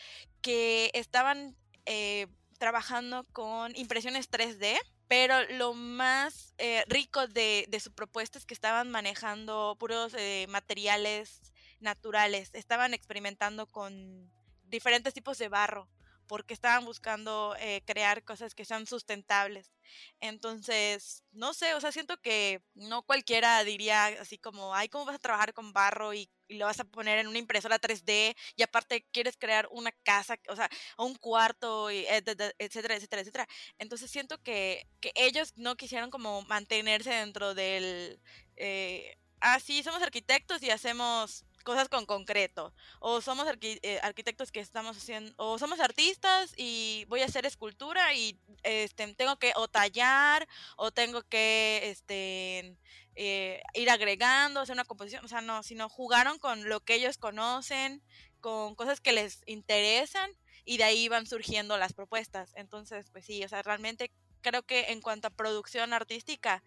que 0.40 0.92
estaban 0.94 1.56
eh, 1.84 2.28
trabajando 2.60 3.24
con 3.32 3.74
impresiones 3.74 4.30
3D, 4.30 4.78
pero 5.08 5.34
lo 5.50 5.74
más 5.74 6.54
eh, 6.58 6.84
rico 6.86 7.26
de, 7.26 7.66
su 7.82 7.92
propuesta 7.92 8.38
es 8.38 8.46
que 8.46 8.54
estaban 8.54 8.88
manejando 8.88 9.74
puros 9.80 10.14
eh, 10.16 10.46
materiales 10.48 11.40
naturales, 11.80 12.50
estaban 12.52 12.94
experimentando 12.94 13.66
con 13.66 14.30
diferentes 14.62 15.12
tipos 15.12 15.38
de 15.38 15.48
barro 15.48 15.88
porque 16.28 16.54
estaban 16.54 16.84
buscando 16.84 17.56
eh, 17.58 17.82
crear 17.86 18.22
cosas 18.22 18.54
que 18.54 18.64
sean 18.64 18.86
sustentables. 18.86 19.72
Entonces, 20.20 21.24
no 21.32 21.54
sé, 21.54 21.74
o 21.74 21.80
sea, 21.80 21.90
siento 21.90 22.20
que 22.20 22.62
no 22.74 23.02
cualquiera 23.02 23.64
diría 23.64 24.06
así 24.20 24.38
como, 24.38 24.74
ay, 24.74 24.88
¿cómo 24.88 25.06
vas 25.06 25.16
a 25.16 25.18
trabajar 25.18 25.54
con 25.54 25.72
barro 25.72 26.14
y, 26.14 26.30
lo 26.50 26.64
vas 26.64 26.80
a 26.80 26.84
poner 26.84 27.18
en 27.18 27.26
una 27.28 27.36
impresora 27.36 27.78
3D 27.78 28.34
y 28.56 28.62
aparte 28.62 29.06
quieres 29.12 29.36
crear 29.36 29.68
una 29.70 29.92
casa, 29.92 30.38
o 30.48 30.56
sea, 30.56 30.70
un 30.96 31.14
cuarto, 31.14 31.90
y 31.90 32.06
etcétera, 32.06 32.54
etcétera, 32.58 33.20
etcétera. 33.20 33.48
Entonces 33.78 34.10
siento 34.10 34.42
que, 34.42 34.88
que 35.00 35.12
ellos 35.14 35.52
no 35.56 35.76
quisieron 35.76 36.08
como 36.10 36.40
mantenerse 36.42 37.10
dentro 37.10 37.54
del... 37.54 38.18
Eh, 38.56 39.18
ah, 39.40 39.60
sí, 39.60 39.82
somos 39.82 40.00
arquitectos 40.02 40.62
y 40.62 40.70
hacemos 40.70 41.44
cosas 41.68 41.90
con 41.90 42.06
concreto. 42.06 42.72
O 42.98 43.20
somos 43.20 43.46
eh, 43.60 44.00
arquitectos 44.02 44.50
que 44.50 44.60
estamos 44.60 44.96
haciendo, 44.96 45.34
o 45.36 45.58
somos 45.58 45.80
artistas 45.80 46.54
y 46.56 47.04
voy 47.08 47.20
a 47.20 47.26
hacer 47.26 47.44
escultura 47.44 48.14
y 48.14 48.40
este, 48.62 49.12
tengo 49.14 49.38
que 49.38 49.52
o 49.54 49.68
tallar 49.68 50.48
o 50.78 50.90
tengo 50.92 51.22
que 51.24 51.80
este, 51.84 52.74
eh, 53.16 53.60
ir 53.74 53.90
agregando, 53.90 54.60
hacer 54.60 54.72
una 54.72 54.86
composición. 54.86 55.22
O 55.26 55.28
sea, 55.28 55.42
no, 55.42 55.62
sino 55.62 55.90
jugaron 55.90 56.38
con 56.38 56.70
lo 56.70 56.80
que 56.80 56.94
ellos 56.94 57.18
conocen, 57.18 58.02
con 58.40 58.74
cosas 58.74 59.02
que 59.02 59.12
les 59.12 59.42
interesan 59.44 60.30
y 60.64 60.78
de 60.78 60.84
ahí 60.84 61.08
van 61.08 61.26
surgiendo 61.26 61.76
las 61.76 61.92
propuestas. 61.92 62.50
Entonces, 62.54 63.10
pues 63.12 63.26
sí, 63.26 63.44
o 63.44 63.48
sea, 63.50 63.60
realmente 63.60 64.10
creo 64.40 64.62
que 64.62 64.92
en 64.92 65.02
cuanto 65.02 65.28
a 65.28 65.36
producción 65.36 65.92
artística, 65.92 66.62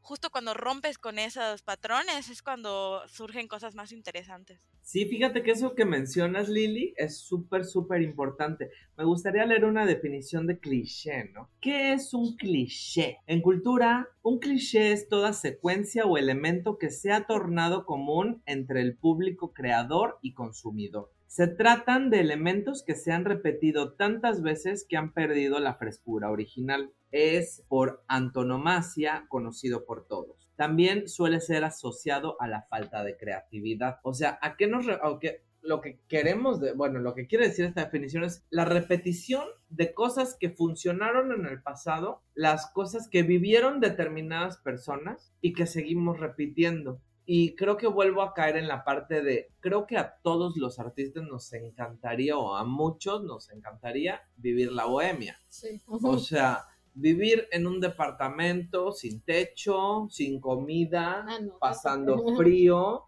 justo 0.00 0.30
cuando 0.30 0.54
rompes 0.54 0.98
con 0.98 1.18
esos 1.18 1.62
patrones 1.62 2.28
es 2.28 2.42
cuando 2.42 3.06
surgen 3.08 3.48
cosas 3.48 3.74
más 3.74 3.92
interesantes. 3.92 4.70
Sí, 4.82 5.06
fíjate 5.06 5.42
que 5.42 5.52
eso 5.52 5.74
que 5.74 5.84
mencionas, 5.84 6.48
Lili, 6.48 6.94
es 6.96 7.18
súper, 7.20 7.64
súper 7.64 8.02
importante. 8.02 8.70
Me 8.96 9.04
gustaría 9.04 9.46
leer 9.46 9.64
una 9.64 9.86
definición 9.86 10.46
de 10.46 10.58
cliché, 10.58 11.30
¿no? 11.32 11.48
¿Qué 11.60 11.92
es 11.92 12.12
un 12.12 12.36
cliché? 12.36 13.18
En 13.26 13.40
cultura, 13.40 14.08
un 14.22 14.40
cliché 14.40 14.92
es 14.92 15.08
toda 15.08 15.32
secuencia 15.32 16.04
o 16.06 16.18
elemento 16.18 16.78
que 16.78 16.90
se 16.90 17.12
ha 17.12 17.26
tornado 17.26 17.84
común 17.86 18.42
entre 18.46 18.80
el 18.80 18.96
público 18.96 19.52
creador 19.52 20.18
y 20.22 20.34
consumidor. 20.34 21.12
Se 21.28 21.46
tratan 21.46 22.10
de 22.10 22.18
elementos 22.18 22.82
que 22.84 22.96
se 22.96 23.12
han 23.12 23.24
repetido 23.24 23.92
tantas 23.92 24.42
veces 24.42 24.84
que 24.88 24.96
han 24.96 25.12
perdido 25.12 25.60
la 25.60 25.76
frescura 25.76 26.28
original. 26.28 26.92
Es 27.10 27.64
por 27.68 28.02
antonomasia 28.08 29.26
conocido 29.28 29.84
por 29.84 30.06
todos. 30.06 30.50
También 30.56 31.08
suele 31.08 31.40
ser 31.40 31.64
asociado 31.64 32.36
a 32.40 32.46
la 32.46 32.62
falta 32.62 33.02
de 33.02 33.16
creatividad. 33.16 33.98
O 34.02 34.12
sea, 34.12 34.38
¿a 34.42 34.56
qué 34.56 34.66
nos... 34.66 34.86
Aunque 35.02 35.42
lo 35.62 35.80
que 35.80 36.00
queremos, 36.08 36.60
de, 36.60 36.72
bueno, 36.72 37.00
lo 37.00 37.14
que 37.14 37.26
quiere 37.26 37.48
decir 37.48 37.64
esta 37.64 37.84
definición 37.84 38.24
es 38.24 38.44
la 38.50 38.64
repetición 38.64 39.44
de 39.68 39.94
cosas 39.94 40.36
que 40.38 40.50
funcionaron 40.50 41.32
en 41.32 41.46
el 41.46 41.62
pasado, 41.62 42.22
las 42.34 42.70
cosas 42.70 43.08
que 43.08 43.22
vivieron 43.22 43.80
determinadas 43.80 44.58
personas 44.58 45.32
y 45.40 45.52
que 45.52 45.66
seguimos 45.66 46.18
repitiendo. 46.18 47.00
Y 47.26 47.54
creo 47.54 47.76
que 47.76 47.86
vuelvo 47.86 48.22
a 48.22 48.34
caer 48.34 48.56
en 48.56 48.66
la 48.66 48.84
parte 48.84 49.22
de, 49.22 49.52
creo 49.60 49.86
que 49.86 49.96
a 49.96 50.16
todos 50.22 50.56
los 50.56 50.80
artistas 50.80 51.22
nos 51.22 51.52
encantaría, 51.52 52.36
o 52.36 52.56
a 52.56 52.64
muchos 52.64 53.22
nos 53.22 53.50
encantaría 53.50 54.22
vivir 54.36 54.72
la 54.72 54.86
bohemia. 54.86 55.38
Sí. 55.48 55.80
O 55.86 56.18
sea, 56.18 56.64
vivir 56.94 57.48
en 57.52 57.66
un 57.66 57.80
departamento 57.80 58.92
sin 58.92 59.20
techo, 59.22 60.08
sin 60.10 60.40
comida, 60.40 61.26
ah, 61.28 61.38
pasando 61.58 62.16
frío, 62.36 63.06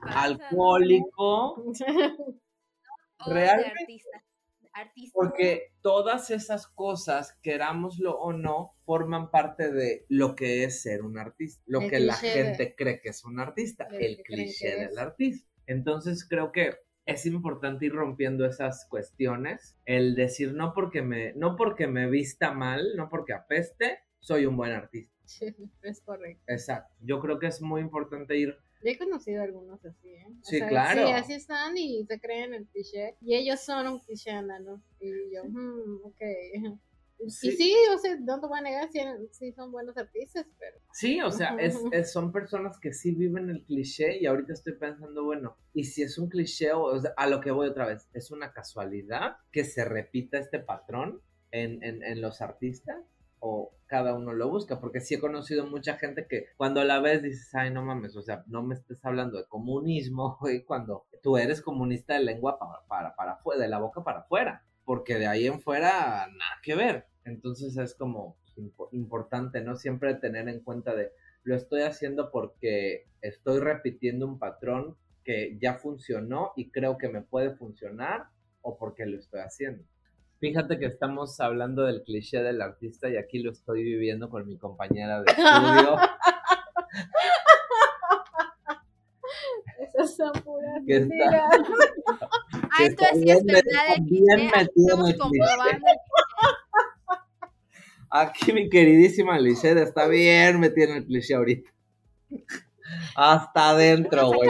alcohólico. 0.00 1.72
Realmente, 3.26 4.02
porque 5.12 5.72
todas 5.80 6.30
esas 6.30 6.66
cosas, 6.68 7.36
querámoslo 7.42 8.18
o 8.18 8.32
no, 8.32 8.76
forman 8.84 9.30
parte 9.30 9.72
de 9.72 10.06
lo 10.08 10.36
que 10.36 10.64
es 10.64 10.82
ser 10.82 11.02
un 11.02 11.18
artista, 11.18 11.62
lo 11.66 11.80
que 11.80 12.00
la 12.00 12.14
gente 12.14 12.74
cree 12.76 13.00
que 13.00 13.08
es 13.08 13.24
un 13.24 13.40
artista, 13.40 13.88
el 13.90 14.22
cliché 14.22 14.76
del 14.76 14.98
artista. 14.98 15.48
Entonces 15.66 16.26
creo 16.26 16.52
que 16.52 16.76
es 17.08 17.24
importante 17.24 17.86
ir 17.86 17.94
rompiendo 17.94 18.44
esas 18.44 18.86
cuestiones, 18.86 19.78
el 19.86 20.14
decir 20.14 20.52
no 20.52 20.74
porque 20.74 21.00
me, 21.00 21.32
no 21.32 21.56
porque 21.56 21.86
me 21.86 22.08
vista 22.08 22.52
mal, 22.52 22.96
no 22.96 23.08
porque 23.08 23.32
apeste, 23.32 24.00
soy 24.20 24.44
un 24.44 24.56
buen 24.56 24.72
artista. 24.72 25.16
Sí, 25.28 25.54
es 25.82 26.00
correcto. 26.00 26.42
Exacto. 26.46 26.94
Yo 27.00 27.20
creo 27.20 27.38
que 27.38 27.48
es 27.48 27.60
muy 27.60 27.82
importante 27.82 28.38
ir 28.38 28.56
yo 28.82 28.90
he 28.92 28.96
conocido 28.96 29.42
algunos 29.42 29.84
así, 29.84 30.08
¿eh? 30.08 30.26
sí, 30.42 30.60
claro. 30.60 31.04
Sí, 31.04 31.12
así 31.12 31.32
están 31.32 31.76
y 31.76 32.04
se 32.06 32.20
creen 32.20 32.54
el 32.54 32.66
cliché. 32.68 33.16
Y 33.20 33.34
ellos 33.34 33.60
son 33.60 33.88
un 33.88 33.98
cliché, 33.98 34.40
¿no? 34.40 34.80
Y 35.00 35.34
yo, 35.34 35.42
hmm, 35.44 36.04
ok. 36.04 36.20
Y 37.20 37.30
sí, 37.30 37.74
o 37.92 37.98
sea, 37.98 38.16
no 38.20 38.40
te 38.40 38.46
voy 38.46 38.58
a 38.58 38.62
negar 38.62 38.88
si, 39.32 39.52
son 39.52 39.72
buenos 39.72 39.96
artistas, 39.96 40.46
pero... 40.58 40.78
Sí, 40.92 41.20
o 41.20 41.30
sea, 41.30 41.56
es, 41.58 42.12
son 42.12 42.30
personas 42.30 42.78
que 42.78 42.92
sí 42.92 43.12
viven 43.12 43.50
el 43.50 43.64
cliché 43.64 44.18
y 44.18 44.26
ahorita 44.26 44.52
estoy 44.52 44.74
pensando, 44.74 45.24
bueno, 45.24 45.56
¿y 45.74 45.84
si 45.84 46.02
es 46.02 46.16
un 46.18 46.28
cliché 46.28 46.72
o, 46.72 46.92
a 47.16 47.26
lo 47.26 47.40
que 47.40 47.50
voy 47.50 47.68
otra 47.68 47.86
vez? 47.86 48.08
¿Es 48.12 48.30
una 48.30 48.52
casualidad 48.52 49.38
que 49.50 49.64
se 49.64 49.84
repita 49.84 50.38
este 50.38 50.60
patrón 50.60 51.20
en, 51.50 51.82
en, 51.82 52.02
en 52.04 52.20
los 52.20 52.40
artistas? 52.40 53.04
o 53.40 53.72
cada 53.86 54.14
uno 54.14 54.32
lo 54.32 54.48
busca, 54.48 54.80
porque 54.80 55.00
sí 55.00 55.14
he 55.14 55.20
conocido 55.20 55.66
mucha 55.66 55.96
gente 55.96 56.26
que 56.28 56.46
cuando 56.56 56.84
la 56.84 57.00
ves 57.00 57.22
dices, 57.22 57.54
ay, 57.54 57.70
no 57.70 57.84
mames, 57.84 58.16
o 58.16 58.22
sea, 58.22 58.44
no 58.46 58.62
me 58.62 58.74
estés 58.74 59.04
hablando 59.04 59.38
de 59.38 59.46
comunismo, 59.46 60.36
güey, 60.40 60.64
cuando 60.64 61.06
tú 61.22 61.36
eres 61.36 61.62
comunista 61.62 62.14
de 62.14 62.24
lengua 62.24 62.58
para, 62.58 63.14
para, 63.14 63.14
para 63.14 63.58
de 63.58 63.68
la 63.68 63.78
boca 63.78 64.02
para 64.04 64.20
afuera, 64.20 64.62
porque 64.88 65.18
de 65.18 65.26
ahí 65.26 65.46
en 65.46 65.60
fuera 65.60 66.26
nada 66.28 66.58
que 66.62 66.74
ver. 66.74 67.04
Entonces 67.26 67.76
es 67.76 67.94
como 67.94 68.38
importante, 68.92 69.60
¿no? 69.60 69.76
Siempre 69.76 70.14
tener 70.14 70.48
en 70.48 70.60
cuenta 70.60 70.94
de, 70.94 71.12
lo 71.42 71.54
estoy 71.56 71.82
haciendo 71.82 72.30
porque 72.30 73.04
estoy 73.20 73.60
repitiendo 73.60 74.26
un 74.26 74.38
patrón 74.38 74.96
que 75.24 75.58
ya 75.60 75.74
funcionó 75.74 76.52
y 76.56 76.70
creo 76.70 76.96
que 76.96 77.10
me 77.10 77.20
puede 77.20 77.54
funcionar 77.54 78.28
o 78.62 78.78
porque 78.78 79.04
lo 79.04 79.18
estoy 79.18 79.40
haciendo. 79.40 79.84
Fíjate 80.40 80.78
que 80.78 80.86
estamos 80.86 81.38
hablando 81.38 81.82
del 81.84 82.02
cliché 82.02 82.42
del 82.42 82.62
artista 82.62 83.10
y 83.10 83.18
aquí 83.18 83.40
lo 83.40 83.50
estoy 83.50 83.82
viviendo 83.82 84.30
con 84.30 84.46
mi 84.46 84.56
compañera 84.56 85.22
de 85.22 85.26
estudio. 85.30 85.98
Esas 89.86 90.16
son 90.16 90.32
puras 90.42 90.82
mentiras. 90.82 91.44
Ah, 92.78 92.84
esto 92.84 93.04
sí 93.14 93.30
es 93.30 93.44
verdad 93.44 93.96
cliché. 94.06 94.46
Estamos 94.46 95.14
comprobando 95.14 95.86
Aquí 98.10 98.52
mi 98.52 98.70
queridísima 98.70 99.38
Lisette 99.38 99.82
está 99.82 100.06
bien 100.06 100.60
metida 100.60 100.84
en 100.86 100.96
el 100.98 101.06
cliché 101.06 101.34
ahorita. 101.34 101.70
Hasta 103.16 103.70
adentro, 103.70 104.28
güey. 104.28 104.48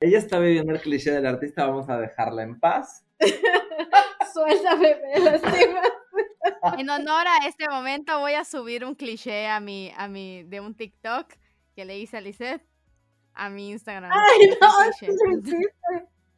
Ella 0.00 0.18
está 0.18 0.38
viviendo 0.38 0.72
el 0.72 0.80
cliché 0.80 1.10
del 1.10 1.26
artista, 1.26 1.66
vamos 1.66 1.88
a 1.88 1.98
dejarla 1.98 2.44
en 2.44 2.60
paz. 2.60 3.04
Suéltame, 4.32 4.96
me 5.02 5.20
lastima. 5.20 5.82
En 6.78 6.88
honor 6.90 7.26
a 7.26 7.46
este 7.46 7.68
momento 7.68 8.18
voy 8.18 8.32
a 8.32 8.44
subir 8.44 8.84
un 8.84 8.94
cliché 8.94 9.46
a 9.46 9.60
mi, 9.60 9.92
a 9.96 10.08
mi, 10.08 10.44
de 10.44 10.60
un 10.60 10.74
TikTok 10.74 11.34
que 11.74 11.84
le 11.84 11.98
hice 11.98 12.16
a 12.16 12.20
Lisette 12.20 12.64
a 13.38 13.48
mi 13.48 13.70
Instagram. 13.70 14.10
Ay, 14.12 14.50
no, 14.60 14.68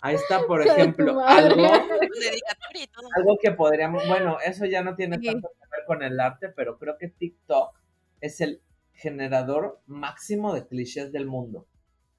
Ahí 0.03 0.14
está, 0.14 0.46
por 0.46 0.66
ejemplo, 0.66 1.20
algo, 1.20 1.62
algo 3.16 3.38
que 3.40 3.51
podríamos, 3.53 4.07
bueno, 4.07 4.38
eso 4.44 4.64
ya 4.64 4.82
no 4.82 4.94
tiene 4.94 5.18
tanto 5.18 5.48
que 5.48 5.66
ver 5.70 5.84
con 5.86 6.03
el 6.03 6.18
arte, 6.20 6.48
pero 6.48 6.78
creo 6.78 6.96
que 6.98 7.09
TikTok 7.09 7.78
es 8.20 8.40
el 8.40 8.62
generador 8.92 9.80
máximo 9.86 10.55
de 10.55 10.66
clichés 10.66 11.12
del 11.12 11.26
mundo. 11.26 11.66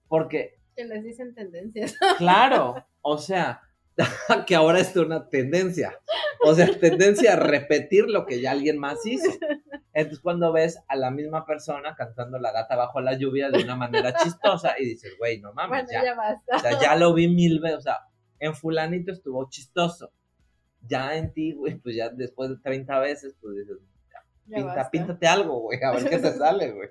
Porque... 0.07 0.59
Que 0.75 0.85
les 0.85 1.03
dicen 1.03 1.33
tendencias. 1.33 1.95
Claro, 2.17 2.85
o 3.01 3.17
sea, 3.17 3.61
que 4.47 4.55
ahora 4.55 4.79
es 4.79 4.95
una 4.95 5.29
tendencia. 5.29 5.99
O 6.43 6.53
sea, 6.53 6.67
tendencia 6.79 7.33
a 7.33 7.35
repetir 7.35 8.05
lo 8.07 8.25
que 8.25 8.41
ya 8.41 8.51
alguien 8.51 8.77
más 8.77 9.05
hizo. 9.05 9.31
Entonces, 9.93 10.21
cuando 10.21 10.51
ves 10.51 10.79
a 10.87 10.95
la 10.95 11.11
misma 11.11 11.45
persona 11.45 11.95
cantando 11.95 12.39
La 12.39 12.51
gata 12.51 12.75
bajo 12.75 13.01
la 13.01 13.17
lluvia 13.17 13.49
de 13.49 13.63
una 13.63 13.75
manera 13.75 14.13
chistosa 14.23 14.75
y 14.79 14.85
dices, 14.85 15.13
güey, 15.17 15.39
no 15.39 15.53
mames, 15.53 15.85
ya, 15.91 16.03
ya, 16.63 16.79
ya, 16.79 16.95
lo 16.95 17.13
vi 17.13 17.27
mil 17.27 17.59
veces. 17.59 17.77
O 17.77 17.81
sea, 17.81 17.99
en 18.39 18.55
Fulanito 18.55 19.11
estuvo 19.11 19.49
chistoso. 19.49 20.11
Ya 20.81 21.15
en 21.15 21.31
ti, 21.31 21.53
güey, 21.53 21.75
pues 21.75 21.95
ya 21.95 22.09
después 22.09 22.49
de 22.49 22.57
30 22.57 22.99
veces, 22.99 23.35
pues 23.39 23.55
dices, 23.55 23.77
pinta, 24.47 24.89
píntate 24.89 25.27
algo, 25.27 25.59
güey, 25.59 25.81
a 25.83 25.91
ver 25.91 26.09
qué 26.09 26.17
te 26.17 26.31
sale, 26.31 26.71
güey. 26.71 26.89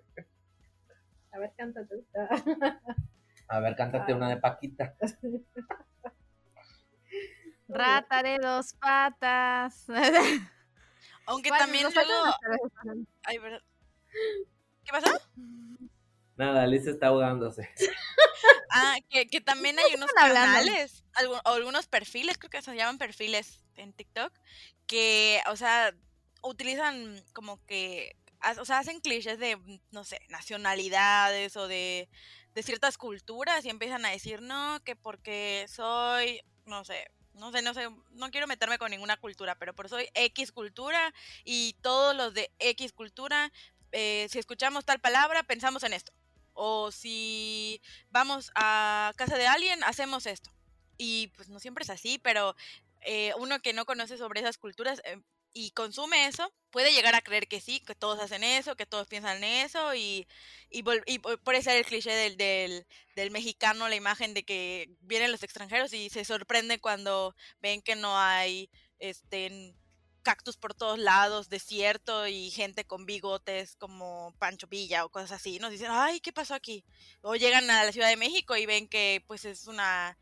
A 1.33 1.39
ver, 1.39 1.53
cántate. 1.57 2.05
A 3.49 3.59
ver, 3.59 3.75
cántate 3.75 4.15
una 4.15 4.29
de 4.29 4.37
Paquita. 4.37 4.95
Rata 7.73 8.23
de 8.23 8.39
dos 8.39 8.75
patas. 8.75 9.87
Aunque 11.27 11.51
también 11.51 11.87
luego... 11.93 12.35
¿Qué 14.85 14.91
pasó? 14.91 15.11
Nada, 16.37 16.66
Liz 16.66 16.87
está 16.87 17.09
ahogándose. 17.09 17.68
Ah, 18.73 18.97
que, 19.09 19.27
que 19.27 19.41
también 19.41 19.77
hay 19.81 19.95
unos 19.97 20.12
canales, 20.12 21.05
o 21.45 21.49
algunos 21.51 21.89
perfiles, 21.89 22.39
creo 22.39 22.51
que 22.51 22.62
se 22.62 22.77
llaman 22.77 22.99
perfiles 22.99 23.64
en 23.75 23.93
TikTok, 23.93 24.33
que, 24.87 25.43
o 25.51 25.57
sea, 25.57 25.93
utilizan 26.43 27.23
como 27.33 27.64
que, 27.66 28.16
o 28.61 28.64
sea, 28.64 28.79
hacen 28.79 29.01
clichés 29.01 29.41
de, 29.41 29.59
no 29.91 30.05
sé, 30.05 30.21
nacionalidades 30.29 31.57
o 31.57 31.66
de, 31.66 32.09
de 32.55 32.62
ciertas 32.62 32.97
culturas 32.97 33.64
y 33.64 33.71
empiezan 33.71 34.05
a 34.05 34.11
decir, 34.11 34.41
no, 34.41 34.81
que 34.85 34.95
porque 34.95 35.66
soy, 35.68 36.41
no 36.64 36.85
sé, 36.85 37.11
no 37.41 37.51
sé, 37.51 37.62
no 37.62 37.74
sé, 37.74 37.88
no 38.11 38.30
quiero 38.30 38.47
meterme 38.47 38.78
con 38.78 38.91
ninguna 38.91 39.16
cultura, 39.16 39.55
pero 39.57 39.74
por 39.74 39.88
soy 39.88 40.09
X 40.14 40.53
cultura 40.53 41.12
y 41.45 41.74
todos 41.80 42.14
los 42.14 42.34
de 42.34 42.53
X 42.59 42.93
cultura, 42.93 43.51
eh, 43.93 44.28
si 44.30 44.38
escuchamos 44.38 44.84
tal 44.84 45.01
palabra, 45.01 45.43
pensamos 45.43 45.82
en 45.82 45.95
esto. 45.95 46.12
O 46.53 46.93
si 46.93 47.80
vamos 48.11 48.53
a 48.55 49.12
casa 49.16 49.38
de 49.38 49.47
alguien, 49.47 49.82
hacemos 49.84 50.26
esto. 50.26 50.51
Y 50.99 51.28
pues 51.28 51.49
no 51.49 51.59
siempre 51.59 51.82
es 51.82 51.91
así, 51.91 52.18
pero 52.18 52.55
eh, 53.01 53.32
uno 53.38 53.61
que 53.61 53.72
no 53.72 53.86
conoce 53.86 54.18
sobre 54.18 54.41
esas 54.41 54.59
culturas 54.59 55.01
eh, 55.05 55.18
y 55.53 55.72
consume 55.72 56.26
eso, 56.26 56.53
puede 56.70 56.92
llegar 56.92 57.14
a 57.14 57.22
creer 57.22 57.48
que 57.48 57.61
sí, 57.61 57.80
que 57.80 57.94
todos 57.94 58.20
hacen 58.20 58.44
eso, 58.44 58.76
que 58.76 58.86
todos 58.86 59.09
piensan 59.09 59.38
en 59.38 59.66
eso 59.66 59.94
y, 59.94 60.26
y, 60.70 60.84
y 61.07 61.18
puede 61.18 61.62
ser 61.62 61.76
el 61.76 61.84
cliché 61.84 62.12
del, 62.12 62.36
del, 62.36 62.86
del, 63.16 63.30
mexicano, 63.30 63.88
la 63.88 63.96
imagen 63.96 64.34
de 64.34 64.44
que 64.44 64.90
vienen 65.01 65.32
los 65.32 65.42
extranjeros 65.42 65.92
y 65.92 66.11
se 66.11 66.24
sorprende 66.24 66.80
cuando 66.80 67.34
ven 67.61 67.82
que 67.82 67.96
no 67.96 68.18
hay 68.18 68.70
este, 68.98 69.74
cactus 70.22 70.57
por 70.57 70.74
todos 70.74 70.98
lados, 70.98 71.48
desierto 71.48 72.26
y 72.26 72.51
gente 72.51 72.84
con 72.84 73.07
bigotes 73.07 73.76
como 73.76 74.34
Pancho 74.38 74.66
Villa 74.68 75.05
o 75.05 75.09
cosas 75.11 75.32
así. 75.32 75.59
Nos 75.59 75.72
dicen, 75.72 75.88
ay, 75.90 76.20
¿qué 76.20 76.32
pasó 76.32 76.55
aquí? 76.55 76.84
O 77.22 77.34
llegan 77.34 77.68
a 77.70 77.84
la 77.84 77.92
Ciudad 77.92 78.09
de 78.09 78.16
México 78.16 78.57
y 78.57 78.66
ven 78.66 78.88
que 78.88 79.24
pues 79.26 79.44
es 79.44 79.66
una, 79.66 80.16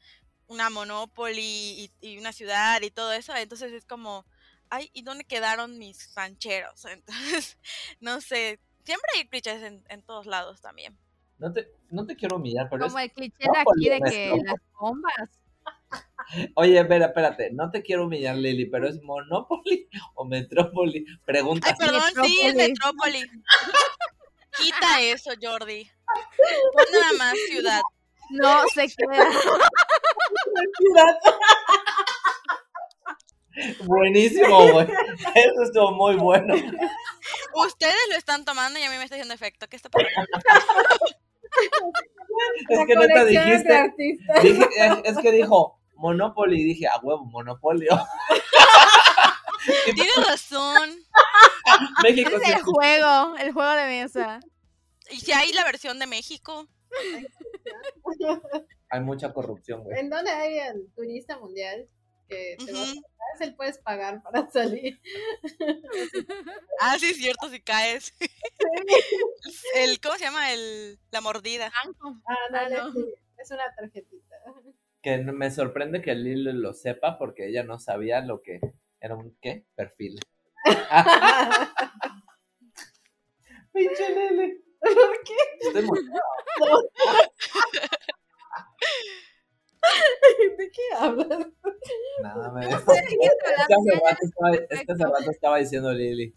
una 0.47 0.71
Monopoly 0.71 1.93
y 2.01 2.19
una 2.19 2.33
ciudad 2.33 2.81
y 2.83 2.91
todo 2.91 3.13
eso. 3.13 3.35
Entonces 3.37 3.73
es 3.73 3.85
como 3.85 4.25
ay, 4.71 4.91
¿y 4.93 5.03
dónde 5.03 5.25
quedaron 5.25 5.79
mis 5.79 6.15
rancheros? 6.15 6.85
Entonces, 6.85 7.59
no 8.01 8.21
sé, 8.21 8.61
siempre 8.85 9.11
hay 9.17 9.29
clichés 9.29 9.63
en, 9.63 9.85
en 9.89 10.03
todos 10.03 10.27
lados 10.27 10.61
también. 10.61 10.97
No 11.39 11.53
te, 11.53 11.73
no 11.91 12.05
te 12.05 12.17
quiero 12.17 12.37
humillar, 12.37 12.69
pero 12.69 12.87
Como 12.87 12.99
el 12.99 13.13
cliché 13.13 13.45
de 13.45 13.59
aquí 13.59 13.89
de 13.89 14.01
que 14.11 14.43
las 14.45 14.57
bombas. 14.79 15.31
Oye, 16.55 16.79
espera, 16.79 17.07
espérate, 17.07 17.51
no 17.53 17.71
te 17.71 17.83
quiero 17.83 18.07
humillar, 18.07 18.37
Lili, 18.37 18.67
pero 18.67 18.89
¿es 18.89 19.03
Monopoly 19.03 19.89
o 20.15 20.25
Metrópoli? 20.25 21.07
Pregunta. 21.25 21.69
Ay, 21.71 21.75
perdón, 21.79 22.03
sí, 22.25 22.41
es 22.43 22.55
Metrópoli. 22.55 23.25
Quita 24.59 25.01
eso, 25.01 25.31
Jordi. 25.41 25.89
Pon 26.73 26.85
nada 26.93 27.13
más 27.19 27.37
ciudad. 27.49 27.81
No, 28.31 28.67
se 28.75 28.89
queda. 28.89 29.31
Buenísimo, 33.85 34.73
güey. 34.73 34.87
Eso 35.35 35.63
estuvo 35.65 35.93
muy 35.93 36.17
bueno. 36.17 36.55
Ustedes 37.55 37.97
lo 38.11 38.17
están 38.17 38.45
tomando 38.45 38.79
y 38.79 38.83
a 38.83 38.91
mí 38.91 38.97
me 38.97 39.05
está 39.05 39.17
haciendo 39.17 39.35
efecto. 39.35 39.69
¿Qué 39.69 39.77
está 39.77 39.89
pasando? 39.89 40.27
es 42.69 42.87
que 42.87 42.95
no 42.95 43.07
te 43.07 43.25
dijiste. 43.27 43.95
Dije, 44.43 44.67
es, 45.05 45.19
que 45.19 45.33
dijo 45.33 45.81
Monopoly 45.95 46.61
y 46.61 46.65
dije, 46.65 46.87
a 46.87 46.99
huevo, 46.99 47.25
Monopolio. 47.25 47.99
Tienes 49.85 50.27
razón. 50.27 50.91
México 52.03 52.31
es 52.43 52.49
el 52.49 52.63
juego, 52.63 53.37
el 53.39 53.53
juego 53.53 53.73
de 53.73 53.87
mesa. 53.87 54.41
Y 55.11 55.17
si 55.17 55.33
hay 55.33 55.53
la 55.53 55.65
versión 55.65 55.99
de 55.99 56.07
México. 56.07 56.69
Hay 58.91 59.01
mucha 59.01 59.33
corrupción, 59.33 59.83
güey. 59.83 59.99
¿En 59.99 60.11
dónde 60.11 60.31
hay 60.31 60.59
el 60.59 60.91
turista 60.95 61.39
mundial? 61.39 61.89
Que 62.29 62.57
te 62.65 62.73
vas 62.73 62.95
a 63.41 63.45
él 63.45 63.55
puedes 63.55 63.79
pagar 63.79 64.23
para 64.23 64.51
salir. 64.51 65.01
ah, 66.81 66.97
sí, 66.99 67.11
es 67.11 67.17
cierto, 67.17 67.49
si 67.49 67.61
caes. 67.61 68.15
el, 69.75 70.01
¿Cómo 70.01 70.17
se 70.17 70.25
llama? 70.25 70.53
El, 70.53 70.99
la 71.11 71.21
mordida. 71.21 71.71
Ah, 71.75 71.89
dale, 72.51 72.77
ah, 72.77 72.91
no. 72.95 73.05
es 73.37 73.51
una 73.51 73.75
tarjetita. 73.75 74.37
Que 75.03 75.19
me 75.19 75.51
sorprende 75.51 76.03
que 76.03 76.15
Lili 76.15 76.53
lo 76.53 76.75
sepa 76.75 77.19
porque 77.19 77.49
ella 77.49 77.63
no 77.63 77.79
sabía 77.79 78.21
lo 78.21 78.43
que 78.43 78.61
era 79.01 79.15
un, 79.15 79.37
¿qué? 79.41 79.65
Perfil. 79.75 80.21
Pinche 83.73 84.09
Lili. 84.09 84.65
¿Por 84.81 85.23
qué? 85.25 85.35
Estoy 85.61 85.83
muy... 85.83 85.99
¿De 90.59 90.71
qué 90.71 90.83
hablas? 90.99 91.47
Nada, 92.23 92.53
me 92.53 92.69
es 92.69 92.85
que 94.85 94.93
hace 94.93 95.05
rato 95.05 95.31
estaba 95.31 95.59
diciendo 95.59 95.93
Lili. 95.93 96.35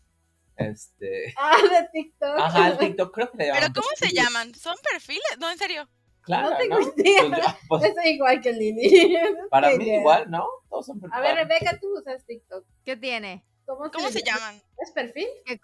Este. 0.56 1.34
Ah, 1.38 1.58
de 1.58 1.88
TikTok. 1.92 2.40
Ajá, 2.40 2.68
el 2.70 2.78
TikTok 2.78 3.14
creo 3.14 3.32
que 3.32 3.38
le 3.38 3.46
llaman. 3.48 3.62
¿Pero 3.62 3.74
cómo 3.74 3.88
se 3.96 4.10
llaman? 4.14 4.54
¿Son 4.54 4.76
perfiles? 4.92 5.38
No, 5.40 5.50
en 5.50 5.58
serio. 5.58 5.90
Claro, 6.22 6.52
no 6.52 6.58
tengo 6.58 6.80
¿no? 6.80 6.94
idea. 6.98 7.58
Pues 7.68 7.82
pues, 7.82 7.98
Es 7.98 8.06
igual 8.06 8.42
que. 8.42 8.52
No 8.54 9.50
para 9.50 9.76
mí 9.76 9.86
idea. 9.86 10.00
igual, 10.00 10.30
¿no? 10.30 10.46
Todos 10.70 10.86
son 10.86 11.02
A 11.12 11.22
ver. 11.22 11.36
Rebeca, 11.36 11.80
tú 11.80 11.88
usas 11.98 12.24
TikTok. 12.26 12.66
¿Qué 12.86 12.96
tiene? 12.96 13.44
¿Cómo, 13.66 13.90
¿Cómo 13.92 14.10
se 14.10 14.22
llama? 14.22 14.40
llaman? 14.40 14.62
¿Es 14.78 14.92
perfil? 14.92 15.28
¿Qué 15.46 15.60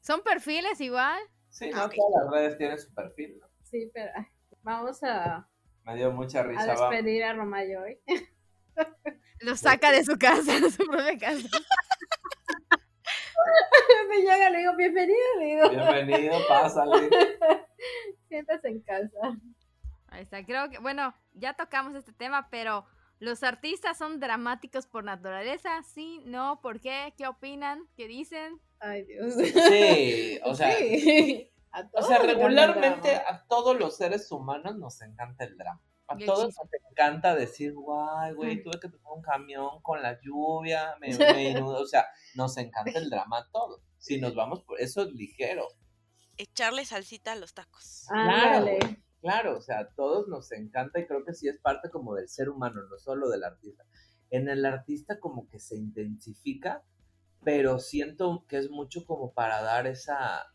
¿Son 0.00 0.22
perfiles 0.22 0.80
igual? 0.80 1.20
Sí, 1.48 1.70
Ah, 1.74 1.86
no, 1.86 1.90
todas 1.90 2.24
las 2.24 2.32
redes 2.32 2.58
tienen 2.58 2.78
su 2.78 2.92
perfil, 2.94 3.38
¿no? 3.38 3.46
Sí, 3.62 3.90
pero 3.94 4.10
vamos 4.62 5.02
a, 5.04 5.48
Me 5.84 5.96
dio 5.96 6.12
mucha 6.12 6.40
a 6.40 6.42
risa. 6.44 6.74
va. 6.74 6.90
despedir 6.90 7.24
a 7.24 7.32
Romayo 7.34 7.82
hoy. 7.82 7.98
Lo 9.40 9.56
saca 9.56 9.90
de 9.90 10.04
su 10.04 10.16
casa, 10.18 10.52
de 10.60 10.70
su 10.70 10.86
propia 10.86 11.18
casa. 11.18 11.48
Me 14.08 14.18
llega, 14.18 14.50
le 14.50 14.58
digo, 14.58 14.76
bienvenido, 14.76 15.18
le 15.38 15.44
digo. 15.46 15.70
Bienvenido, 15.70 16.38
pásale. 16.48 17.08
Siéntase 18.28 18.68
en 18.68 18.80
casa. 18.82 19.36
Ahí 20.08 20.22
está, 20.22 20.44
creo 20.44 20.68
que, 20.70 20.78
bueno, 20.78 21.14
ya 21.32 21.54
tocamos 21.54 21.94
este 21.94 22.12
tema, 22.12 22.48
pero 22.50 22.84
¿los 23.18 23.42
artistas 23.42 23.96
son 23.98 24.20
dramáticos 24.20 24.86
por 24.86 25.04
naturaleza? 25.04 25.82
Sí, 25.82 26.20
no, 26.26 26.60
¿por 26.62 26.80
qué? 26.80 27.14
¿Qué 27.16 27.26
opinan? 27.26 27.88
¿Qué 27.96 28.06
dicen? 28.06 28.60
Ay, 28.78 29.04
Dios. 29.04 29.34
Sí, 29.34 30.38
o 30.44 30.54
sea, 30.54 30.70
Sí. 30.76 31.50
A 31.72 31.88
o 31.94 32.02
sea, 32.02 32.18
regularmente 32.18 33.16
a 33.16 33.44
todos 33.48 33.78
los 33.78 33.96
seres 33.96 34.30
humanos 34.30 34.76
nos 34.76 35.00
encanta 35.00 35.44
el 35.44 35.56
drama. 35.56 35.80
A 36.06 36.18
todos 36.18 36.44
nos 36.44 36.68
encanta 36.90 37.34
decir, 37.34 37.72
guay, 37.72 38.34
güey, 38.34 38.62
tuve 38.62 38.78
que 38.78 38.88
tomar 38.88 39.14
un 39.14 39.22
camión 39.22 39.80
con 39.80 40.02
la 40.02 40.20
lluvia, 40.20 40.94
me, 41.00 41.08
me 41.18 41.50
inundó". 41.50 41.80
o 41.80 41.86
sea, 41.86 42.06
nos 42.34 42.56
encanta 42.58 42.98
el 42.98 43.08
drama 43.08 43.38
a 43.38 43.48
todos. 43.50 43.80
Si 43.98 44.20
nos 44.20 44.34
vamos 44.34 44.62
por 44.64 44.80
eso 44.80 45.02
es 45.02 45.12
ligero. 45.12 45.68
Echarle 46.36 46.84
salsita 46.84 47.32
a 47.32 47.36
los 47.36 47.54
tacos. 47.54 48.06
Ándale. 48.10 49.02
Claro, 49.22 49.56
o 49.56 49.60
sea, 49.60 49.78
a 49.78 49.94
todos 49.94 50.26
nos 50.26 50.50
encanta 50.50 50.98
y 50.98 51.06
creo 51.06 51.24
que 51.24 51.32
sí 51.32 51.46
es 51.48 51.58
parte 51.60 51.88
como 51.90 52.14
del 52.14 52.28
ser 52.28 52.48
humano, 52.48 52.82
no 52.90 52.98
solo 52.98 53.28
del 53.30 53.44
artista. 53.44 53.84
En 54.30 54.48
el 54.48 54.66
artista 54.66 55.20
como 55.20 55.48
que 55.48 55.60
se 55.60 55.76
intensifica, 55.76 56.82
pero 57.44 57.78
siento 57.78 58.44
que 58.48 58.58
es 58.58 58.68
mucho 58.68 59.04
como 59.06 59.32
para 59.32 59.62
dar 59.62 59.86
esa, 59.86 60.52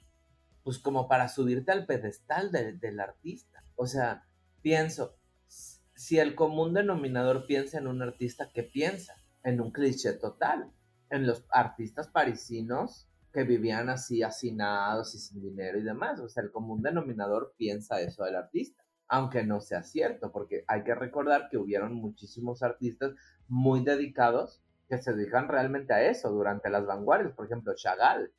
pues 0.68 0.80
como 0.80 1.08
para 1.08 1.30
subirte 1.30 1.72
al 1.72 1.86
pedestal 1.86 2.52
del- 2.52 3.00
artista. 3.00 3.64
O 3.78 3.88
sea, 3.88 4.28
pienso, 4.62 5.16
si 5.96 6.20
el 6.20 6.36
común 6.36 6.74
denominador 6.74 7.46
piensa 7.46 7.78
en 7.78 7.88
un 7.88 8.02
artista, 8.02 8.50
¿qué 8.54 8.64
piensa? 8.64 9.16
En 9.46 9.62
un 9.62 9.72
cliché 9.72 10.12
total. 10.12 10.70
En 11.10 11.26
los 11.26 11.46
artistas 11.52 12.10
parisinos 12.10 13.08
que 13.32 13.46
vivían 13.46 13.88
así 13.88 14.24
hacinados 14.24 15.16
y 15.16 15.20
sin 15.20 15.42
dinero 15.42 15.80
y 15.80 15.84
demás. 15.84 16.20
O 16.20 16.28
sea, 16.28 16.44
el 16.44 16.52
común 16.52 16.82
denominador 16.82 17.54
piensa 17.56 18.02
eso 18.02 18.26
del 18.26 18.36
artista. 18.36 18.84
Aunque 19.08 19.44
no 19.46 19.62
sea 19.62 19.84
cierto, 19.84 20.34
porque 20.34 20.66
hay 20.68 20.84
que 20.84 20.96
recordar 20.96 21.48
que 21.50 21.56
hubieron 21.58 21.94
muchísimos 21.94 22.62
artistas 22.62 23.14
muy 23.48 23.86
dedicados 23.86 24.62
que 24.90 24.98
se 24.98 25.14
dedican 25.14 25.48
realmente 25.48 25.94
a 25.94 26.10
eso 26.10 26.30
durante 26.30 26.70
las 26.70 26.86
vanguardias. 26.86 27.32
Por 27.32 27.46
ejemplo, 27.46 27.74
Chagall. 27.74 28.34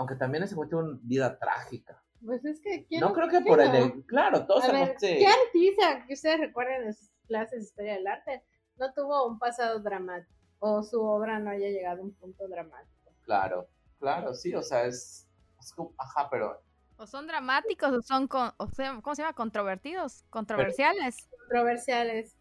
Aunque 0.00 0.14
también 0.14 0.42
ese 0.44 0.54
güey 0.54 0.66
tuvo 0.66 0.80
una 0.80 0.98
vida 1.02 1.38
trágica. 1.38 2.02
Pues 2.24 2.42
es 2.46 2.58
que. 2.62 2.86
¿quién- 2.86 3.02
No 3.02 3.12
creo 3.12 3.26
que 3.28 3.42
quién 3.42 3.44
por 3.44 3.60
el... 3.60 3.70
de- 3.70 4.06
Claro, 4.06 4.46
todos 4.46 4.64
A 4.64 4.72
ver, 4.72 4.96
¿qué 4.98 5.26
artista 5.26 6.06
que 6.06 6.14
ustedes 6.14 6.40
recuerden 6.40 6.84
en 6.84 6.94
sus 6.94 7.10
clases 7.28 7.58
de 7.58 7.64
historia 7.66 7.92
del 7.96 8.06
arte 8.06 8.42
no 8.76 8.90
tuvo 8.94 9.26
un 9.26 9.38
pasado 9.38 9.78
dramático? 9.80 10.32
O 10.58 10.82
su 10.82 11.02
obra 11.02 11.38
no 11.38 11.50
haya 11.50 11.68
llegado 11.68 12.00
a 12.00 12.04
un 12.04 12.14
punto 12.14 12.48
dramático. 12.48 13.12
Claro, 13.24 13.68
claro, 13.98 14.32
sí, 14.34 14.54
o 14.54 14.62
sea, 14.62 14.86
es... 14.86 15.28
es 15.60 15.72
como- 15.74 15.92
ajá, 15.98 16.28
pero... 16.30 16.62
¿O 16.96 17.06
son 17.06 17.26
dramáticos 17.26 17.92
o 17.92 18.00
son, 18.00 18.26
con- 18.26 18.52
o 18.56 18.68
sea, 18.68 18.98
¿cómo 19.02 19.14
se 19.14 19.20
llama? 19.20 19.34
Controvertidos, 19.34 20.24
controversiales. 20.30 21.28
Controversiales. 21.40 22.38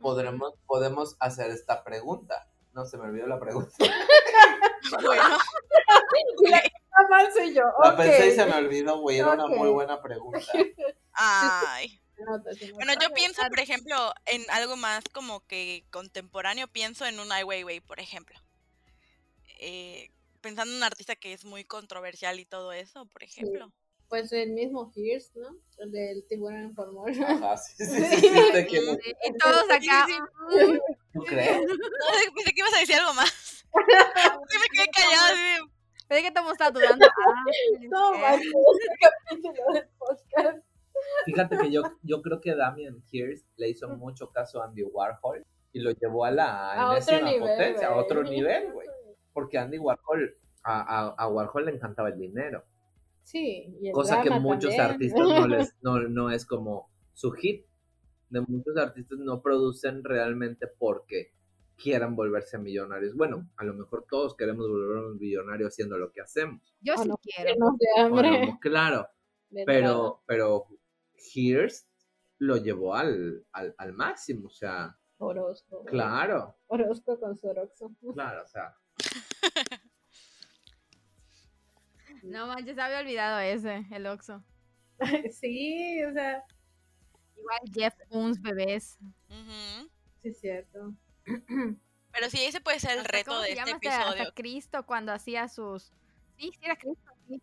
Podremos, 0.00 0.54
podemos 0.66 1.16
hacer 1.20 1.50
esta 1.50 1.84
pregunta. 1.84 2.48
No, 2.72 2.86
se 2.86 2.96
me 2.96 3.04
olvidó 3.04 3.26
la 3.26 3.38
pregunta. 3.38 3.74
Bueno, 5.02 5.22
Ah, 6.96 7.06
mal 7.10 7.32
soy 7.32 7.54
yo. 7.54 7.62
La 7.82 7.90
ok. 7.90 7.96
pensé 7.96 8.28
y 8.28 8.32
se 8.32 8.46
me 8.46 8.54
olvidó, 8.54 8.98
güey. 9.00 9.18
Era 9.18 9.32
una 9.32 9.46
Ok. 9.46 9.56
muy 9.56 9.70
buena 9.70 10.00
pregunta. 10.00 10.40
ay. 11.12 12.00
Bueno, 12.74 12.92
yo 13.00 13.10
pienso, 13.12 13.42
por 13.48 13.58
ejemplo, 13.58 14.12
en 14.26 14.42
algo 14.50 14.76
más 14.76 15.02
como 15.12 15.44
que 15.46 15.84
contemporáneo, 15.90 16.68
pienso 16.68 17.04
en 17.06 17.18
un 17.18 17.32
Ai 17.32 17.42
Weiwei, 17.42 17.80
por 17.80 17.98
ejemplo. 17.98 18.38
Eh, 19.58 20.10
pensando 20.40 20.70
en 20.72 20.76
un 20.78 20.84
artista 20.84 21.16
que 21.16 21.32
es 21.32 21.44
muy 21.44 21.64
controversial 21.64 22.38
y 22.38 22.44
todo 22.44 22.72
eso, 22.72 23.06
por 23.06 23.22
ejemplo. 23.24 23.72
Pues 24.08 24.30
el 24.32 24.50
mismo 24.50 24.92
Hears, 24.94 25.34
¿no? 25.34 25.56
El 25.78 25.90
del 25.90 26.24
tiburón 26.28 26.60
en 26.60 26.74
formol. 26.74 27.10
Ajá, 27.24 27.56
sí, 27.56 27.72
sí, 27.78 27.84
sí, 27.86 28.04
sí, 28.04 28.26
es. 28.54 28.68
Y, 28.70 29.38
todos 29.38 29.64
acá. 29.70 30.06
mm, 30.06 30.78
¿Tú 31.14 31.24
crees? 31.24 31.58
No, 31.66 32.34
pensé 32.34 32.52
que 32.52 32.60
ibas 32.60 32.74
a 32.74 32.78
decir 32.78 32.94
algo 32.96 33.14
más. 33.14 33.32
Sí 33.32 34.58
me 34.60 34.68
quedé 34.72 34.88
callada. 34.92 35.32
así 35.32 35.73
Pensé 36.08 36.22
que 36.22 36.28
estaba 36.28 36.70
dudando. 36.70 37.06
Ah, 37.86 37.90
No. 37.90 38.12
Fíjate 41.24 41.56
que 41.58 41.70
yo, 41.70 41.82
yo 42.02 42.22
creo 42.22 42.40
que 42.40 42.54
Damien 42.54 43.02
Hirst 43.10 43.46
le 43.56 43.68
hizo 43.70 43.88
mucho 43.88 44.30
caso 44.30 44.62
a 44.62 44.66
Andy 44.66 44.82
Warhol 44.84 45.44
y 45.72 45.80
lo 45.80 45.90
llevó 45.90 46.24
a 46.24 46.30
la 46.30 46.72
A 46.72 46.90
otro 46.96 47.16
enésima 47.16 47.30
nivel. 47.30 47.48
potencia, 47.50 47.88
a 47.88 47.96
otro 47.96 48.22
nivel, 48.22 48.64
güey. 48.72 48.86
Porque 49.32 49.58
Andy 49.58 49.78
Warhol, 49.78 50.36
a, 50.62 50.80
a, 50.80 51.08
a 51.18 51.28
Warhol 51.28 51.64
le 51.66 51.72
encantaba 51.72 52.10
el 52.10 52.18
dinero. 52.18 52.64
Sí, 53.22 53.76
y 53.80 53.88
el 53.88 53.92
cosa 53.92 54.22
que 54.22 54.30
muchos 54.30 54.70
también. 54.76 54.90
artistas 54.92 55.28
no 55.28 55.46
les 55.48 55.74
no, 55.82 55.98
no 55.98 56.30
es 56.30 56.46
como 56.46 56.88
su 57.14 57.32
hit 57.32 57.64
de 58.28 58.40
muchos 58.42 58.76
artistas 58.76 59.18
no 59.18 59.40
producen 59.40 60.04
realmente 60.04 60.66
porque 60.78 61.32
quieran 61.76 62.14
volverse 62.16 62.58
millonarios 62.58 63.14
bueno 63.14 63.48
a 63.56 63.64
lo 63.64 63.74
mejor 63.74 64.06
todos 64.08 64.36
queremos 64.36 64.68
volvernos 64.68 65.16
millonarios 65.16 65.72
haciendo 65.72 65.98
lo 65.98 66.10
que 66.12 66.20
hacemos 66.20 66.74
Yo 66.80 66.96
sí 66.96 67.08
no, 67.08 67.16
quiero. 67.18 68.58
claro 68.60 69.08
de 69.50 69.64
pero 69.64 70.22
pero 70.26 70.66
Hearst 71.34 71.88
lo 72.38 72.56
llevó 72.56 72.94
al, 72.94 73.44
al, 73.52 73.74
al 73.78 73.92
máximo 73.92 74.46
o 74.48 74.50
sea. 74.50 74.98
Orozco. 75.18 75.84
claro 75.84 76.56
Orozco 76.66 77.18
con 77.18 77.36
su 77.36 77.48
Oroxo. 77.48 77.92
claro 78.14 78.42
o 78.44 78.48
sea 78.48 78.76
No 82.22 82.46
manches, 82.46 82.78
había 82.78 83.00
olvidado 83.00 83.38
ese, 83.40 83.84
el 83.90 84.06
Oxxo. 84.06 84.42
sí, 85.30 86.02
o 86.04 86.12
sea, 86.14 86.42
Igual 87.36 87.60
Jeff 87.74 87.94
Koons, 88.08 88.40
bebés. 88.40 88.98
Sí 90.22 90.28
es 90.28 90.40
cierto. 90.40 90.94
Pero 91.24 92.30
sí, 92.30 92.44
ese 92.44 92.60
puede 92.60 92.78
ser 92.80 92.92
el 92.92 92.98
Hasta, 93.00 93.12
reto 93.12 93.30
¿cómo 93.30 93.40
de 93.42 93.46
se 93.48 93.52
este 93.54 93.64
llama? 93.66 93.76
Hasta- 93.82 94.10
episodio. 94.12 94.32
Cristo 94.34 94.86
cuando 94.86 95.12
hacía 95.12 95.48
sus... 95.48 95.92
Sí, 96.38 96.50
sí 96.52 96.58
era 96.62 96.76
Cristo. 96.76 97.10
sí. 97.28 97.40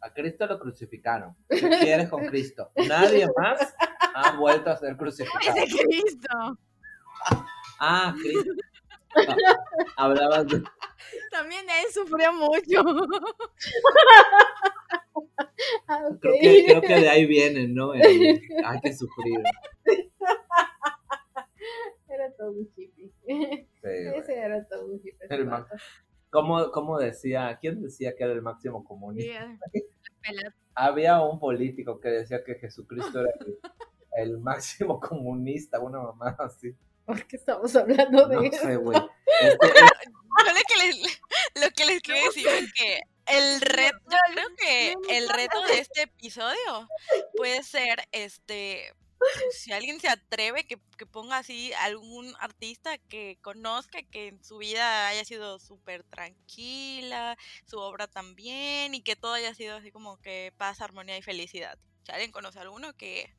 a 0.00 0.12
Cristo 0.12 0.46
lo 0.46 0.58
crucificaron 0.58 1.34
¿qué 1.48 1.60
quieres 1.80 2.08
con 2.10 2.26
Cristo? 2.26 2.70
nadie 2.88 3.26
más 3.36 3.74
ha 4.14 4.36
vuelto 4.36 4.70
a 4.70 4.76
ser 4.76 4.96
crucificado 4.96 5.56
Ese 5.56 5.76
Cristo. 5.84 6.58
ah 7.80 8.14
Cristo 8.20 8.52
hablabas 9.96 10.46
de 10.48 10.62
También 11.30 11.64
él 11.70 11.92
sufrió 11.92 12.32
mucho. 12.32 12.82
Ah. 15.88 16.08
Creo 16.20 16.34
que, 16.40 16.64
creo 16.66 16.80
que 16.80 16.94
de 17.00 17.08
ahí 17.10 17.26
vienen, 17.26 17.74
¿no? 17.74 17.94
El, 17.94 18.42
hay 18.64 18.80
que 18.82 18.92
sufrir. 18.92 19.40
Todo 22.36 22.50
un 22.52 22.68
hippie. 22.76 23.10
Sí. 23.82 23.90
Ese 24.16 24.38
era 24.38 24.64
todo 24.66 24.86
un 24.86 24.94
hippie. 24.96 25.16
El. 25.28 25.48
¿Cómo, 26.30 26.70
cómo 26.72 26.98
decía? 26.98 27.56
¿Quién 27.60 27.80
decía 27.82 28.14
que 28.16 28.24
era 28.24 28.32
el 28.32 28.42
máximo 28.42 28.84
comunista? 28.84 29.56
Había 30.74 31.20
un 31.22 31.38
político 31.38 32.00
que 32.00 32.08
decía 32.08 32.42
que 32.42 32.56
Jesucristo 32.56 33.20
era 33.20 33.30
el, 33.40 33.58
el 34.32 34.38
máximo 34.38 34.98
comunista, 34.98 35.78
una 35.80 36.00
mamá 36.00 36.36
así. 36.40 36.74
¿Por 37.04 37.24
qué 37.26 37.36
estamos 37.36 37.76
hablando 37.76 38.26
de 38.28 38.34
No 38.36 38.42
eso? 38.42 38.62
sé, 38.62 38.76
güey. 38.76 38.98
Este, 39.40 39.66
Yo 39.66 40.52
lo 40.52 40.60
que 40.68 40.86
les, 40.86 41.20
lo 41.62 41.70
que 41.74 41.86
les 41.86 42.02
quiero 42.02 42.24
decir 42.26 42.46
es 42.46 42.72
que 42.72 43.00
el 43.26 43.60
reto, 43.60 43.98
yo 44.08 44.18
creo 44.32 44.46
que 44.56 45.16
el 45.16 45.28
reto 45.28 45.60
de 45.66 45.80
este 45.80 46.02
episodio 46.02 46.88
puede 47.36 47.62
ser, 47.64 47.98
este, 48.12 48.92
si 49.52 49.72
alguien 49.72 50.00
se 50.00 50.08
atreve, 50.08 50.66
que, 50.66 50.78
que 50.96 51.06
ponga 51.06 51.38
así 51.38 51.72
algún 51.74 52.34
artista 52.38 52.98
que 52.98 53.38
conozca, 53.42 54.02
que 54.02 54.28
en 54.28 54.42
su 54.44 54.58
vida 54.58 55.08
haya 55.08 55.24
sido 55.24 55.58
súper 55.58 56.04
tranquila, 56.04 57.36
su 57.66 57.78
obra 57.78 58.06
también, 58.06 58.94
y 58.94 59.02
que 59.02 59.16
todo 59.16 59.32
haya 59.34 59.54
sido 59.54 59.76
así 59.76 59.90
como 59.90 60.18
que 60.18 60.52
paz, 60.56 60.80
armonía 60.80 61.18
y 61.18 61.22
felicidad. 61.22 61.78
Si 62.04 62.12
alguien 62.12 62.32
conoce 62.32 62.58
a 62.58 62.62
alguno, 62.62 62.92
que, 62.94 63.34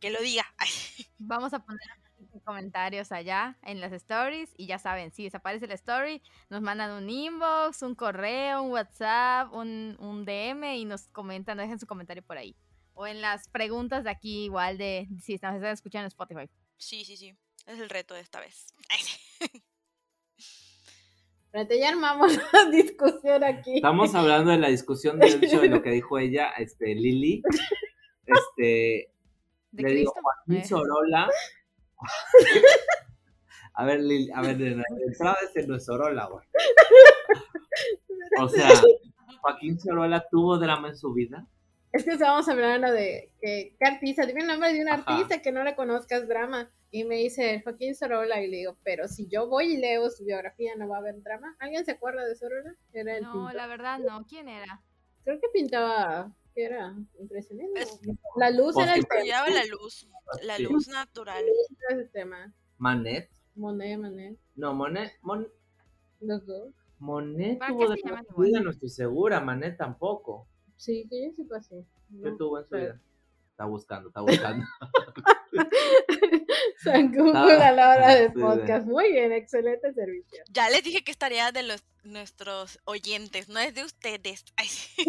que 0.00 0.10
lo 0.10 0.20
diga. 0.20 0.44
Vamos 1.18 1.52
a 1.54 1.64
poner 1.64 1.88
comentarios 2.44 3.12
allá 3.12 3.58
en 3.62 3.80
las 3.80 3.92
stories 3.92 4.54
y 4.56 4.66
ya 4.66 4.78
saben, 4.78 5.12
si 5.12 5.24
desaparece 5.24 5.66
la 5.66 5.74
story, 5.74 6.22
nos 6.48 6.62
mandan 6.62 6.90
un 6.90 7.08
inbox, 7.08 7.82
un 7.82 7.94
correo, 7.94 8.62
un 8.62 8.72
WhatsApp, 8.72 9.52
un, 9.52 9.96
un 9.98 10.24
DM 10.24 10.76
y 10.76 10.84
nos 10.84 11.08
comentan, 11.08 11.58
dejen 11.58 11.78
su 11.78 11.86
comentario 11.86 12.22
por 12.22 12.38
ahí. 12.38 12.56
O 12.94 13.06
en 13.06 13.20
las 13.20 13.48
preguntas 13.48 14.04
de 14.04 14.10
aquí, 14.10 14.44
igual 14.44 14.78
de 14.78 15.08
si 15.20 15.34
están 15.34 15.64
escuchando 15.64 16.04
en 16.04 16.08
Spotify. 16.08 16.48
Sí, 16.76 17.04
sí, 17.04 17.16
sí. 17.16 17.34
Es 17.66 17.78
el 17.78 17.88
reto 17.88 18.14
de 18.14 18.20
esta 18.20 18.40
vez. 18.40 18.66
Espérate, 21.52 21.78
ya 21.78 21.90
armamos 21.90 22.32
la 22.52 22.64
discusión 22.70 23.44
aquí. 23.44 23.76
Estamos 23.76 24.14
hablando 24.14 24.52
de 24.52 24.58
la 24.58 24.68
discusión 24.68 25.18
de 25.18 25.26
hecho 25.26 25.60
de 25.60 25.68
lo 25.68 25.82
que 25.82 25.90
dijo 25.90 26.18
ella, 26.18 26.50
este, 26.56 26.94
Lili. 26.94 27.42
Este, 28.24 29.12
¿De 29.70 29.82
le 29.82 29.90
digo, 29.90 30.12
Cristo? 30.12 30.20
Joaquín 30.22 30.56
Eh. 30.56 30.64
Sorola. 30.64 31.28
a 33.74 33.84
ver, 33.84 34.00
Lili, 34.00 34.30
a 34.34 34.40
ver, 34.40 34.56
de 34.56 34.82
entrada 35.06 35.36
ese 35.44 35.66
no 35.66 35.76
es 35.76 35.84
Sorola, 35.84 36.26
güey. 36.26 36.46
O 38.40 38.48
sea, 38.48 38.70
Joaquín 39.42 39.78
Sorola 39.78 40.26
tuvo 40.30 40.58
drama 40.58 40.88
en 40.88 40.96
su 40.96 41.12
vida. 41.12 41.46
Es 41.92 42.04
que 42.04 42.12
estábamos 42.12 42.48
hablando 42.48 42.90
de 42.90 43.30
que, 43.40 43.76
¿qué 43.78 43.86
artista? 43.86 44.24
Dime 44.24 44.40
el 44.40 44.46
nombre 44.46 44.72
de 44.72 44.80
un 44.80 44.88
Ajá. 44.88 45.02
artista 45.06 45.42
que 45.42 45.52
no 45.52 45.62
le 45.62 45.76
conozcas 45.76 46.26
drama. 46.26 46.70
Y 46.90 47.04
me 47.04 47.16
dice 47.16 47.60
Joaquín 47.64 47.94
Sorola 47.94 48.40
y 48.42 48.48
le 48.48 48.58
digo, 48.58 48.76
pero 48.82 49.08
si 49.08 49.26
yo 49.28 49.48
voy 49.48 49.74
y 49.74 49.76
leo 49.78 50.08
su 50.10 50.24
biografía, 50.24 50.74
¿no 50.76 50.88
va 50.88 50.96
a 50.96 51.00
haber 51.00 51.22
drama? 51.22 51.56
¿Alguien 51.58 51.84
se 51.84 51.92
acuerda 51.92 52.24
de 52.26 52.34
Sorola? 52.34 52.74
Era 52.92 53.16
el 53.16 53.22
No, 53.24 53.32
pintor. 53.32 53.54
la 53.54 53.66
verdad 53.66 53.98
no. 53.98 54.24
¿Quién 54.26 54.48
era? 54.48 54.80
Creo 55.24 55.40
que 55.40 55.48
pintaba, 55.52 56.34
¿qué 56.54 56.64
era? 56.64 56.94
Impresionismo. 57.18 57.76
Es- 57.76 58.00
La 58.36 58.50
luz 58.50 58.76
era 58.76 58.94
el 58.94 59.06
tema. 59.06 59.20
Apoyaba 59.20 59.48
la 59.50 59.64
luz, 59.66 60.08
la 60.42 60.56
Sí. 60.56 60.62
luz 60.64 60.88
natural. 60.88 61.44
era 61.88 62.00
ese 62.00 62.08
tema. 62.10 62.54
Manet. 62.78 63.30
Monet, 63.54 63.98
Monet, 63.98 64.38
No, 64.54 64.72
Monet, 64.74 65.12
Mon- 65.22 65.48
los 66.20 66.46
dos. 66.46 66.72
Monet 66.98 67.58
¿Para 67.58 67.72
tuvo 67.72 68.42
vida, 68.42 68.60
no 68.60 68.70
estoy 68.70 68.88
segura. 68.88 69.40
Manet 69.40 69.76
tampoco. 69.76 70.48
Sí, 70.82 71.06
que 71.08 71.26
yo 71.28 71.32
sepa 71.36 71.58
así. 71.58 71.76
¿Qué 72.10 72.30
No. 72.30 72.36
tuvo 72.36 72.58
en 72.58 72.64
su 72.64 72.70
pero- 72.70 72.82
vida? 72.94 73.00
Está 73.52 73.64
buscando, 73.66 74.08
está 74.08 74.20
buscando. 74.22 74.66
San 76.82 77.12
Google 77.14 77.62
a 77.62 77.72
la 77.72 77.90
hora 77.90 78.14
del 78.16 78.28
Sí, 78.28 78.34
sí. 78.34 78.40
podcast. 78.40 78.86
Muy 78.86 79.12
bien, 79.12 79.32
excelente 79.32 79.92
servicio. 79.92 80.42
Ya 80.50 80.68
les 80.70 80.82
dije 80.82 81.04
que 81.04 81.12
estaría 81.12 81.52
de 81.52 81.62
los 81.62 81.84
nuestros 82.02 82.80
oyentes, 82.84 83.48
no 83.48 83.60
es 83.60 83.74
de 83.74 83.84
ustedes. 83.84 84.44
Ay, 84.56 84.66
sí. 84.66 85.04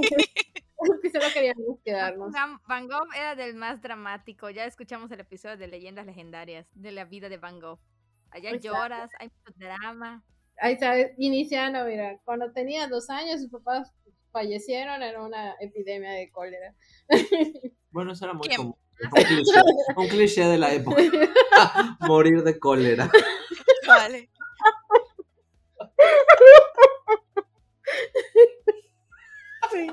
Que 1.01 1.09
solo 1.09 1.25
queríamos 1.33 1.79
quedarnos. 1.83 2.31
Van 2.33 2.59
Van 2.67 2.87
Gogh 2.87 3.07
era 3.15 3.35
del 3.35 3.55
más 3.55 3.81
dramático. 3.81 4.49
Ya 4.49 4.65
escuchamos 4.65 5.09
el 5.11 5.21
episodio 5.21 5.57
de 5.57 5.67
Leyendas 5.67 6.05
Legendarias 6.05 6.67
de 6.73 6.91
la 6.91 7.05
vida 7.05 7.29
de 7.29 7.37
Van 7.37 7.59
Gogh. 7.59 7.79
Allá 8.29 8.49
Exacto. 8.49 8.67
lloras, 8.77 9.09
hay 9.19 9.29
mucho 9.29 9.53
drama. 9.57 10.23
Ahí 10.59 10.77
sabes, 10.77 11.13
iniciando, 11.17 11.83
mira, 11.85 12.19
cuando 12.25 12.51
tenía 12.51 12.87
dos 12.87 13.09
años, 13.09 13.41
sus 13.41 13.49
papás 13.49 13.91
fallecieron 14.33 15.01
en 15.03 15.17
una 15.21 15.55
epidemia 15.61 16.11
de 16.11 16.29
cólera. 16.29 16.75
Bueno, 17.93 18.13
eso 18.13 18.25
era 18.25 18.33
muy 18.33 18.47
¿Quién? 18.47 18.57
común. 18.57 18.75
Un 19.03 19.23
cliché, 19.23 19.61
un 19.97 20.07
cliché 20.07 20.45
de 20.45 20.57
la 20.57 20.73
época. 20.73 20.99
Morir 21.99 22.41
de 22.41 22.57
cólera. 22.57 23.07
Vale. 23.87 24.31
Sí. 29.71 29.87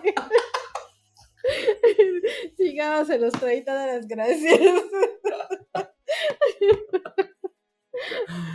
Sigamos 2.56 3.10
en 3.10 3.20
los 3.20 3.34
30 3.34 3.80
de 3.80 3.86
las 3.86 4.08
gracias. 4.08 4.60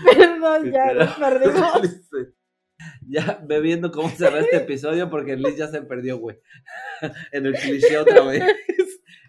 Perdón, 0.06 0.72
ya 0.72 0.94
nos 0.94 1.14
perdimos. 1.14 1.82
Ya 3.08 3.40
bebiendo 3.44 3.92
cómo 3.92 4.10
cerrar 4.10 4.42
este 4.42 4.58
episodio 4.58 5.10
porque 5.10 5.36
Liz 5.36 5.58
ya 5.58 5.68
se 5.68 5.82
perdió, 5.82 6.18
güey. 6.18 6.40
En 7.32 7.46
el 7.46 7.54
cliché 7.54 7.98
otra 7.98 8.24
vez. 8.24 8.44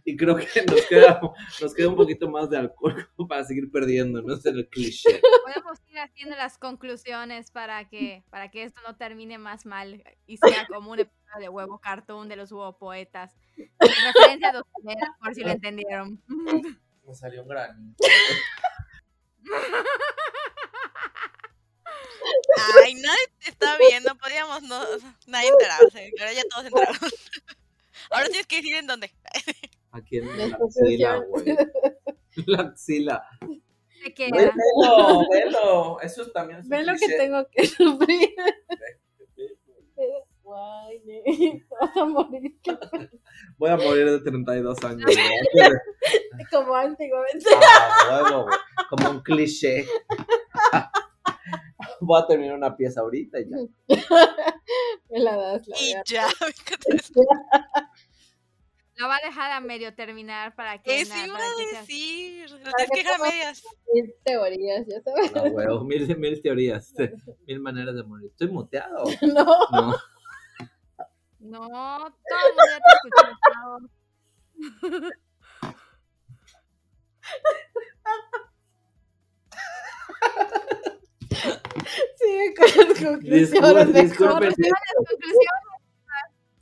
Y 0.05 0.17
creo 0.17 0.37
que 0.37 0.63
nos 0.63 0.87
queda, 0.87 1.21
nos 1.61 1.75
queda 1.75 1.89
un 1.89 1.97
poquito 1.97 2.31
más 2.31 2.49
de 2.49 2.59
alcohol 2.59 3.09
para 3.29 3.43
seguir 3.43 3.73
perdiéndonos 3.73 4.47
en 4.47 4.59
el 4.59 4.69
cliché. 4.69 5.21
Podemos 5.45 5.81
ir 5.89 5.99
haciendo 5.99 6.37
las 6.37 6.59
conclusiones 6.59 7.51
para 7.51 7.89
que, 7.89 8.23
para 8.31 8.49
que 8.49 8.63
esto 8.63 8.81
no 8.87 8.97
termine 8.97 9.39
más 9.39 9.67
mal 9.67 10.05
y 10.27 10.37
sea 10.37 10.65
como 10.69 10.93
un 10.93 11.01
episodio 11.01 11.41
de 11.41 11.49
huevo 11.49 11.81
cartoon 11.81 12.29
de 12.29 12.37
los 12.37 12.53
huevo 12.53 12.79
poetas. 12.79 13.37
Referencia 13.81 14.51
a 14.51 14.53
dos 14.53 14.63
por 15.19 15.35
si 15.35 15.43
lo 15.43 15.51
entendieron. 15.51 16.23
Me 17.05 17.15
salió 17.15 17.43
un 17.43 17.49
gran. 17.49 17.97
Ay, 22.85 22.95
nadie 22.95 23.27
te 23.43 23.51
está 23.51 23.77
viendo, 23.79 24.15
podíamos 24.17 24.63
no, 24.63 24.83
nadie 25.27 25.49
enterarse, 25.51 26.13
ahora 26.19 26.33
ya 26.33 26.43
todos 26.51 26.67
enteraron. 26.67 26.97
Ahora 28.11 28.27
tienes 28.29 28.47
que 28.47 28.57
decir 28.57 28.75
en 28.77 28.87
dónde. 28.87 29.11
Aquí 29.91 30.19
en 30.19 30.39
la 30.39 30.57
axila, 30.57 31.17
güey. 31.29 31.57
La 32.47 32.61
axila. 32.61 33.29
Se 34.03 34.15
queda. 34.15 34.37
Velo, 34.37 35.25
velo. 35.33 36.01
Eso 36.01 36.31
también 36.31 36.61
es 36.61 36.69
Ven 36.69 36.87
lo 36.87 36.95
que 36.95 37.09
tengo 37.09 37.45
que 37.51 37.67
sufrir. 37.67 38.31
Guay, 40.43 41.65
vas 41.69 41.97
a 41.97 42.05
morir 42.05 42.55
Voy 43.57 43.71
a 43.71 43.77
morir 43.77 44.09
de 44.09 44.21
32 44.21 44.85
años. 44.85 45.05
de- 45.05 45.71
como 46.53 46.77
antiguamente. 46.77 47.45
Ah. 48.09 48.47
Como 48.89 49.11
un 49.11 49.21
cliché. 49.25 49.85
Voy 52.01 52.21
a 52.23 52.27
terminar 52.27 52.55
una 52.57 52.77
pieza 52.77 53.01
ahorita 53.01 53.39
y 53.41 53.49
ya. 53.51 53.57
Me 55.11 55.19
la 55.21 55.37
das, 55.37 55.67
la 55.69 55.77
Y 55.81 55.93
verdad. 55.95 56.05
ya, 56.07 56.27
Lo 58.99 59.09
va 59.09 59.17
a 59.17 59.21
dejar 59.27 59.51
a 59.53 59.61
medio 59.61 59.95
terminar 59.95 60.55
para 60.55 60.83
que. 60.83 61.03
eso 61.03 61.15
na- 61.15 61.27
iba 61.27 61.35
para 61.37 61.47
a 61.47 61.51
decir, 61.81 62.51
lo 62.51 62.59
Para 62.61 62.73
tienes 62.77 62.91
que 62.91 62.97
que 62.97 63.03
dejar 63.03 63.15
a 63.15 63.19
todos- 63.19 63.31
medias. 63.31 63.63
Mil 63.93 64.15
teorías, 64.25 64.87
ya 64.89 65.03
sabes. 65.03 65.33
Ah, 65.35 65.43
huevo. 65.43 65.85
Mil, 65.85 66.17
mil 66.19 66.41
teorías. 66.41 66.95
Mil 67.47 67.61
maneras 67.61 67.95
de 67.95 68.03
morir. 68.05 68.31
Estoy 68.31 68.49
muteado. 68.49 69.05
No. 69.21 69.45
No. 69.71 69.95
No, 71.41 71.61
todo 71.69 72.39
el 72.41 72.55
mundo 72.55 72.65
ya 72.71 72.81
te 72.81 72.89
escuchó. 72.97 73.23
Sigue 82.19 82.55
con 82.55 82.67
las 82.67 82.99
conclusiones 82.99 83.53
Disculpe, 83.53 83.93
mejor. 83.93 83.93
disculpe. 83.93 84.49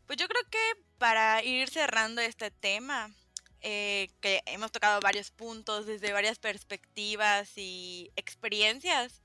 Pues 0.06 0.18
yo 0.18 0.28
creo 0.28 0.42
que 0.50 0.84
para 0.98 1.42
ir 1.42 1.68
cerrando 1.68 2.20
este 2.20 2.50
tema, 2.50 3.14
eh, 3.60 4.10
que 4.20 4.42
hemos 4.46 4.72
tocado 4.72 5.00
varios 5.00 5.30
puntos 5.30 5.86
desde 5.86 6.12
varias 6.12 6.38
perspectivas 6.38 7.52
y 7.56 8.12
experiencias, 8.16 9.22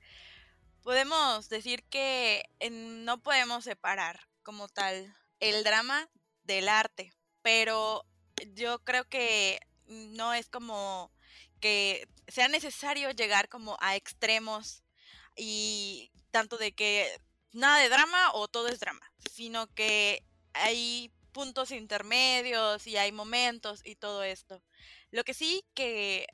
podemos 0.82 1.48
decir 1.48 1.84
que 1.84 2.44
no 2.70 3.22
podemos 3.22 3.64
separar 3.64 4.20
como 4.42 4.68
tal 4.68 5.14
el 5.40 5.62
drama 5.64 6.08
del 6.44 6.68
arte, 6.68 7.12
pero 7.42 8.04
yo 8.54 8.78
creo 8.80 9.04
que 9.04 9.60
no 9.86 10.32
es 10.32 10.48
como 10.48 11.12
que 11.60 12.08
sea 12.28 12.48
necesario 12.48 13.10
llegar 13.10 13.48
como 13.48 13.76
a 13.80 13.96
extremos 13.96 14.82
y 15.42 16.10
tanto 16.30 16.58
de 16.58 16.72
que 16.72 17.10
nada 17.52 17.78
de 17.78 17.88
drama 17.88 18.32
o 18.34 18.46
todo 18.46 18.68
es 18.68 18.78
drama, 18.78 19.10
sino 19.32 19.66
que 19.68 20.22
hay 20.52 21.10
puntos 21.32 21.70
intermedios 21.70 22.86
y 22.86 22.98
hay 22.98 23.10
momentos 23.10 23.80
y 23.82 23.94
todo 23.94 24.22
esto. 24.22 24.62
Lo 25.10 25.24
que 25.24 25.32
sí 25.32 25.64
que 25.72 26.26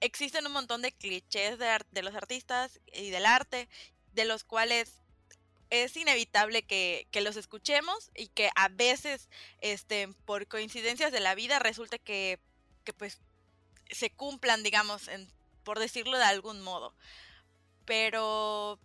existen 0.00 0.44
un 0.44 0.52
montón 0.52 0.82
de 0.82 0.90
clichés 0.90 1.56
de, 1.60 1.78
de 1.92 2.02
los 2.02 2.16
artistas 2.16 2.80
y 2.92 3.10
del 3.10 3.26
arte, 3.26 3.68
de 4.12 4.24
los 4.24 4.42
cuales 4.42 4.92
es 5.70 5.96
inevitable 5.96 6.64
que, 6.64 7.06
que 7.12 7.20
los 7.20 7.36
escuchemos 7.36 8.10
y 8.16 8.26
que 8.26 8.50
a 8.56 8.68
veces, 8.70 9.28
este, 9.60 10.08
por 10.24 10.48
coincidencias 10.48 11.12
de 11.12 11.20
la 11.20 11.36
vida, 11.36 11.60
resulte 11.60 12.00
que, 12.00 12.40
que 12.82 12.92
pues 12.92 13.20
se 13.88 14.10
cumplan, 14.10 14.64
digamos, 14.64 15.06
en, 15.06 15.30
por 15.62 15.78
decirlo 15.78 16.18
de 16.18 16.24
algún 16.24 16.60
modo. 16.60 16.92
Pero 17.88 18.78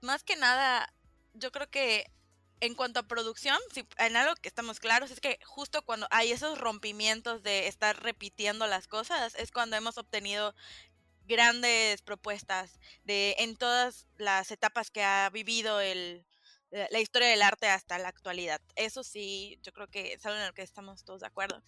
más 0.00 0.24
que 0.24 0.34
nada, 0.34 0.92
yo 1.32 1.52
creo 1.52 1.70
que 1.70 2.10
en 2.60 2.74
cuanto 2.74 2.98
a 2.98 3.06
producción, 3.06 3.56
si, 3.72 3.86
en 3.98 4.16
algo 4.16 4.34
que 4.34 4.48
estamos 4.48 4.80
claros 4.80 5.12
es 5.12 5.20
que 5.20 5.38
justo 5.44 5.82
cuando 5.82 6.08
hay 6.10 6.32
esos 6.32 6.58
rompimientos 6.58 7.44
de 7.44 7.68
estar 7.68 8.02
repitiendo 8.02 8.66
las 8.66 8.88
cosas, 8.88 9.36
es 9.36 9.52
cuando 9.52 9.76
hemos 9.76 9.96
obtenido 9.96 10.56
grandes 11.24 12.02
propuestas 12.02 12.80
de 13.04 13.36
en 13.38 13.56
todas 13.56 14.06
las 14.16 14.50
etapas 14.50 14.90
que 14.90 15.04
ha 15.04 15.30
vivido 15.30 15.80
el, 15.80 16.26
la 16.72 16.88
la 16.90 16.98
historia 16.98 17.28
del 17.28 17.42
arte 17.42 17.68
hasta 17.68 17.96
la 17.98 18.08
actualidad. 18.08 18.60
Eso 18.74 19.04
sí, 19.04 19.60
yo 19.62 19.72
creo 19.72 19.86
que 19.86 20.14
es 20.14 20.26
algo 20.26 20.40
en 20.40 20.46
lo 20.48 20.52
que 20.52 20.62
estamos 20.62 21.04
todos 21.04 21.20
de 21.20 21.28
acuerdo. 21.28 21.62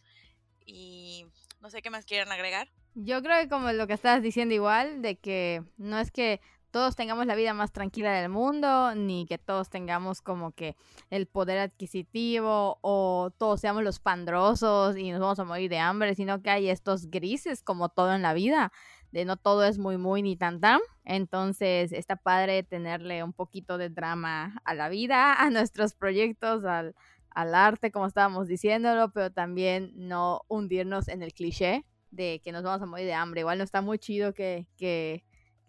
Y 0.67 1.25
no 1.61 1.71
sé 1.71 1.83
qué 1.83 1.91
más 1.91 2.05
quieren 2.05 2.33
agregar. 2.33 2.69
Yo 2.97 3.23
creo 3.23 3.41
que 3.41 3.49
como 3.49 3.71
lo 3.71 3.87
que 3.87 3.93
estabas 3.93 4.23
diciendo 4.23 4.55
igual, 4.57 5.03
de 5.03 5.17
que 5.19 5.63
no 5.77 6.01
es 6.01 6.11
que 6.11 6.41
todos 6.71 6.97
tengamos 6.97 7.27
la 7.27 7.35
vida 7.35 7.53
más 7.55 7.73
tranquila 7.73 8.13
del 8.13 8.31
mundo, 8.31 8.95
ni 8.95 9.27
que 9.27 9.39
todos 9.39 9.69
tengamos 9.71 10.23
como 10.23 10.53
que 10.53 10.77
el 11.11 11.27
poder 11.27 11.59
adquisitivo 11.59 12.79
o 12.83 13.31
todos 13.39 13.61
seamos 13.61 13.83
los 13.83 13.99
pandrosos 13.99 14.97
y 14.97 15.11
nos 15.11 15.21
vamos 15.21 15.39
a 15.41 15.45
morir 15.45 15.71
de 15.71 15.79
hambre, 15.79 16.15
sino 16.15 16.43
que 16.43 16.51
hay 16.51 16.69
estos 16.69 17.11
grises 17.11 17.63
como 17.63 17.89
todo 17.89 18.15
en 18.15 18.23
la 18.23 18.35
vida, 18.35 18.73
de 19.11 19.25
no 19.25 19.37
todo 19.37 19.65
es 19.65 19.79
muy 19.79 19.99
muy 19.99 20.23
ni 20.23 20.37
tan 20.37 20.61
tan. 20.61 20.81
Entonces 21.05 21.93
está 21.93 22.17
padre 22.17 22.63
tenerle 22.63 23.25
un 23.25 23.33
poquito 23.33 23.77
de 23.77 23.91
drama 23.91 24.61
a 24.65 24.75
la 24.75 24.89
vida, 24.89 25.35
a 25.35 25.51
nuestros 25.51 25.95
proyectos, 25.95 26.65
al, 26.65 26.95
arte, 27.35 27.91
como 27.91 28.07
estábamos 28.07 28.49
diciéndolo, 28.49 29.13
pero 29.13 29.31
también 29.31 29.93
no 29.95 30.43
hundirnos 30.49 31.09
en 31.09 31.23
el 31.23 31.33
cliché 31.33 31.85
de 32.11 32.41
que 32.45 32.53
nos 32.53 32.63
vamos 32.63 32.83
a 32.83 32.87
morir 32.87 33.07
de 33.07 33.15
hambre. 33.15 33.41
Igual 33.41 33.59
no 33.59 33.65
está 33.65 33.81
muy 33.81 33.99
chido 33.99 34.35
que 34.35 34.67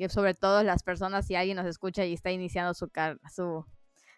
que 0.01 0.09
sobre 0.09 0.33
todo 0.33 0.63
las 0.63 0.81
personas, 0.81 1.27
si 1.27 1.35
alguien 1.35 1.57
nos 1.57 1.67
escucha 1.67 2.03
y 2.05 2.13
está 2.13 2.31
iniciando 2.31 2.73
su, 2.73 2.89
su, 3.31 3.65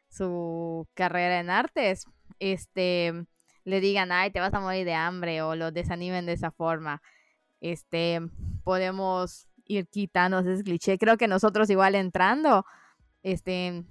su 0.07 0.87
carrera 0.93 1.41
en 1.41 1.49
artes, 1.49 2.05
este, 2.39 3.25
le 3.65 3.81
digan, 3.81 4.13
ay, 4.13 4.31
te 4.31 4.39
vas 4.39 4.53
a 4.53 4.61
morir 4.61 4.85
de 4.85 4.93
hambre 4.93 5.41
o 5.41 5.55
lo 5.55 5.71
desanimen 5.71 6.25
de 6.25 6.33
esa 6.33 6.51
forma. 6.51 7.01
Este, 7.59 8.21
podemos 8.63 9.47
ir 9.65 9.87
quitando 9.87 10.39
ese 10.39 10.63
cliché. 10.63 10.97
Creo 10.97 11.17
que 11.17 11.27
nosotros 11.27 11.69
igual 11.69 11.95
entrando, 11.95 12.65
este, 13.21 13.83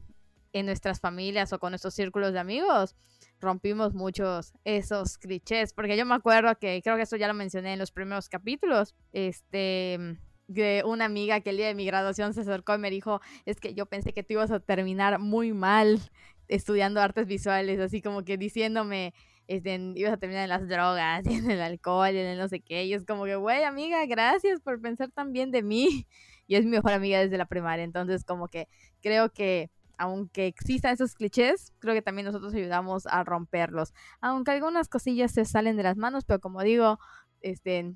en 0.55 0.67
nuestras 0.67 0.99
familias 0.99 1.53
o 1.53 1.59
con 1.59 1.73
nuestros 1.73 1.93
círculos 1.93 2.33
de 2.33 2.39
amigos, 2.39 2.97
rompimos 3.39 3.93
muchos 3.93 4.55
esos 4.65 5.19
clichés, 5.19 5.75
porque 5.75 5.99
yo 5.99 6.07
me 6.07 6.15
acuerdo 6.15 6.57
que 6.59 6.81
creo 6.83 6.97
que 6.97 7.03
esto 7.03 7.17
ya 7.17 7.29
lo 7.29 7.35
mencioné 7.35 7.75
en 7.75 7.79
los 7.79 7.93
primeros 7.93 8.31
capítulos, 8.31 8.95
este 9.13 10.19
de 10.53 10.83
una 10.85 11.05
amiga 11.05 11.41
que 11.41 11.51
el 11.51 11.57
día 11.57 11.67
de 11.67 11.75
mi 11.75 11.87
graduación 11.87 12.35
se 12.35 12.43
acercó 12.43 12.75
y 12.75 12.79
me 12.79 12.91
dijo, 12.91 13.21
es 13.45 13.61
que 13.61 13.75
yo 13.75 13.87
pensé 13.87 14.13
que 14.13 14.23
tú 14.23 14.35
ibas 14.35 14.51
a 14.51 14.61
terminar 14.61 15.19
muy 15.19 15.53
mal 15.53 16.01
estudiando 16.49 17.01
artes 17.01 17.27
visuales, 17.27 17.81
así 17.81 18.03
como 18.03 18.25
que 18.25 18.37
diciéndome, 18.37 19.15
este, 19.49 19.75
ibas 19.95 20.13
a 20.13 20.17
terminar 20.17 20.45
en 20.45 20.49
las 20.51 20.69
drogas, 20.69 21.25
en 21.27 21.51
el 21.51 21.61
alcohol, 21.61 22.09
en 22.09 22.27
el 22.27 22.39
no 22.39 22.49
sé 22.49 22.61
qué, 22.61 22.85
y 22.85 22.95
es 22.95 23.05
como 23.05 23.25
que, 23.25 23.37
güey, 23.37 23.65
amiga, 23.65 24.05
gracias 24.07 24.61
por 24.61 24.81
pensar 24.81 25.11
tan 25.11 25.33
bien 25.33 25.51
de 25.51 25.63
mí, 25.63 26.07
y 26.47 26.57
es 26.57 26.65
mi 26.65 26.71
mejor 26.71 26.93
amiga 26.93 27.21
desde 27.21 27.39
la 27.39 27.47
primaria, 27.47 27.85
entonces 27.85 28.25
como 28.25 28.49
que 28.49 28.69
creo 29.01 29.31
que 29.33 29.71
aunque 29.99 30.47
existan 30.47 30.95
esos 30.95 31.15
clichés, 31.15 31.73
creo 31.79 31.95
que 31.95 32.03
también 32.03 32.27
nosotros 32.27 32.53
ayudamos 32.55 33.07
a 33.07 33.23
romperlos, 33.23 33.95
aunque 34.21 34.51
algunas 34.51 34.89
cosillas 34.89 35.33
se 35.33 35.45
salen 35.45 35.77
de 35.77 35.85
las 35.85 35.97
manos, 35.97 36.25
pero 36.25 36.41
como 36.41 36.63
digo, 36.63 36.99
este, 37.41 37.95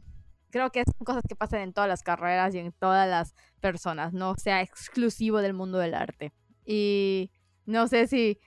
creo 0.56 0.70
que 0.70 0.84
son 0.84 1.04
cosas 1.04 1.22
que 1.28 1.36
pasan 1.36 1.60
en 1.60 1.72
todas 1.74 1.88
las 1.88 2.02
carreras 2.02 2.54
y 2.54 2.58
en 2.58 2.72
todas 2.72 3.06
las 3.08 3.34
personas, 3.60 4.14
no 4.14 4.36
sea 4.36 4.62
exclusivo 4.62 5.42
del 5.42 5.52
mundo 5.52 5.78
del 5.78 5.92
arte. 5.92 6.32
Y 6.64 7.30
no 7.66 7.88
sé 7.88 8.06
si 8.06 8.40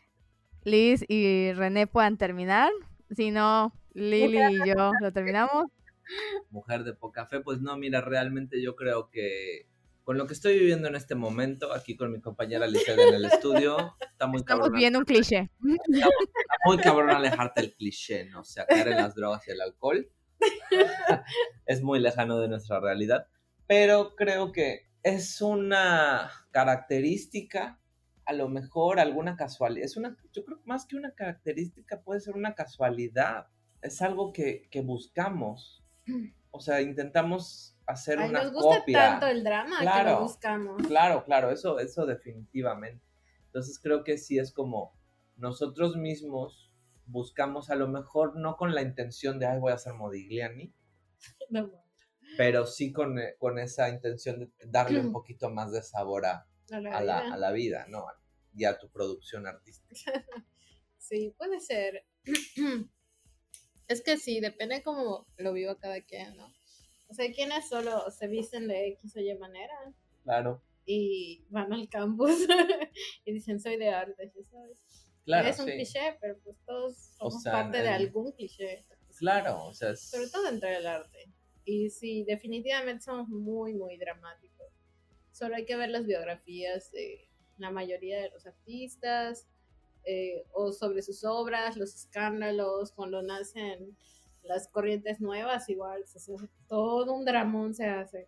Liz 0.63 1.05
y 1.07 1.53
René 1.53 1.85
puedan 1.85 2.17
terminar, 2.17 2.71
si 3.11 3.29
no, 3.29 3.73
Lili 3.93 4.39
y 4.39 4.67
yo 4.67 4.91
lo 4.99 5.13
terminamos. 5.13 5.67
Mujer 6.49 6.83
de 6.83 6.93
poca 6.93 7.27
fe, 7.27 7.41
pues 7.41 7.61
no, 7.61 7.77
mira, 7.77 8.01
realmente 8.01 8.59
yo 8.59 8.75
creo 8.75 9.11
que 9.11 9.67
con 10.03 10.17
lo 10.17 10.25
que 10.25 10.33
estoy 10.33 10.57
viviendo 10.57 10.87
en 10.87 10.95
este 10.95 11.13
momento, 11.13 11.71
aquí 11.71 11.95
con 11.95 12.11
mi 12.11 12.19
compañera 12.19 12.65
Liz 12.65 12.87
en 12.87 13.13
el 13.13 13.25
estudio, 13.25 13.95
está 14.01 14.25
muy 14.25 14.39
Estamos 14.39 14.71
viendo 14.71 14.97
un 14.97 15.05
cliché. 15.05 15.51
Está, 15.93 16.07
muy 16.65 16.79
cabrón 16.79 17.11
alejarte 17.11 17.61
del 17.61 17.75
cliché, 17.75 18.25
¿no? 18.25 18.39
O 18.39 18.43
sea, 18.43 18.65
caer 18.65 18.87
en 18.87 18.95
las 18.95 19.13
drogas 19.13 19.47
y 19.47 19.51
el 19.51 19.61
alcohol 19.61 20.09
es 21.65 21.81
muy 21.81 21.99
lejano 21.99 22.39
de 22.39 22.47
nuestra 22.47 22.79
realidad, 22.79 23.27
pero 23.67 24.15
creo 24.15 24.51
que 24.51 24.89
es 25.03 25.41
una 25.41 26.31
característica, 26.51 27.79
a 28.25 28.33
lo 28.33 28.49
mejor 28.49 28.99
alguna 28.99 29.35
casualidad, 29.35 29.85
es 29.85 29.97
una, 29.97 30.17
yo 30.33 30.43
creo 30.45 30.59
que 30.59 30.65
más 30.65 30.85
que 30.85 30.95
una 30.95 31.11
característica 31.11 32.01
puede 32.01 32.19
ser 32.19 32.35
una 32.35 32.55
casualidad, 32.55 33.47
es 33.81 34.01
algo 34.01 34.33
que, 34.33 34.69
buscamos, 34.83 35.83
o 36.51 36.59
sea, 36.59 36.81
intentamos 36.81 37.77
hacer 37.85 38.19
una 38.19 38.43
nos 38.43 38.53
gusta 38.53 38.83
tanto 38.91 39.27
el 39.27 39.43
drama 39.43 39.79
que 39.79 40.09
lo 40.09 40.21
buscamos. 40.21 40.87
Claro, 40.87 41.23
claro, 41.23 41.49
eso, 41.49 41.79
eso 41.79 42.05
definitivamente. 42.05 43.03
Entonces 43.45 43.79
creo 43.79 44.03
que 44.03 44.17
sí 44.17 44.37
es 44.37 44.51
como 44.51 44.93
nosotros 45.37 45.95
mismos 45.95 46.68
buscamos 47.09 47.69
a 47.69 47.75
lo 47.75 47.87
mejor 47.87 48.37
no 48.37 48.55
con 48.55 48.73
la 48.73 48.81
intención 48.81 49.39
de, 49.39 49.47
ay, 49.47 49.59
voy 49.59 49.71
a 49.71 49.77
ser 49.77 49.93
Modigliani, 49.93 50.73
pero 52.37 52.65
sí 52.65 52.91
con, 52.91 53.19
eh, 53.19 53.35
con, 53.39 53.59
esa 53.59 53.89
intención 53.89 54.39
de 54.39 54.51
darle 54.67 54.99
un 55.01 55.11
poquito 55.13 55.49
más 55.49 55.71
de 55.71 55.81
sabor 55.81 56.25
a, 56.25 56.47
la, 56.71 57.51
vida, 57.51 57.85
¿no? 57.89 58.05
Y 58.53 58.65
a 58.65 58.77
tu 58.77 58.89
producción 58.89 59.47
artística. 59.47 59.95
Sí, 60.97 61.33
puede 61.39 61.59
ser. 61.59 62.05
Es 63.87 64.03
que 64.03 64.17
sí, 64.17 64.39
depende 64.39 64.83
cómo 64.83 65.25
lo 65.37 65.51
viva 65.53 65.75
cada 65.79 65.99
quien, 66.01 66.37
¿no? 66.37 66.53
O 67.07 67.13
sea, 67.15 67.31
quienes 67.33 67.67
solo 67.67 68.11
se 68.11 68.27
visten 68.27 68.67
de 68.67 68.89
X 68.89 69.15
o 69.15 69.19
Y 69.19 69.35
manera. 69.39 69.73
Claro. 70.23 70.61
Y 70.85 71.47
van 71.49 71.73
al 71.73 71.89
campus 71.89 72.45
y 73.25 73.33
dicen, 73.33 73.59
soy 73.59 73.77
de 73.77 73.89
arte, 73.89 74.31
¿sabes? 74.51 74.77
Es 75.37 75.59
un 75.59 75.65
cliché, 75.65 76.17
pero 76.19 76.37
pues 76.43 76.57
todos 76.65 76.95
somos 77.17 77.43
parte 77.43 77.81
de 77.81 77.89
algún 77.89 78.31
cliché. 78.31 78.85
Claro, 79.17 79.65
o 79.65 79.73
sea, 79.73 79.95
sobre 79.95 80.29
todo 80.29 80.43
dentro 80.43 80.69
del 80.69 80.87
arte. 80.87 81.31
Y 81.65 81.89
sí, 81.89 82.23
definitivamente 82.23 83.03
somos 83.03 83.27
muy, 83.27 83.73
muy 83.73 83.97
dramáticos. 83.97 84.67
Solo 85.31 85.55
hay 85.55 85.65
que 85.65 85.75
ver 85.75 85.89
las 85.89 86.05
biografías 86.05 86.91
de 86.91 87.29
la 87.57 87.69
mayoría 87.69 88.21
de 88.21 88.29
los 88.29 88.45
artistas 88.45 89.47
eh, 90.05 90.45
o 90.53 90.71
sobre 90.71 91.01
sus 91.01 91.23
obras, 91.23 91.75
los 91.77 91.93
escándalos, 91.93 92.91
cuando 92.93 93.21
nacen 93.21 93.95
las 94.43 94.67
corrientes 94.69 95.19
nuevas, 95.19 95.69
igual, 95.69 96.03
todo 96.67 97.13
un 97.13 97.25
dramón 97.25 97.75
se 97.75 97.85
hace. 97.85 98.27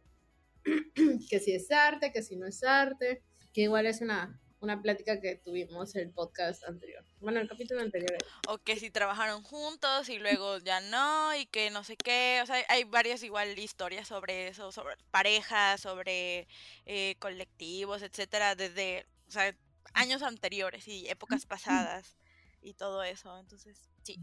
que 1.29 1.39
si 1.39 1.53
es 1.53 1.71
arte, 1.71 2.11
que 2.11 2.21
si 2.21 2.35
no 2.35 2.45
es 2.45 2.63
arte, 2.63 3.23
que 3.53 3.61
igual 3.61 3.85
es 3.85 4.01
una 4.01 4.40
una 4.61 4.79
plática 4.79 5.19
que 5.19 5.35
tuvimos 5.35 5.95
el 5.95 6.11
podcast 6.11 6.63
anterior. 6.65 7.03
Bueno, 7.19 7.39
el 7.39 7.49
capítulo 7.49 7.81
anterior. 7.81 8.15
O 8.47 8.59
que 8.59 8.77
si 8.77 8.91
trabajaron 8.91 9.41
juntos 9.41 10.07
y 10.07 10.19
luego 10.19 10.59
ya 10.59 10.79
no, 10.81 11.35
y 11.35 11.47
que 11.47 11.71
no 11.71 11.83
sé 11.83 11.97
qué. 11.97 12.39
O 12.43 12.45
sea, 12.45 12.63
hay 12.69 12.83
varias 12.83 13.23
igual 13.23 13.57
historias 13.57 14.07
sobre 14.07 14.47
eso, 14.47 14.71
sobre 14.71 14.95
parejas, 15.09 15.81
sobre 15.81 16.47
eh, 16.85 17.15
colectivos, 17.19 18.03
etcétera, 18.03 18.55
desde 18.55 19.07
o 19.27 19.31
sea, 19.31 19.55
años 19.93 20.21
anteriores 20.21 20.87
y 20.87 21.09
épocas 21.09 21.45
pasadas 21.47 22.15
y 22.61 22.75
todo 22.75 23.03
eso. 23.03 23.39
Entonces, 23.39 23.89
sí. 24.03 24.19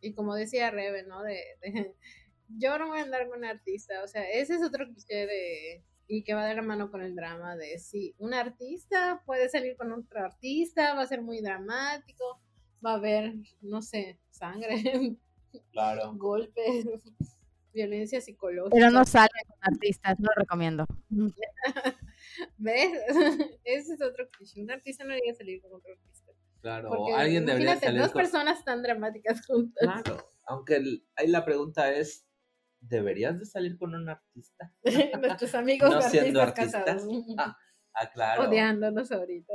Y 0.00 0.12
como 0.12 0.36
decía 0.36 0.70
Rebe, 0.70 1.02
¿no? 1.02 1.22
De, 1.22 1.42
de, 1.62 1.94
yo 2.48 2.78
no 2.78 2.88
voy 2.88 3.00
a 3.00 3.02
andar 3.02 3.28
con 3.28 3.38
un 3.38 3.44
artista. 3.44 4.04
O 4.04 4.06
sea, 4.06 4.22
ese 4.30 4.54
es 4.54 4.62
otro 4.62 4.86
cliché 4.86 5.26
de 5.26 5.82
y 6.06 6.22
que 6.24 6.34
va 6.34 6.46
de 6.46 6.54
la 6.54 6.62
mano 6.62 6.90
con 6.90 7.02
el 7.02 7.14
drama 7.14 7.56
de 7.56 7.78
si 7.78 8.14
un 8.18 8.34
artista 8.34 9.22
puede 9.24 9.48
salir 9.48 9.76
con 9.76 9.92
otro 9.92 10.20
artista, 10.20 10.94
va 10.94 11.02
a 11.02 11.06
ser 11.06 11.22
muy 11.22 11.40
dramático, 11.40 12.40
va 12.84 12.92
a 12.92 12.96
haber, 12.96 13.34
no 13.60 13.82
sé, 13.82 14.18
sangre, 14.30 14.76
claro. 15.72 16.14
golpes, 16.14 16.86
violencia 17.72 18.20
psicológica. 18.20 18.74
Pero 18.74 18.90
no 18.90 19.04
sale 19.04 19.30
con 19.46 19.58
artistas, 19.60 20.18
no 20.18 20.28
lo 20.34 20.42
recomiendo. 20.42 20.86
¿Ves? 22.58 22.92
Ese 23.64 23.94
es 23.94 24.02
otro 24.02 24.28
cliché. 24.30 24.62
Un 24.62 24.70
artista 24.70 25.04
no 25.04 25.10
debería 25.10 25.34
salir 25.34 25.60
con 25.62 25.72
otro 25.74 25.92
artista. 25.92 26.32
Claro, 26.60 26.90
o 26.90 27.14
alguien 27.14 27.44
debería 27.44 27.78
salir 27.78 28.00
dos 28.00 28.12
personas 28.12 28.64
tan 28.64 28.82
dramáticas 28.82 29.44
juntas. 29.46 29.82
Claro, 29.82 30.30
aunque 30.46 31.02
ahí 31.16 31.26
la 31.26 31.44
pregunta 31.44 31.92
es, 31.92 32.23
¿deberías 32.88 33.38
de 33.38 33.46
salir 33.46 33.76
con 33.78 33.94
un 33.94 34.08
artista? 34.08 34.72
Nuestros 35.20 35.54
amigos 35.54 35.90
no 35.90 36.02
siendo 36.02 36.40
artistas. 36.40 36.84
Casados. 36.84 37.08
Ah, 37.38 37.56
ah, 37.94 38.10
claro. 38.12 38.48
Odiándonos 38.48 39.10
ahorita. 39.12 39.52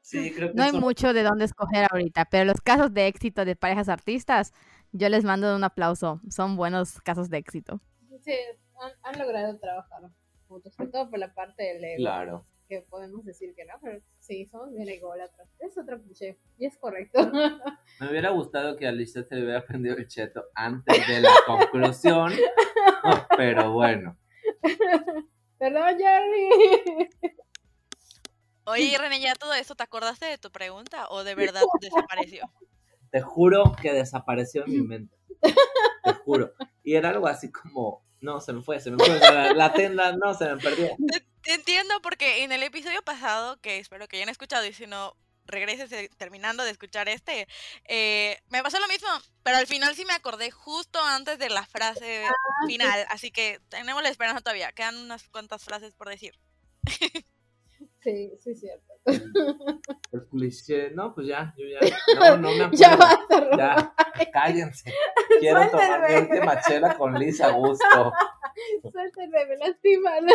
Sí, 0.00 0.32
creo 0.34 0.50
que 0.50 0.54
no 0.54 0.62
hay 0.62 0.72
mucho 0.72 1.12
de 1.12 1.22
dónde 1.22 1.46
escoger 1.46 1.86
ahorita, 1.90 2.26
pero 2.26 2.44
los 2.44 2.60
casos 2.60 2.92
de 2.92 3.06
éxito 3.06 3.44
de 3.44 3.56
parejas 3.56 3.88
artistas, 3.88 4.52
yo 4.92 5.08
les 5.08 5.24
mando 5.24 5.56
un 5.56 5.64
aplauso. 5.64 6.20
Son 6.28 6.56
buenos 6.56 7.00
casos 7.00 7.30
de 7.30 7.38
éxito. 7.38 7.80
Sí, 8.20 8.34
han, 9.02 9.18
logrado 9.18 9.58
trabajar 9.58 10.02
juntos, 10.46 10.74
sobre 10.74 10.90
todo 10.90 11.10
por 11.10 11.18
la 11.18 11.32
parte 11.32 11.62
del 11.62 11.84
ego. 11.84 11.96
Claro 11.96 12.46
que 12.68 12.82
podemos 12.82 13.24
decir 13.24 13.54
que 13.54 13.64
no, 13.64 13.74
pero 13.82 14.00
sí, 14.18 14.46
somos 14.46 14.72
bien 14.72 14.88
ególatras. 14.88 15.48
Es 15.58 15.76
otro 15.76 16.00
cliché 16.02 16.38
y 16.58 16.66
es 16.66 16.76
correcto. 16.78 17.18
Me 18.00 18.10
hubiera 18.10 18.30
gustado 18.30 18.76
que 18.76 18.86
a 18.86 18.90
Alicia 18.90 19.24
se 19.24 19.34
le 19.34 19.42
hubiera 19.42 19.60
aprendido 19.60 19.96
el 19.96 20.08
cheto 20.08 20.44
antes 20.54 21.06
de 21.06 21.20
la 21.20 21.30
conclusión, 21.46 22.32
pero 23.36 23.72
bueno. 23.72 24.16
Perdón, 25.58 25.98
Jerry. 25.98 27.10
Oye, 28.66 28.96
René, 28.98 29.20
ya 29.20 29.34
todo 29.34 29.52
eso, 29.54 29.74
¿te 29.74 29.82
acordaste 29.82 30.24
de 30.24 30.38
tu 30.38 30.50
pregunta 30.50 31.08
o 31.10 31.22
de 31.22 31.34
verdad 31.34 31.62
desapareció? 31.80 32.50
Te 33.10 33.20
juro 33.20 33.76
que 33.80 33.92
desapareció 33.92 34.64
en 34.64 34.72
mi 34.72 34.80
mente. 34.80 35.16
Te 36.02 36.12
juro. 36.24 36.52
Y 36.82 36.94
era 36.94 37.10
algo 37.10 37.26
así 37.26 37.52
como, 37.52 38.04
no, 38.20 38.40
se 38.40 38.52
me 38.52 38.62
fue, 38.62 38.80
se 38.80 38.90
me 38.90 38.96
fue. 38.96 39.20
La, 39.20 39.52
la, 39.52 40.12
no, 40.16 40.34
se 40.34 40.46
me 40.46 40.56
perdió 40.56 40.88
Te 41.06 41.24
entiendo 41.46 42.00
porque 42.02 42.44
en 42.44 42.52
el 42.52 42.62
episodio 42.62 43.02
pasado, 43.02 43.60
que 43.60 43.78
espero 43.78 44.08
que 44.08 44.16
hayan 44.16 44.28
escuchado 44.28 44.64
y 44.66 44.72
si 44.72 44.86
no, 44.86 45.14
regreses 45.46 45.90
terminando 46.16 46.64
de 46.64 46.70
escuchar 46.70 47.08
este, 47.08 47.46
eh, 47.84 48.38
me 48.48 48.62
pasó 48.62 48.78
lo 48.80 48.88
mismo, 48.88 49.08
pero 49.42 49.58
al 49.58 49.66
final 49.66 49.94
sí 49.94 50.04
me 50.04 50.14
acordé 50.14 50.50
justo 50.50 50.98
antes 51.00 51.38
de 51.38 51.50
la 51.50 51.66
frase 51.66 52.24
Ah, 52.24 52.32
final, 52.66 53.06
así 53.10 53.30
que 53.30 53.60
tenemos 53.68 54.02
la 54.02 54.08
esperanza 54.08 54.40
todavía, 54.40 54.72
quedan 54.72 54.96
unas 54.96 55.28
cuantas 55.28 55.62
frases 55.62 55.94
por 55.94 56.08
decir. 56.08 56.34
Sí, 58.02 58.32
sí, 58.38 58.54
cierto. 58.54 58.92
No, 60.94 61.14
pues 61.14 61.26
ya, 61.26 61.54
yo 61.56 61.64
ya. 61.66 61.80
No, 62.18 62.36
no 62.36 62.50
me 62.50 62.64
acuerdo. 62.64 62.76
Ya 62.76 62.96
basta, 62.96 63.56
Ya, 63.56 63.94
cállense. 64.30 64.92
Quiero 65.40 65.70
tomar 65.70 66.02
mi 66.02 66.06
Suéltame. 66.08 66.20
última 66.20 66.60
chela 66.60 66.98
con 66.98 67.14
Lisa 67.14 67.46
a 67.46 67.52
gusto. 67.52 68.12
Suéltenme, 68.92 69.46
me 69.46 69.56
lastiman. 69.56 70.26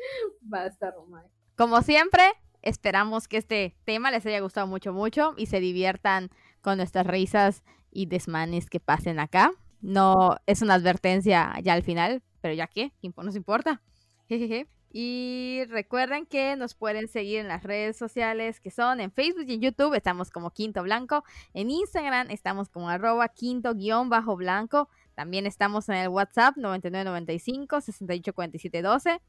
Basta, 0.40 0.90
Romay. 0.90 1.24
Como 1.56 1.82
siempre, 1.82 2.22
esperamos 2.62 3.28
que 3.28 3.36
este 3.36 3.76
tema 3.84 4.10
les 4.10 4.24
haya 4.26 4.40
gustado 4.40 4.66
mucho, 4.66 4.92
mucho 4.92 5.34
y 5.36 5.46
se 5.46 5.60
diviertan 5.60 6.30
con 6.60 6.76
nuestras 6.76 7.06
risas 7.06 7.62
y 7.90 8.06
desmanes 8.06 8.68
que 8.68 8.80
pasen 8.80 9.18
acá. 9.18 9.52
No 9.80 10.36
es 10.46 10.62
una 10.62 10.74
advertencia 10.74 11.54
ya 11.62 11.72
al 11.72 11.82
final, 11.82 12.22
pero 12.40 12.54
ya 12.54 12.66
que, 12.66 12.92
no 13.02 13.22
nos 13.22 13.36
importa. 13.36 13.82
Jejeje. 14.28 14.68
Y 14.92 15.62
recuerden 15.68 16.26
que 16.26 16.56
nos 16.56 16.74
pueden 16.74 17.06
seguir 17.06 17.38
en 17.38 17.46
las 17.46 17.62
redes 17.62 17.96
sociales 17.96 18.58
que 18.58 18.72
son 18.72 19.00
en 19.00 19.12
Facebook 19.12 19.44
y 19.46 19.54
en 19.54 19.60
YouTube, 19.60 19.94
estamos 19.94 20.30
como 20.30 20.50
Quinto 20.50 20.82
Blanco. 20.82 21.22
En 21.54 21.70
Instagram 21.70 22.28
estamos 22.30 22.68
como 22.68 22.88
arroba 22.88 23.28
quinto 23.28 23.74
guion 23.74 24.08
bajo 24.08 24.36
blanco. 24.36 24.88
También 25.14 25.46
estamos 25.46 25.88
en 25.88 25.96
el 25.96 26.08
WhatsApp 26.08 26.56
9995 26.56 27.80
684712. 27.80 29.20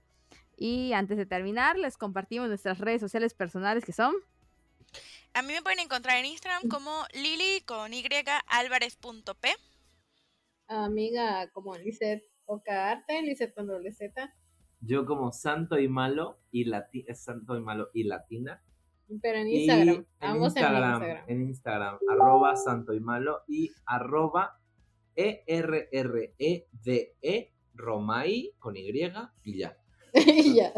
Y 0.58 0.92
antes 0.92 1.18
de 1.18 1.26
terminar, 1.26 1.78
les 1.78 1.98
compartimos 1.98 2.50
nuestras 2.50 2.80
redes 2.80 3.00
sociales 3.00 3.34
personales 3.34 3.86
que 3.86 3.94
son 3.94 4.14
A 5.34 5.42
mí 5.42 5.54
me 5.54 5.62
pueden 5.62 5.80
encontrar 5.80 6.18
en 6.18 6.26
Instagram 6.26 6.68
como 6.70 6.92
lili 7.14 7.62
con 7.66 7.94
y 7.94 8.04
álvarez.p. 8.48 9.50
Amiga 10.68 11.50
como 11.52 11.78
Lizeth 11.78 12.24
Ocaarte, 12.46 13.22
Lizeth 13.22 13.54
con 13.54 13.68
doble 13.68 13.92
Z. 13.92 14.34
Yo 14.82 15.06
como 15.06 15.32
santo 15.32 15.80
y 15.80 15.88
malo 15.88 16.40
y 16.52 16.66
lati 16.66 17.06
es 17.08 17.24
santo 17.24 17.58
y 17.58 17.62
malo 17.62 17.90
y 17.94 18.04
latina. 18.04 18.62
Pero 19.22 19.40
en 19.40 19.48
Instagram. 19.48 19.96
en 19.96 20.08
Ambos 20.20 20.56
en 20.56 20.64
Instagram, 20.64 20.92
Instagram. 20.92 21.26
en 21.28 21.42
Instagram, 21.42 22.00
arroba 22.10 22.56
santo 22.56 22.94
y 22.94 23.00
malo 23.00 23.42
y 23.48 23.72
arroba 23.86 24.60
E 25.16 25.44
E-R-R-E-D-E 25.48 27.18
E 27.22 27.54
Romay 27.74 28.54
con 28.60 28.78
Y 28.78 28.90
y 29.44 29.58
ya. 29.58 29.78
y 30.14 30.56
ya. 30.56 30.74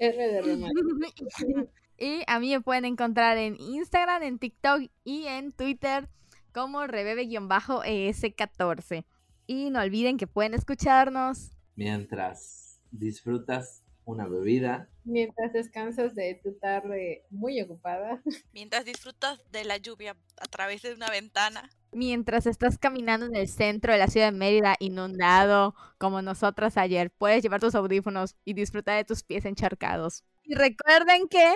R 0.00 0.28
de 0.28 0.42
Romay. 0.42 0.70
Y 1.98 2.22
a 2.26 2.40
mí 2.40 2.50
me 2.50 2.60
pueden 2.60 2.84
encontrar 2.84 3.38
en 3.38 3.56
Instagram, 3.60 4.22
en 4.22 4.38
TikTok 4.38 4.90
y 5.04 5.26
en 5.26 5.52
Twitter 5.52 6.08
como 6.52 6.86
rebebe-es14. 6.86 9.04
Y 9.46 9.70
no 9.70 9.80
olviden 9.80 10.16
que 10.16 10.26
pueden 10.26 10.54
escucharnos. 10.54 11.52
Mientras 11.76 12.80
disfrutas 12.90 13.84
una 14.04 14.26
bebida, 14.26 14.88
Mientras 15.04 15.52
descansas 15.52 16.14
de 16.14 16.40
tu 16.42 16.54
tarde 16.54 17.26
muy 17.28 17.60
ocupada. 17.60 18.22
Mientras 18.54 18.86
disfrutas 18.86 19.38
de 19.52 19.64
la 19.64 19.76
lluvia 19.76 20.16
a 20.38 20.46
través 20.46 20.80
de 20.80 20.94
una 20.94 21.10
ventana. 21.10 21.70
Mientras 21.92 22.46
estás 22.46 22.78
caminando 22.78 23.26
en 23.26 23.36
el 23.36 23.46
centro 23.46 23.92
de 23.92 23.98
la 23.98 24.08
ciudad 24.08 24.32
de 24.32 24.38
Mérida 24.38 24.76
inundado 24.80 25.74
como 25.98 26.22
nosotras 26.22 26.78
ayer, 26.78 27.10
puedes 27.10 27.42
llevar 27.42 27.60
tus 27.60 27.74
audífonos 27.74 28.34
y 28.44 28.54
disfrutar 28.54 28.96
de 28.96 29.04
tus 29.04 29.22
pies 29.22 29.44
encharcados. 29.44 30.24
Y 30.42 30.54
recuerden 30.54 31.28
que 31.28 31.54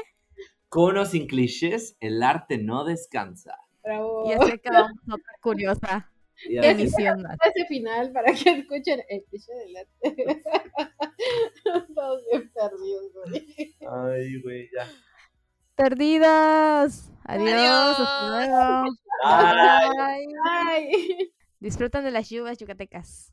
con 0.68 0.96
o 0.98 1.04
sin 1.04 1.26
clichés, 1.26 1.96
el 2.00 2.22
arte 2.22 2.58
no 2.58 2.84
descansa. 2.84 3.54
Bravo. 3.82 4.28
ya 4.28 4.38
se 4.44 4.52
acabamos 4.52 4.98
otra 5.06 5.32
curiosa 5.40 6.10
Y 6.48 6.58
así- 6.58 6.68
emisión 6.68 7.22
más. 7.22 7.36
ese 7.44 7.66
final 7.68 8.12
para 8.12 8.32
que 8.34 8.50
escuchen 8.50 9.00
el 9.08 9.24
cliché 9.24 9.52
de 9.54 9.68
la 9.70 9.84
Todos 11.94 12.22
bien 12.30 12.50
perdidos, 12.52 13.12
güey. 13.14 13.76
Ay, 13.88 14.40
güey, 14.42 14.68
ya. 14.74 14.86
Perdidas. 15.74 17.10
Adiós. 17.24 18.00
Hasta 18.00 18.36
Adiós. 18.36 18.48
luego. 18.48 18.84
Bye. 19.24 19.96
Bye. 19.96 20.34
Ay. 20.44 21.32
Disfrutan 21.60 22.04
de 22.04 22.10
las 22.10 22.28
lluvias 22.28 22.58
yucatecas. 22.58 23.32